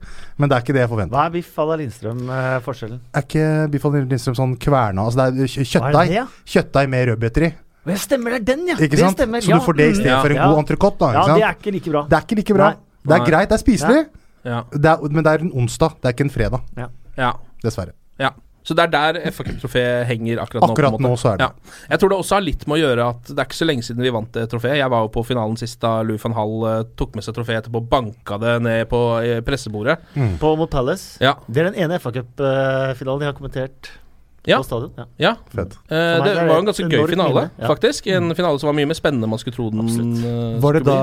men 0.42 0.50
det 0.50 0.56
er 0.58 0.64
ikke 0.64 0.74
det 0.74 0.82
jeg 0.82 0.90
forventer. 0.90 1.14
Hva 1.14 1.26
er 1.28 1.34
Biff 1.36 1.52
à 1.62 1.66
la 1.70 1.76
Lindstrøm-forskjellen? 1.78 2.64
forskjellen? 2.66 3.00
Er 3.14 3.22
ikke 3.28 3.44
biff 3.76 3.84
Lindstrøm 3.94 4.36
sånn 4.40 4.56
kverna 4.58 5.04
Altså 5.06 5.28
det 5.36 5.44
er 5.46 5.66
kjøttdeig. 5.68 6.10
ja? 6.16 6.24
Kjøttdeig 6.50 6.90
med 6.90 7.08
rødbeter 7.12 7.46
i. 7.46 7.52
Men 7.86 7.94
Ja, 7.94 8.00
stemmer, 8.02 8.32
det 8.32 8.40
er 8.40 8.56
den, 8.56 8.66
ja! 8.72 8.76
Ikke 8.80 8.90
det 8.96 9.04
sant? 9.04 9.18
stemmer. 9.20 9.44
Så 9.44 9.52
ja. 9.52 9.60
du 9.60 9.66
får 9.68 9.78
det 9.78 9.88
i 9.92 9.94
stedet 10.00 10.16
Mm. 10.18 10.22
for 10.24 10.30
en 10.30 10.36
Ja. 10.40 10.48
god 10.50 10.64
entrecôte, 10.66 10.98
da. 11.04 11.12
Ja, 11.14 11.24
sant? 11.28 11.38
det 11.38 11.44
er 11.44 11.54
ikke 11.60 11.72
like 11.78 11.92
bra. 11.92 12.02
Det 12.10 12.18
er 12.18 12.22
ikke 12.26 12.36
like 12.42 12.54
bra. 12.58 12.70
Nei. 12.70 12.78
Det 13.06 13.14
er 13.20 13.26
greit, 13.30 13.50
det 13.50 13.56
er 13.60 13.64
spiselig, 13.64 14.02
Ja. 14.02 14.23
Det 14.44 14.90
er, 14.92 15.04
men 15.10 15.24
det 15.24 15.32
er 15.34 15.46
en 15.46 15.54
onsdag, 15.64 15.96
det 16.02 16.10
er 16.10 16.16
ikke 16.18 16.28
en 16.30 16.34
fredag. 16.40 16.90
ja. 17.18 17.34
Dessverre. 17.64 17.94
Ja. 18.20 18.34
Så 18.64 18.72
det 18.76 18.84
er 18.86 18.92
der 18.94 19.32
FA 19.36 19.44
Cup-trofeet 19.44 20.06
henger 20.08 20.40
akkurat 20.40 20.62
nå. 20.64 20.68
på 20.68 20.70
en 20.70 20.72
Akkurat 20.72 20.94
måte. 20.96 21.04
nå 21.04 21.18
så 21.20 21.34
er 21.34 21.38
det. 21.42 21.48
Ja. 21.50 21.72
Jeg 21.92 22.00
tror 22.00 22.10
det 22.14 22.18
også 22.24 22.36
har 22.38 22.44
litt 22.46 22.62
med 22.68 22.78
å 22.78 22.80
gjøre 22.80 23.08
at 23.12 23.28
det 23.28 23.40
er 23.42 23.48
ikke 23.50 23.58
så 23.60 23.66
lenge 23.68 23.84
siden 23.84 24.04
vi 24.06 24.12
vant 24.16 24.30
det 24.36 24.46
trofeet. 24.52 24.78
Jeg 24.80 24.92
var 24.94 25.02
jo 25.04 25.10
på 25.12 25.24
finalen 25.28 25.58
sist 25.60 25.82
da 25.84 25.98
Louis 26.08 26.24
van 26.24 26.36
Hall 26.38 26.54
eh, 26.70 26.84
tok 26.96 27.16
med 27.20 27.26
seg 27.26 27.36
trofeet 27.36 27.60
etterpå 27.60 27.82
og 27.84 27.90
banka 27.92 28.38
det 28.40 28.54
ned 28.64 28.88
på 28.92 29.02
pressebordet. 29.20 30.00
pressebordet. 30.08 30.40
På 30.40 30.54
mot 30.60 30.72
Palace. 30.72 31.18
Ja. 31.24 31.34
Det 31.48 31.60
er 31.64 31.72
den 31.72 31.80
ene 31.84 32.00
FA 32.00 32.12
Cup-finalen 32.16 33.26
jeg 33.28 33.32
har 33.34 33.38
kommentert 33.40 33.92
Ja. 34.46 34.58
på 34.60 34.66
stadion. 34.68 34.92
Ja. 34.98 35.06
ja. 35.24 35.30
Fett. 35.56 35.76
Eh, 35.88 35.96
meg 35.96 36.24
det 36.26 36.32
det 36.36 36.48
var 36.50 36.58
en 36.60 36.66
ganske 36.68 36.88
gøy 36.92 37.06
finale, 37.08 37.44
ja. 37.56 37.68
faktisk. 37.70 38.08
En 38.12 38.34
finale 38.36 38.60
som 38.60 38.68
var 38.68 38.76
mye 38.76 38.90
mer 38.90 38.98
spennende 38.98 39.24
enn 39.24 39.32
man 39.32 39.40
skulle 39.40 39.56
tro 39.56 39.70
den 39.72 39.84
Absolutt. 39.86 40.26
eh, 40.28 40.58
Var 40.66 40.78
det 40.78 40.82
da 40.88 40.98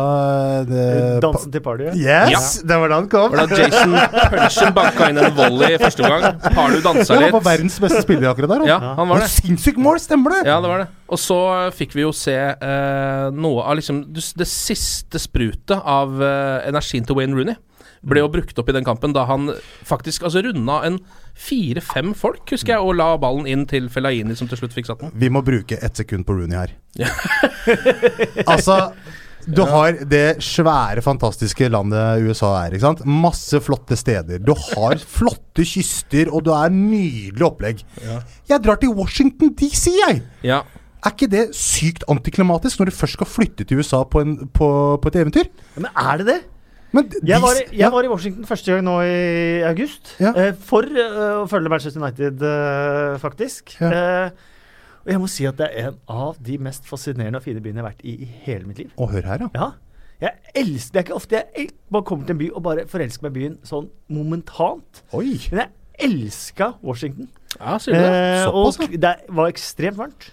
det, 0.68 0.85
Dansen 1.24 1.55
til 1.55 1.62
party. 1.64 1.88
Yes! 1.96 2.59
Det 2.68 2.79
var 2.83 2.92
da 2.92 2.98
han 3.00 3.09
kom. 3.12 3.33
Var 3.33 3.46
det 3.46 3.57
da 3.57 3.62
Jason 3.64 3.96
Punchen 4.35 4.74
banka 4.76 5.09
inn 5.09 5.22
en 5.24 5.33
volley 5.38 5.79
første 5.81 6.05
omgang? 6.05 6.37
Pardu 6.53 6.81
dansa 6.85 7.16
litt. 7.16 7.31
han 7.31 7.37
var 7.38 7.46
verdens 7.48 7.81
beste 7.81 8.03
spiller 8.05 8.29
akkurat 8.35 8.53
der. 8.59 8.66
Ja, 8.68 8.79
han. 8.85 8.96
han 9.00 9.12
var 9.14 9.24
det. 9.24 9.31
Sinnssykt 9.38 9.81
mål, 9.81 10.00
stemmer 10.05 10.37
det? 10.37 10.42
Ja, 10.50 10.61
det 10.61 10.68
var 10.74 10.85
det. 10.85 10.90
Og 11.11 11.18
så 11.18 11.40
eh, 11.57 11.72
fikk 11.74 11.96
vi 11.96 12.05
jo 12.05 12.12
se 12.14 12.37
eh, 12.37 13.24
noe 13.35 13.64
av 13.64 13.81
liksom 13.81 14.05
det, 14.14 14.22
det 14.38 14.46
siste 14.53 15.18
sprutet 15.22 15.81
av 15.81 16.20
eh, 16.22 16.68
energien 16.70 17.09
til 17.09 17.16
Wayne 17.18 17.35
Rooney. 17.40 17.57
Ble 18.00 18.22
jo 18.22 18.30
brukt 18.32 18.56
opp 18.58 18.70
i 18.72 18.74
den 18.76 18.86
kampen 18.86 19.12
da 19.12 19.26
han 19.28 19.50
faktisk 19.84 20.24
altså 20.24 20.40
runda 20.46 20.78
en 20.88 20.98
fire-fem 21.36 22.14
folk, 22.16 22.42
husker 22.48 22.76
jeg, 22.76 22.84
og 22.84 22.96
la 22.96 23.12
ballen 23.20 23.48
inn 23.48 23.66
til 23.68 23.90
Fellaini, 23.92 24.36
som 24.36 24.48
til 24.48 24.60
slutt 24.60 24.76
fikk 24.76 24.88
satt 24.88 25.04
den. 25.04 25.12
Vi 25.20 25.28
må 25.32 25.44
bruke 25.44 25.76
ett 25.76 26.00
sekund 26.00 26.24
på 26.28 26.36
Rooney 26.38 26.56
her. 26.56 26.76
altså 28.52 28.86
du 29.48 29.62
har 29.64 29.96
det 30.08 30.42
svære, 30.44 31.00
fantastiske 31.04 31.68
landet 31.72 32.26
USA 32.28 32.50
er. 32.64 32.74
ikke 32.76 32.84
sant? 32.84 33.04
Masse 33.08 33.60
flotte 33.64 33.96
steder. 33.96 34.40
Du 34.44 34.52
har 34.52 35.00
flotte 35.00 35.64
kyster, 35.64 36.28
og 36.28 36.44
du 36.44 36.52
er 36.54 36.72
nydelig 36.74 37.46
opplegg. 37.46 37.80
Jeg 38.48 38.60
drar 38.64 38.80
til 38.80 38.92
Washington 38.96 39.54
DC, 39.56 39.88
jeg! 39.96 40.22
Ja. 40.44 40.60
Er 41.00 41.14
ikke 41.14 41.30
det 41.32 41.46
sykt 41.56 42.04
antiklimatisk 42.12 42.80
når 42.80 42.90
du 42.90 42.96
først 42.98 43.16
skal 43.16 43.28
flytte 43.28 43.64
til 43.64 43.80
USA 43.80 44.02
på, 44.04 44.20
en, 44.20 44.34
på, 44.52 44.68
på 45.00 45.08
et 45.08 45.20
eventyr? 45.22 45.48
Men 45.80 45.88
er 45.96 46.20
det 46.20 46.26
det? 46.28 46.40
Men 46.92 47.09
de- 47.09 47.20
Jeg 47.29 47.40
var, 47.42 47.55
i, 47.61 47.76
ja. 47.79 47.88
var 47.92 48.03
i 48.05 48.09
Washington 48.11 48.44
første 48.48 48.72
gang 48.72 48.85
nå 48.85 48.96
i 49.07 49.62
august. 49.68 50.16
Ja. 50.20 50.33
eh, 50.35 50.53
for 50.66 50.83
uh, 50.83 51.42
å 51.44 51.48
følge 51.50 51.70
Manchester 51.70 52.00
United, 52.03 52.42
uh, 52.42 53.18
faktisk. 53.22 53.76
Ja. 53.81 53.90
Eh, 53.90 54.31
og 55.05 55.12
jeg 55.14 55.20
må 55.22 55.29
si 55.33 55.46
at 55.48 55.57
det 55.57 55.68
er 55.70 55.87
en 55.92 56.00
av 56.12 56.37
de 56.44 56.59
mest 56.61 56.85
fascinerende 56.88 57.38
og 57.40 57.44
fine 57.46 57.62
byene 57.64 57.79
jeg 57.81 57.85
har 57.85 57.92
vært 57.92 58.03
i 58.05 58.16
i 58.26 58.29
hele 58.44 58.66
mitt 58.68 58.79
liv. 58.83 58.90
Og 59.00 59.14
hør 59.14 59.22
her, 59.31 59.38
da. 59.46 59.48
Ja. 59.55 59.70
Jeg 60.20 60.35
elsker, 60.61 60.92
Det 60.92 60.98
er 61.00 61.05
ikke 61.07 61.16
ofte 61.16 61.38
jeg 61.57 61.70
bare 61.90 62.05
kommer 62.05 62.26
til 62.29 62.35
en 62.35 62.40
by 62.42 62.48
og 62.53 62.62
bare 62.66 62.83
forelsker 62.90 63.24
meg 63.24 63.31
i 63.33 63.38
byen 63.38 63.55
sånn 63.64 63.87
momentant. 64.12 65.00
Oi. 65.16 65.38
Men 65.55 65.62
jeg 65.62 66.11
elska 66.11 66.74
Washington. 66.85 67.31
ja, 67.57 67.79
sier 67.81 67.94
du 67.96 68.00
det? 68.03 68.11
Eh, 68.11 68.44
Såpass, 68.44 68.81
og 68.85 68.98
det 69.07 69.14
var 69.40 69.48
ekstremt 69.55 69.96
varmt. 69.96 70.29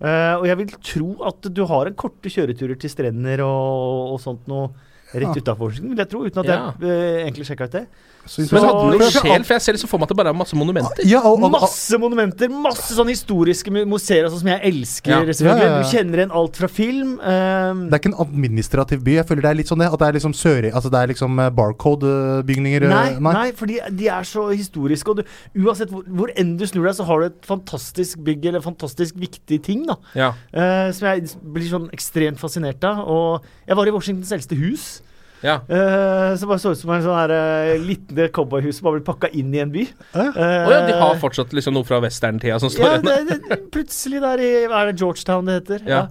Eh, 0.00 0.34
og 0.38 0.46
jeg 0.48 0.56
vil 0.62 0.72
tro 0.80 1.10
at 1.28 1.50
du 1.52 1.60
har 1.68 1.90
en 1.90 1.98
korte 2.00 2.32
kjøreturer 2.32 2.78
til 2.80 2.88
strender 2.94 3.42
og, 3.44 4.14
og 4.14 4.20
sånt 4.24 4.48
noe 4.48 4.70
rett 5.14 5.36
utafor 5.42 5.66
Washington, 5.68 5.90
vil 5.90 5.98
jeg 6.04 6.08
tro. 6.10 6.20
Uten 6.26 6.38
at 6.40 6.46
Ja. 6.46 6.72
jeg 6.80 6.90
eh, 6.90 7.24
egentlig 7.26 7.46
sjekka 7.50 7.64
ut 7.66 7.72
det. 7.72 7.86
Så 8.30 8.44
Men 8.52 8.62
hadde 8.62 8.90
den 8.92 9.00
noe 9.00 9.10
sjel? 9.10 9.44
For 9.48 9.54
jeg 9.56 9.62
ser 9.64 9.72
liksom 9.72 9.88
for 9.88 9.98
meg 9.98 10.04
at 10.04 10.10
det 10.12 10.16
bare 10.20 10.28
er 10.28 10.36
masse 10.36 10.54
monumenter. 10.54 11.04
Ja, 11.08 11.22
og, 11.24 11.38
og, 11.40 11.44
og, 11.48 11.54
Masse 11.56 11.98
monumenter, 11.98 12.50
masse 12.52 12.92
sånne 12.94 13.14
historiske 13.16 13.72
mu- 13.72 13.86
museer 13.88 14.26
og 14.28 14.34
sånn 14.34 14.42
som 14.44 14.50
jeg 14.52 14.60
elsker. 14.70 15.10
Ja. 15.10 15.20
selvfølgelig. 15.32 15.64
Ja, 15.64 15.70
ja, 15.70 15.78
ja. 15.78 15.82
Du 15.82 15.88
kjenner 15.96 16.20
igjen 16.20 16.34
alt 16.36 16.56
fra 16.60 16.68
film. 16.68 17.14
eh, 17.18 17.72
det 17.88 17.96
er 17.96 17.98
ikke 18.02 18.12
en 18.12 18.20
administrativ 18.26 19.02
by. 19.02 19.14
Jeg 19.16 19.26
føler 19.26 19.42
det 19.42 19.50
er 19.50 19.58
litt 19.62 19.72
sånn 19.72 19.78
det. 19.80 19.88
At 19.90 19.98
det 19.98 20.08
er 20.08 20.18
liksom 20.20 20.34
sør... 20.36 20.68
Altså 20.70 20.90
det 20.92 21.00
er 21.00 21.06
liksom 21.14 21.40
eh, 21.40 21.50
barcode-bygninger. 21.50 22.82
eh, 22.82 22.92
Nei, 22.92 23.32
nei, 23.32 23.46
fordi 23.56 23.80
de 23.96 24.08
er 24.12 24.22
så 24.28 24.46
historiske. 24.52 25.08
Og 25.10 25.16
du, 25.22 25.24
uansett 25.64 25.90
hvor, 25.90 26.04
hvor 26.06 26.30
enn 26.36 26.56
du 26.60 26.66
snur 26.68 26.86
deg, 26.86 26.96
så 27.00 27.06
har 27.08 27.20
du 27.24 27.26
et 27.30 27.48
fantastisk 27.48 28.20
bygg 28.26 28.46
eller 28.52 28.60
fantastisk 28.64 29.16
viktig 29.20 29.62
ting. 29.66 29.86
da 29.88 29.96
Ja. 30.14 30.32
eh, 30.52 30.92
Som 30.92 31.08
jeg 31.08 31.30
blir 31.42 31.68
sånn 31.70 31.90
ekstremt 31.90 32.38
fascinert 32.38 32.82
av. 32.84 33.00
Og 33.08 33.42
jeg 33.66 33.76
var 33.76 33.86
i 33.88 33.90
Washingtons 33.96 34.32
eldste 34.32 34.56
hus. 34.60 34.99
Ja. 35.44 35.58
Uh, 35.70 36.36
som 36.36 36.50
bare 36.50 36.62
så 36.62 36.74
ut 36.74 36.80
som 36.80 36.92
en 36.94 37.04
sånn 37.04 37.16
her 37.16 37.32
uh, 37.32 37.74
liten 37.80 38.32
cowboyhus 38.34 38.78
som 38.78 38.88
bare 38.88 38.98
blitt 38.98 39.08
pakka 39.08 39.30
inn 39.36 39.54
i 39.54 39.62
en 39.62 39.72
by. 39.74 39.86
Å 40.12 40.24
uh, 40.24 40.40
oh, 40.40 40.72
ja, 40.74 40.80
de 40.88 40.96
har 41.00 41.20
fortsatt 41.22 41.54
liksom 41.56 41.76
noe 41.76 41.88
fra 41.88 42.00
westerntida 42.04 42.58
som 42.62 42.72
står 42.72 42.86
ja, 42.86 42.98
igjen? 42.98 43.30
det, 43.30 43.38
det, 43.48 43.60
plutselig 43.72 44.20
der 44.24 44.44
i 44.44 44.50
Hva 44.70 44.82
er 44.82 44.92
det 44.92 45.00
Georgetown 45.00 45.48
det 45.48 45.60
heter? 45.62 45.86
Ja. 45.88 46.02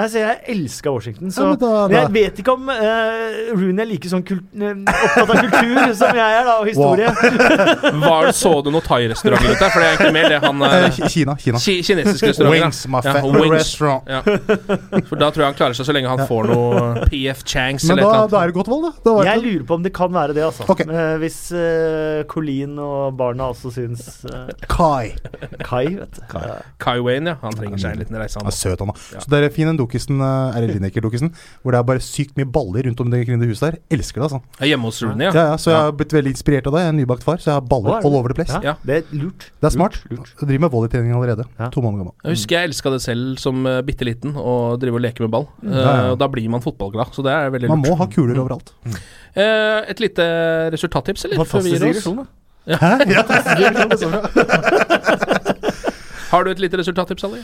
Nei, 0.00 0.06
så 0.08 0.20
Jeg 0.22 0.38
elska 0.54 0.92
Washington. 0.94 1.30
Så, 1.34 1.42
Ja, 1.44 1.48
men 1.52 1.58
da- 1.60 1.86
men 1.90 1.96
jeg 1.98 2.12
vet 2.14 2.38
ikke 2.40 2.52
om 2.56 2.68
uh, 2.72 3.52
Rooney 3.52 3.82
er 3.84 3.88
like 3.90 4.08
sånn 4.08 4.22
kult, 4.24 4.46
eh, 4.56 4.78
opptatt 4.80 5.30
av 5.30 5.40
kultur 5.44 5.94
som 6.00 6.16
jeg 6.16 6.36
er, 6.40 6.44
da, 6.48 6.54
og 6.62 6.68
historie. 6.70 7.10
Var, 8.06 8.30
så 8.36 8.52
du 8.64 8.70
noe 8.72 8.84
thai-restauranter 8.86 9.52
ute? 9.54 9.68
For 9.74 9.82
det 9.82 9.86
er 9.86 9.94
egentlig 9.98 10.14
mer 10.16 10.28
det 10.32 10.40
han 10.44 10.64
eh, 10.70 11.00
Kina. 11.12 11.36
Kina. 11.40 11.60
ki 11.60 11.74
Kinesiske 11.86 12.30
restauranter. 12.32 12.56
Wings, 12.56 12.80
my 12.90 13.02
ja, 13.04 13.14
wings. 13.26 13.52
restaurant. 13.54 14.08
Ja. 14.08 14.22
For 15.10 15.20
da 15.20 15.28
tror 15.30 15.44
jeg 15.44 15.48
han 15.50 15.58
klarer 15.60 15.76
seg 15.78 15.88
så 15.90 15.94
lenge 15.96 16.10
han 16.14 16.24
får 16.30 16.48
noe 16.50 17.04
PF 17.10 17.44
Changs 17.48 17.84
Men 17.90 17.98
eller 17.98 18.08
da, 18.10 18.24
da 18.32 18.42
er 18.44 18.52
det 18.52 18.56
godt 18.60 18.70
valg, 18.72 18.88
da. 18.88 18.92
da 19.10 19.16
Jeg 19.28 19.40
det- 19.42 19.46
lurer 19.50 19.66
på 19.68 19.78
om 19.80 19.84
det 19.86 19.92
kan 19.96 20.12
være 20.14 20.36
det, 20.36 20.44
altså. 20.48 20.66
Okay. 20.72 20.86
Uh, 20.88 21.16
hvis 21.22 21.38
uh, 21.52 22.22
Colleen 22.30 22.78
og 22.80 23.16
barna 23.20 23.50
også 23.52 23.72
syns 23.74 24.06
Kai. 24.70 25.12
Kai, 25.66 25.84
vet 25.98 26.16
du. 26.16 26.22
Kai. 26.30 26.46
Kai 26.80 26.96
Wayne, 27.04 27.34
ja. 27.34 27.36
Han 27.44 27.56
trenger 27.58 27.80
seg 27.82 27.96
en 27.96 28.02
liten 28.04 28.16
reise, 28.20 28.38
Han 28.40 28.46
han. 28.46 28.54
er 28.54 28.56
søt, 28.56 28.80
han 28.84 28.92
da. 28.92 29.20
Så 29.20 29.30
dere, 29.32 29.50
fin 29.52 29.68
en 29.70 29.78
Lineker-lokisen, 29.90 30.20
eh, 30.22 30.56
er 30.56 30.60
det 30.66 30.74
Lineker-lokisen, 30.76 31.30
hvor 31.62 31.70
det 31.74 31.78
er 31.80 31.84
bare 31.88 32.00
sykt 32.04 32.36
mye 32.38 32.44
baller 32.46 32.82
rundt 32.86 33.00
om 33.00 33.10
det 33.10 33.24
kring 33.26 33.40
huset 33.42 33.60
der. 33.72 33.78
Elsker 33.90 34.20
det, 34.20 34.24
altså. 34.30 34.40
Ja, 34.60 34.66
Hjemme 34.70 34.84
hos 34.90 35.02
Rooney, 35.02 35.24
Ja, 35.26 35.32
ja. 35.34 35.44
ja, 35.50 35.56
så 35.56 35.70
jeg 35.72 35.80
har 35.80 35.92
blitt 35.92 36.12
veldig 36.14 36.30
inspirert 36.34 36.66
av 36.66 36.72
det. 36.76 36.80
Jeg 36.84 36.88
er 36.92 36.96
nybakt 37.00 37.22
far, 37.26 37.36
så 37.42 37.46
jeg 37.50 37.54
har 37.58 37.66
baller 37.68 37.90
er 37.98 38.04
all 38.06 38.14
over 38.16 38.28
the 38.28 38.34
place. 38.38 38.60
Ja, 38.62 38.74
det 38.86 38.94
er 39.00 39.04
lurt. 39.16 39.48
Det 39.60 39.66
er 39.66 39.70
smart. 39.74 39.98
Lurt, 40.10 40.30
Jeg 40.40 40.48
driver 40.48 40.60
med 40.66 40.70
volleytrening 40.70 41.12
allerede. 41.16 41.44
Ja. 41.58 41.68
To 41.74 41.80
måneder 41.82 41.98
gammel. 42.04 42.14
Jeg 42.24 42.30
husker 42.36 42.56
jeg 42.60 42.64
elska 42.70 42.90
det 42.94 43.02
selv 43.02 43.38
som 43.42 43.66
uh, 43.66 43.80
bitte 43.82 44.04
liten, 44.06 44.30
å 44.36 44.76
drive 44.80 44.94
og 45.00 45.04
leke 45.04 45.20
med 45.26 45.30
ball. 45.34 45.46
Eh, 45.64 45.68
Ja, 45.80 45.80
ja. 45.80 45.86
og 46.12 46.18
da 46.20 46.26
blir 46.28 46.48
man 46.52 46.60
fotballglad, 46.62 47.06
så 47.16 47.22
det 47.26 47.32
er 47.32 47.50
veldig 47.50 47.68
lurt. 47.68 47.78
Man 47.78 47.82
må 47.90 47.96
ha 47.98 48.06
kuler 48.10 48.38
overalt. 48.38 48.70
Eh, 49.34 49.80
et 49.90 50.00
lite 50.00 50.22
resultattips, 50.74 51.24
eller? 51.24 51.36
Fantastisk 51.44 51.80
digresjon, 51.82 52.16
da. 52.22 52.26
Hæ? 52.70 52.90
Ja. 53.10 53.22
Har 56.30 56.44
du 56.44 56.50
et 56.52 56.60
lite 56.62 56.76
resultattips, 56.78 57.24
Ali? 57.26 57.40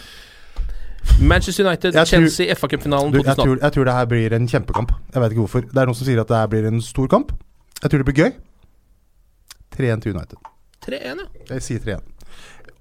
Manchester 1.20 1.64
United, 1.66 1.94
Jeg 1.94 2.07
tror- 2.07 2.07
Chelsea, 2.07 2.46
FA-cupfinalen 2.55 3.12
2018. 3.12 3.26
jeg, 3.26 3.37
tror, 3.37 3.59
jeg 3.62 3.72
tror 3.72 3.85
det 3.85 3.92
her 3.94 4.05
blir 4.05 4.33
en 4.37 4.48
kjempekamp. 4.48 4.92
Jeg 5.14 5.22
vet 5.22 5.31
ikke 5.33 5.40
hvorfor. 5.46 5.61
Det 5.61 5.76
er 5.76 5.87
noen 5.87 5.94
som 5.94 6.07
sier 6.07 6.20
at 6.20 6.29
det 6.29 6.37
her 6.37 6.46
blir 6.46 6.66
en 6.68 6.81
stor 6.81 7.07
kamp. 7.07 7.33
Jeg 7.83 7.90
tror 7.90 7.98
det 8.02 8.07
blir 8.14 8.24
gøy. 8.24 8.33
3-1 9.76 10.00
til 10.02 10.12
United. 10.16 10.38
3-1, 10.87 10.92
ja. 11.05 11.55
Jeg 11.55 11.62
sier 11.62 11.79
3-1. 11.79 12.00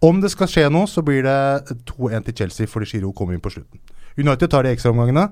Om 0.02 0.22
det 0.22 0.32
skal 0.32 0.48
skje 0.48 0.70
noe, 0.72 0.86
så 0.88 1.02
blir 1.02 1.24
det 1.24 1.78
2-1 1.88 2.26
til 2.26 2.34
Chelsea 2.36 2.68
fordi 2.68 2.86
Giro 2.92 3.12
kommer 3.12 3.34
inn 3.34 3.42
på 3.42 3.50
slutten. 3.50 3.80
United 4.18 4.48
tar 4.52 4.64
de 4.64 4.70
ekstraomgangene, 4.76 5.30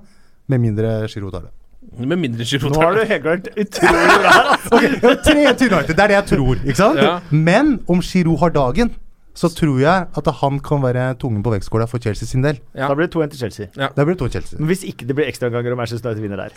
med 0.48 0.60
mindre 0.60 1.08
Giro 1.08 1.30
tar 1.32 1.42
det. 1.42 1.52
Med 2.00 2.18
mindre 2.18 2.44
Giro 2.48 2.70
tar 2.72 2.80
det. 2.80 2.80
Nå 2.80 2.84
har 2.84 2.94
du 2.96 3.06
helt 3.06 3.24
klart 3.24 3.48
utrolig 3.58 4.18
bra. 4.24 4.58
Ok, 4.72 4.82
ja, 4.82 5.14
3-1 5.28 5.58
til 5.58 5.74
United, 5.74 5.96
det 5.96 6.00
er 6.00 6.08
det 6.08 6.18
jeg 6.18 6.26
tror. 6.38 6.56
ikke 6.66 6.76
sant? 6.80 7.00
Ja. 7.00 7.20
Men 7.32 7.80
om 7.88 8.00
Giro 8.02 8.36
har 8.38 8.50
dagen, 8.50 8.96
så 9.34 9.50
tror 9.50 9.80
jeg 9.82 10.08
at 10.14 10.28
han 10.40 10.60
kan 10.62 10.82
være 10.84 11.08
tungen 11.22 11.42
på 11.46 11.50
vektskåla 11.56 11.88
for 11.90 12.02
Chelsea 12.04 12.28
sin 12.30 12.44
del. 12.46 12.60
Ja. 12.78 12.86
Da 12.92 12.94
blir 12.98 13.08
det 13.08 13.16
2-1 13.16 13.32
til 13.34 13.40
Chelsea. 13.42 13.66
Da 13.74 14.06
blir 14.06 14.14
det 14.14 14.22
2 14.22 14.30
Chelsea. 14.36 14.60
Men 14.60 14.70
hvis 14.70 14.84
ikke 14.86 15.08
det 15.10 15.16
blir 15.18 15.30
ekstraomganger 15.32 15.74
og 15.74 15.80
Manchester 15.82 16.12
United 16.12 16.22
vinner 16.22 16.38
der 16.44 16.52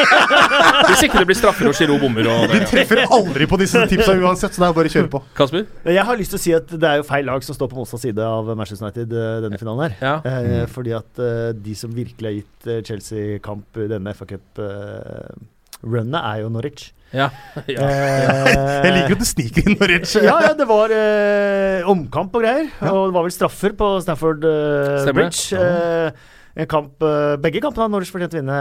Hvis 0.90 1.04
ikke 1.06 1.20
det 1.22 1.28
blir 1.30 1.38
straffer 1.38 1.70
og 1.70 1.76
Giroud 1.78 2.02
bommer 2.02 2.26
og 2.32 2.50
Vi 2.50 2.60
treffer 2.66 3.04
aldri 3.06 3.46
på 3.50 3.60
disse 3.62 3.84
tipsa 3.90 4.16
uansett, 4.18 4.56
så 4.56 4.64
det 4.64 4.68
er 4.68 4.76
bare 4.80 4.90
å 4.90 4.94
kjøre 4.96 5.12
på. 5.12 5.22
Kasper? 5.38 5.66
Jeg 5.86 6.06
har 6.10 6.18
lyst 6.18 6.34
til 6.34 6.40
å 6.40 6.44
si 6.44 6.54
at 6.58 6.74
det 6.74 6.90
er 6.90 6.96
jo 7.00 7.06
feil 7.06 7.28
lag 7.30 7.46
som 7.46 7.54
står 7.56 7.70
på 7.70 7.78
motsatt 7.78 8.02
side 8.02 8.26
av 8.26 8.50
Manchester 8.58 8.88
United 8.88 9.14
eh, 9.14 9.36
denne 9.46 9.60
finalen 9.62 9.86
her. 9.86 9.94
Ja. 10.02 10.14
Eh, 10.26 10.64
fordi 10.70 10.96
at 10.98 11.22
eh, 11.22 11.50
de 11.54 11.74
som 11.78 11.94
virkelig 11.94 12.26
har 12.26 12.36
gitt 12.40 12.70
eh, 12.74 12.82
Chelsea 12.90 13.38
kamp 13.44 13.78
i 13.78 13.86
denne 13.90 14.14
FA 14.18 14.26
Cup-runnet, 14.34 16.20
er 16.20 16.42
jo 16.42 16.50
Norwich. 16.52 16.90
Ja. 17.12 17.28
ja. 17.66 17.86
Eh, 17.86 18.84
Jeg 18.86 18.92
liker 18.94 19.16
at 19.16 19.22
du 19.22 19.26
sniker 19.28 19.64
inn 19.66 19.78
Norwich. 19.80 20.12
ja, 20.22 20.36
ja, 20.46 20.52
det 20.58 20.66
var 20.70 20.92
eh, 20.94 21.86
omkamp 21.90 22.36
og 22.38 22.44
greier. 22.44 22.68
Og 22.90 23.08
det 23.10 23.16
var 23.16 23.26
vel 23.26 23.34
straffer 23.34 23.74
på 23.78 23.88
Stafford 24.04 24.44
eh, 24.46 25.10
Bridge. 25.16 25.58
Eh, 25.58 26.28
en 26.60 26.66
kamp, 26.70 27.02
eh, 27.06 27.34
begge 27.42 27.60
kampene 27.62 27.86
har 27.86 27.90
Norwich 27.92 28.10
fortjent 28.14 28.34
å 28.34 28.40
vinne, 28.42 28.60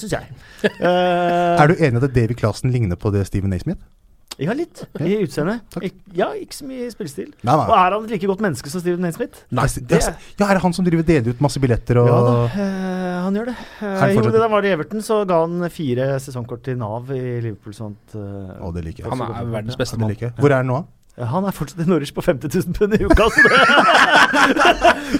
syns 0.00 0.16
jeg. 0.18 0.28
Eh, 0.80 1.56
Er 1.60 1.68
du 1.72 1.74
enig 1.80 2.00
i 2.00 2.04
at 2.04 2.14
David 2.16 2.36
Clasen 2.40 2.72
ligner 2.72 2.96
på 3.00 3.12
det 3.14 3.24
Steven 3.28 3.52
Naismith? 3.52 3.80
Ja, 4.40 4.54
litt. 4.56 4.82
I 5.00 5.18
utseendet. 5.20 5.78
Ja, 6.16 6.30
ikke 6.38 6.56
så 6.56 6.66
mye 6.68 6.88
spillestil. 6.92 7.30
Nei, 7.44 7.54
nei. 7.54 7.66
Og 7.66 7.74
er 7.76 7.96
han 7.96 8.06
et 8.06 8.14
like 8.14 8.30
godt 8.30 8.44
menneske 8.44 8.72
som 8.72 8.82
Steven 8.82 9.02
Naismith? 9.04 9.42
Nei, 9.52 9.66
det 9.90 9.98
er, 9.98 10.14
ja, 10.40 10.46
er 10.48 10.56
det 10.56 10.62
han 10.64 10.76
som 10.76 10.86
driver 10.86 11.04
deler 11.06 11.34
ut 11.34 11.42
masse 11.44 11.60
billetter 11.62 12.00
og 12.00 12.08
Ja 12.08 12.20
da, 12.24 12.36
eh, 12.48 13.18
han 13.26 13.36
gjør 13.36 13.50
det. 13.50 13.56
Eh, 13.80 13.98
han 14.00 14.14
jo, 14.16 14.24
da 14.34 14.48
var 14.52 14.64
det 14.64 14.70
i 14.70 14.76
Everton, 14.78 15.04
så 15.04 15.20
ga 15.28 15.42
han 15.44 15.68
fire 15.72 16.08
sesongkort 16.24 16.64
til 16.66 16.80
Nav 16.80 17.12
i 17.12 17.20
Liverpool. 17.44 17.76
Sånt, 17.76 18.16
eh, 18.16 18.56
Å, 18.56 18.72
det 18.76 18.86
liker 18.88 19.04
jeg. 19.04 19.12
Han 19.12 19.26
er 19.28 19.52
verdens 19.58 19.78
beste 19.80 20.00
mann. 20.00 20.16
Hvor 20.16 20.50
er 20.50 20.62
han 20.62 20.72
nå? 20.72 20.80
Ja, 20.80 20.99
han 21.28 21.44
er 21.48 21.54
fortsatt 21.56 21.80
i 21.84 21.86
Norwich 21.88 22.12
på 22.16 22.22
50 22.24 22.48
000 22.54 22.74
pund 22.76 22.94
i 22.96 23.00
uka. 23.04 23.26
Så 23.34 23.42
det, 23.44 23.58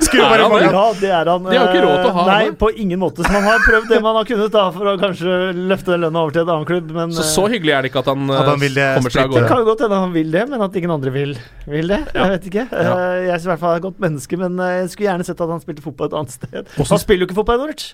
Skulle 0.06 0.28
bare 0.30 0.42
han, 0.42 0.52
mangle. 0.52 0.70
ja, 0.72 0.84
det 1.00 1.10
er 1.10 1.30
han. 1.32 1.44
De 1.48 1.56
har 1.58 1.68
ikke 1.72 1.82
råd 1.84 1.96
til 2.00 2.10
å 2.10 2.14
ha 2.16 2.24
eh, 2.24 2.30
Nei, 2.30 2.54
på 2.60 2.70
ingen 2.84 3.00
måte. 3.02 3.24
Så 3.26 3.32
man 3.34 3.46
har 3.48 3.62
prøvd 3.64 3.88
det 3.92 4.00
man 4.04 4.18
har 4.20 4.28
kunnet 4.28 4.54
da, 4.54 4.64
for 4.74 4.90
å 4.92 4.94
kanskje 5.00 5.38
løfte 5.56 5.94
den 5.94 6.04
lønna 6.06 6.22
over 6.24 6.36
til 6.36 6.44
en 6.44 6.52
annen 6.54 6.68
klubb. 6.70 6.94
Men 6.96 7.12
Så 7.16 7.26
så 7.30 7.46
hyggelig 7.52 7.74
er 7.76 7.84
det 7.86 7.92
ikke 7.92 8.02
at 8.04 8.10
han, 8.12 8.24
At 8.30 8.50
han 8.52 8.64
eh, 8.66 8.70
eh, 8.70 8.94
kommer 8.98 9.14
seg 9.16 9.24
av 9.26 9.34
gårde? 9.34 9.42
det 9.44 9.52
kan 9.52 9.62
jo 9.62 9.68
godt 9.70 9.84
hende 9.86 10.00
han 10.06 10.14
vil 10.16 10.32
det, 10.36 10.46
men 10.54 10.66
at 10.68 10.80
ingen 10.80 10.94
andre 10.96 11.14
vil, 11.14 11.36
vil 11.66 11.94
det. 11.96 12.00
Jeg 12.14 12.34
vet 12.36 12.50
ikke. 12.52 12.66
Ja. 12.70 12.96
Jeg 13.20 13.34
er 13.36 13.44
i 13.44 13.50
hvert 13.52 13.62
fall 13.66 13.76
et 13.80 13.86
godt 13.90 14.00
menneske, 14.06 14.40
men 14.40 14.58
jeg 14.70 14.90
skulle 14.94 15.10
gjerne 15.10 15.26
sett 15.28 15.44
at 15.44 15.54
han 15.56 15.62
spilte 15.64 15.84
fotball 15.84 16.10
et 16.12 16.18
annet 16.22 16.36
sted. 16.38 16.60
Også. 16.76 16.90
Han 16.94 17.02
spiller 17.02 17.26
jo 17.26 17.30
ikke 17.30 17.40
fotball 17.42 17.60
i 17.60 17.64
Norwich. 17.66 17.92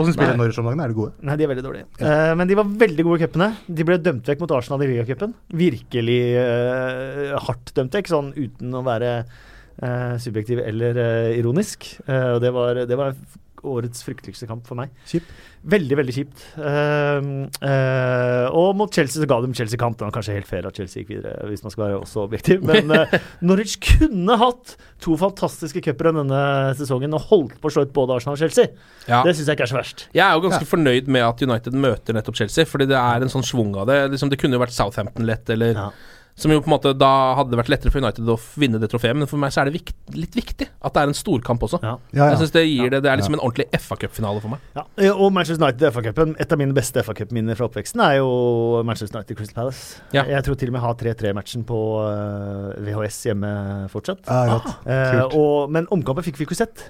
Åssen 0.00 0.14
spiller. 0.16 0.36
Norwich 0.38 0.58
om 0.60 0.68
dagen? 0.68 0.80
Er 0.80 0.92
de 0.92 0.96
gode? 0.96 1.12
Nei, 1.26 1.36
de 1.36 1.44
er 1.44 1.50
veldig 1.52 1.64
dårlige. 1.66 1.86
Eh, 2.00 2.32
men 2.38 2.48
de 2.48 2.56
var 2.58 2.72
veldig 2.82 3.06
gode 3.06 3.20
i 3.20 3.26
cupene. 3.26 3.48
De 3.68 3.86
ble 3.88 3.98
dømt 4.00 4.28
vekk 4.28 4.44
mot 4.44 4.54
Arsenal 4.56 4.84
i 4.86 4.90
ligacupen. 4.92 5.34
Virkelig 5.62 6.20
uh, 6.38 7.36
hardt 7.48 7.74
dømt 7.76 7.98
vekk, 7.98 8.10
sånn 8.12 8.32
uten 8.38 8.78
å 8.78 8.84
være 8.86 9.12
uh, 9.22 10.14
subjektiv 10.22 10.62
eller 10.64 11.00
ironisk. 11.36 11.90
Og 12.06 12.40
det 12.44 12.52
var, 12.56 12.84
det 12.88 12.98
var 12.98 13.16
årets 13.62 14.02
frykteligste 14.06 14.48
kamp 14.50 14.66
for 14.68 14.78
meg. 14.78 14.92
Kjipt. 15.08 15.30
Veldig, 15.72 15.96
veldig 16.00 16.14
kjipt. 16.16 16.42
Uh, 16.58 17.46
uh, 17.62 18.46
og 18.58 18.72
mot 18.78 18.92
Chelsea 18.92 19.22
så 19.22 19.28
ga 19.30 19.38
de 19.44 19.52
Chelsea 19.54 19.78
kamp. 19.80 19.98
Det 19.98 20.06
var 20.06 20.14
kanskje 20.16 20.36
helt 20.36 20.48
fair 20.48 20.66
at 20.66 20.78
Chelsea 20.78 21.02
gikk 21.02 21.12
videre, 21.14 21.36
hvis 21.50 21.62
man 21.62 21.74
skal 21.74 21.84
være 21.86 22.00
også 22.00 22.24
objektiv. 22.24 22.64
Men 22.66 22.90
uh, 22.90 23.16
Norwich 23.46 23.78
kunne 23.84 24.38
hatt 24.40 24.74
to 25.02 25.16
fantastiske 25.20 25.84
cupere 25.84 26.14
denne 26.18 26.40
sesongen 26.78 27.14
og 27.18 27.28
holdt 27.30 27.58
på 27.62 27.70
å 27.70 27.76
slå 27.76 27.86
ut 27.86 27.94
både 27.94 28.18
Arsenal 28.18 28.38
og 28.38 28.42
Chelsea. 28.42 28.72
Ja. 29.06 29.22
Det 29.26 29.36
syns 29.36 29.46
jeg 29.46 29.58
ikke 29.58 29.68
er 29.68 29.74
så 29.74 29.78
verst. 29.78 30.06
Jeg 30.16 30.24
er 30.26 30.34
jo 30.34 30.46
ganske 30.48 30.70
fornøyd 30.72 31.12
med 31.12 31.26
at 31.26 31.46
United 31.46 31.78
møter 31.86 32.18
nettopp 32.18 32.42
Chelsea, 32.42 32.66
fordi 32.68 32.90
det 32.90 32.98
er 32.98 33.22
en 33.22 33.32
sånn 33.32 33.46
schwung 33.46 33.76
av 33.78 33.86
det. 33.90 34.00
Liksom, 34.16 34.32
det 34.32 34.40
kunne 34.42 34.58
jo 34.58 34.64
vært 34.64 34.74
Southampton 34.76 35.28
lett, 35.28 35.46
eller 35.54 35.78
Ja. 35.78 35.92
Som 36.34 36.50
jo 36.54 36.62
på 36.64 36.70
en 36.70 36.72
måte 36.72 36.92
Da 36.96 37.08
hadde 37.36 37.52
det 37.52 37.58
vært 37.60 37.70
lettere 37.74 37.92
for 37.92 38.00
United 38.00 38.28
å 38.32 38.38
vinne 38.58 38.78
det 38.80 38.88
trofeet, 38.92 39.16
men 39.18 39.28
for 39.28 39.40
meg 39.40 39.52
så 39.52 39.62
er 39.62 39.68
det 39.68 39.74
vikt, 39.76 39.96
litt 40.16 40.36
viktig 40.36 40.68
at 40.82 40.94
det 40.94 41.02
er 41.02 41.10
en 41.10 41.16
storkamp 41.16 41.62
også. 41.66 41.78
Ja. 41.84 41.92
Ja, 42.16 42.30
Jeg 42.32 42.40
synes 42.40 42.54
Det 42.54 42.62
gir 42.66 42.90
det 42.94 43.02
Det 43.04 43.10
er 43.12 43.20
liksom 43.20 43.36
en 43.36 43.42
ordentlig 43.44 43.68
FA-cupfinale 43.76 44.40
for 44.42 44.54
meg. 44.54 44.64
Ja, 44.76 44.86
eh, 44.96 45.12
og 45.12 45.32
Manchester 45.36 45.60
United 45.64 45.92
FA-cupen. 45.92 46.34
Et 46.40 46.52
av 46.52 46.58
mine 46.58 46.74
beste 46.76 47.04
FA-cupminner 47.04 47.58
fra 47.58 47.68
oppveksten 47.68 48.00
er 48.04 48.16
jo 48.22 48.82
Manchester 48.88 49.18
United 49.20 49.36
Crystal 49.36 49.60
Palace. 49.60 50.00
Ja. 50.16 50.24
Jeg 50.24 50.44
tror 50.48 50.56
til 50.58 50.72
og 50.72 50.78
med 50.78 50.80
jeg 50.82 50.86
har 50.88 50.98
3-3-matchen 51.34 51.66
på 51.68 51.78
eh, 52.06 52.80
VHS 52.88 53.20
hjemme 53.28 53.52
fortsatt. 53.92 54.24
Ja. 54.26 54.58
Eh, 54.86 55.12
Kult. 55.12 55.36
og, 55.38 55.70
men 55.76 55.86
omkampen 55.94 56.24
fikk 56.26 56.40
vi 56.40 56.48
ikke 56.48 56.58
sett. 56.64 56.88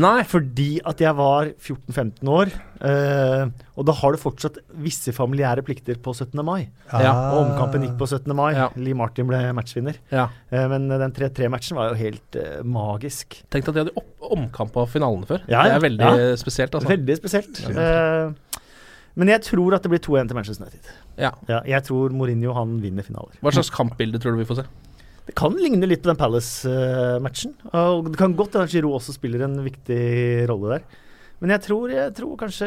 Nei. 0.00 0.22
Fordi 0.28 0.80
at 0.88 1.00
jeg 1.02 1.14
var 1.18 1.50
14-15 1.60 2.28
år. 2.32 2.52
eh, 2.82 3.50
og 3.76 3.86
da 3.88 3.92
har 3.98 4.12
du 4.12 4.18
fortsatt 4.20 4.58
visse 4.84 5.12
familiære 5.16 5.64
plikter 5.66 5.96
på 6.02 6.14
17. 6.14 6.42
mai. 6.44 6.68
Ja. 6.92 7.12
Og 7.32 7.42
omkampen 7.46 7.82
gikk 7.86 7.98
på 8.00 8.08
17. 8.08 8.34
mai. 8.36 8.52
Ja. 8.56 8.68
Lee 8.76 8.94
Martin 8.94 9.26
ble 9.28 9.40
matchvinner. 9.56 9.96
Ja. 10.12 10.28
Eh, 10.50 10.66
men 10.68 10.88
den 10.88 11.12
3-3-matchen 11.16 11.76
var 11.76 11.92
jo 11.92 12.00
helt 12.00 12.36
eh, 12.40 12.62
magisk. 12.64 13.42
Tenk 13.52 13.68
at 13.68 13.74
de 13.76 13.84
hadde 13.86 14.06
omkamp 14.32 14.76
av 14.76 14.88
finalene 14.92 15.28
før. 15.28 15.44
Ja. 15.48 15.64
Det 15.68 15.76
er 15.76 15.84
veldig 15.88 16.38
spesielt. 16.40 16.74
Altså. 16.74 16.88
Veldig 16.92 17.16
spesielt. 17.20 17.62
Eh, 17.68 18.60
men 19.14 19.28
jeg 19.28 19.42
tror 19.44 19.74
at 19.76 19.84
det 19.84 19.90
blir 19.92 20.00
2-1 20.00 20.28
til 20.30 20.36
Manchester 20.38 20.64
United. 20.64 20.92
Ja. 21.20 21.34
Ja, 21.50 21.58
jeg 21.68 21.84
tror 21.84 22.14
Mourinho 22.16 22.54
han 22.56 22.78
vinner 22.80 23.04
finaler. 23.04 23.34
Hva 23.44 23.52
slags 23.52 23.68
kampbilde 23.74 24.20
tror 24.22 24.32
du 24.32 24.40
vi 24.40 24.48
får 24.48 24.62
se? 24.62 24.68
Det 25.26 25.36
kan 25.38 25.54
ligne 25.54 25.86
litt 25.86 26.02
på 26.02 26.10
den 26.10 26.18
Palace-matchen. 26.18 27.54
Og 27.70 28.10
det 28.10 28.18
kan 28.18 28.34
godt 28.38 28.58
hende 28.58 28.70
Giroud 28.72 28.98
også 28.98 29.14
spiller 29.14 29.46
en 29.46 29.60
viktig 29.64 30.02
rolle 30.50 30.76
der. 30.76 30.98
Men 31.42 31.56
jeg 31.56 31.64
tror, 31.64 31.90
jeg 31.90 32.10
tror 32.14 32.34
kanskje 32.38 32.66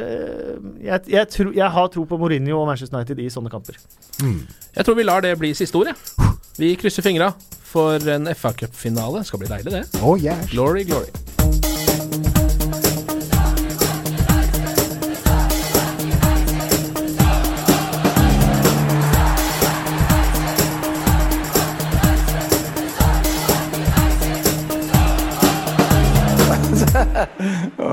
jeg, 0.84 1.04
jeg, 1.08 1.28
tror, 1.32 1.52
jeg 1.56 1.70
har 1.78 1.92
tro 1.94 2.04
på 2.10 2.18
Mourinho 2.20 2.58
og 2.60 2.68
Manchester 2.68 3.00
United 3.00 3.22
i 3.24 3.30
sånne 3.32 3.52
kamper. 3.52 3.80
Jeg 4.20 4.84
tror 4.84 5.00
vi 5.00 5.08
lar 5.08 5.24
det 5.24 5.32
bli 5.40 5.54
siste 5.56 5.80
ord, 5.80 5.94
jeg. 5.94 6.34
Vi 6.60 6.74
krysser 6.80 7.06
fingra 7.06 7.32
for 7.64 8.04
en 8.12 8.28
FA-cupfinale. 8.36 9.24
Det 9.24 9.32
skal 9.32 9.44
bli 9.44 9.52
deilig, 9.52 9.78
det. 9.80 9.86
Oh, 10.04 10.20
yes. 10.20 10.52
Glory, 10.52 10.84
glory. 10.88 11.25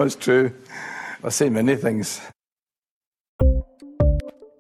It's 0.05 0.17
true. 0.17 0.53
I've 1.23 1.33
seen 1.33 1.53
many 1.53 1.77
things. 1.77 2.21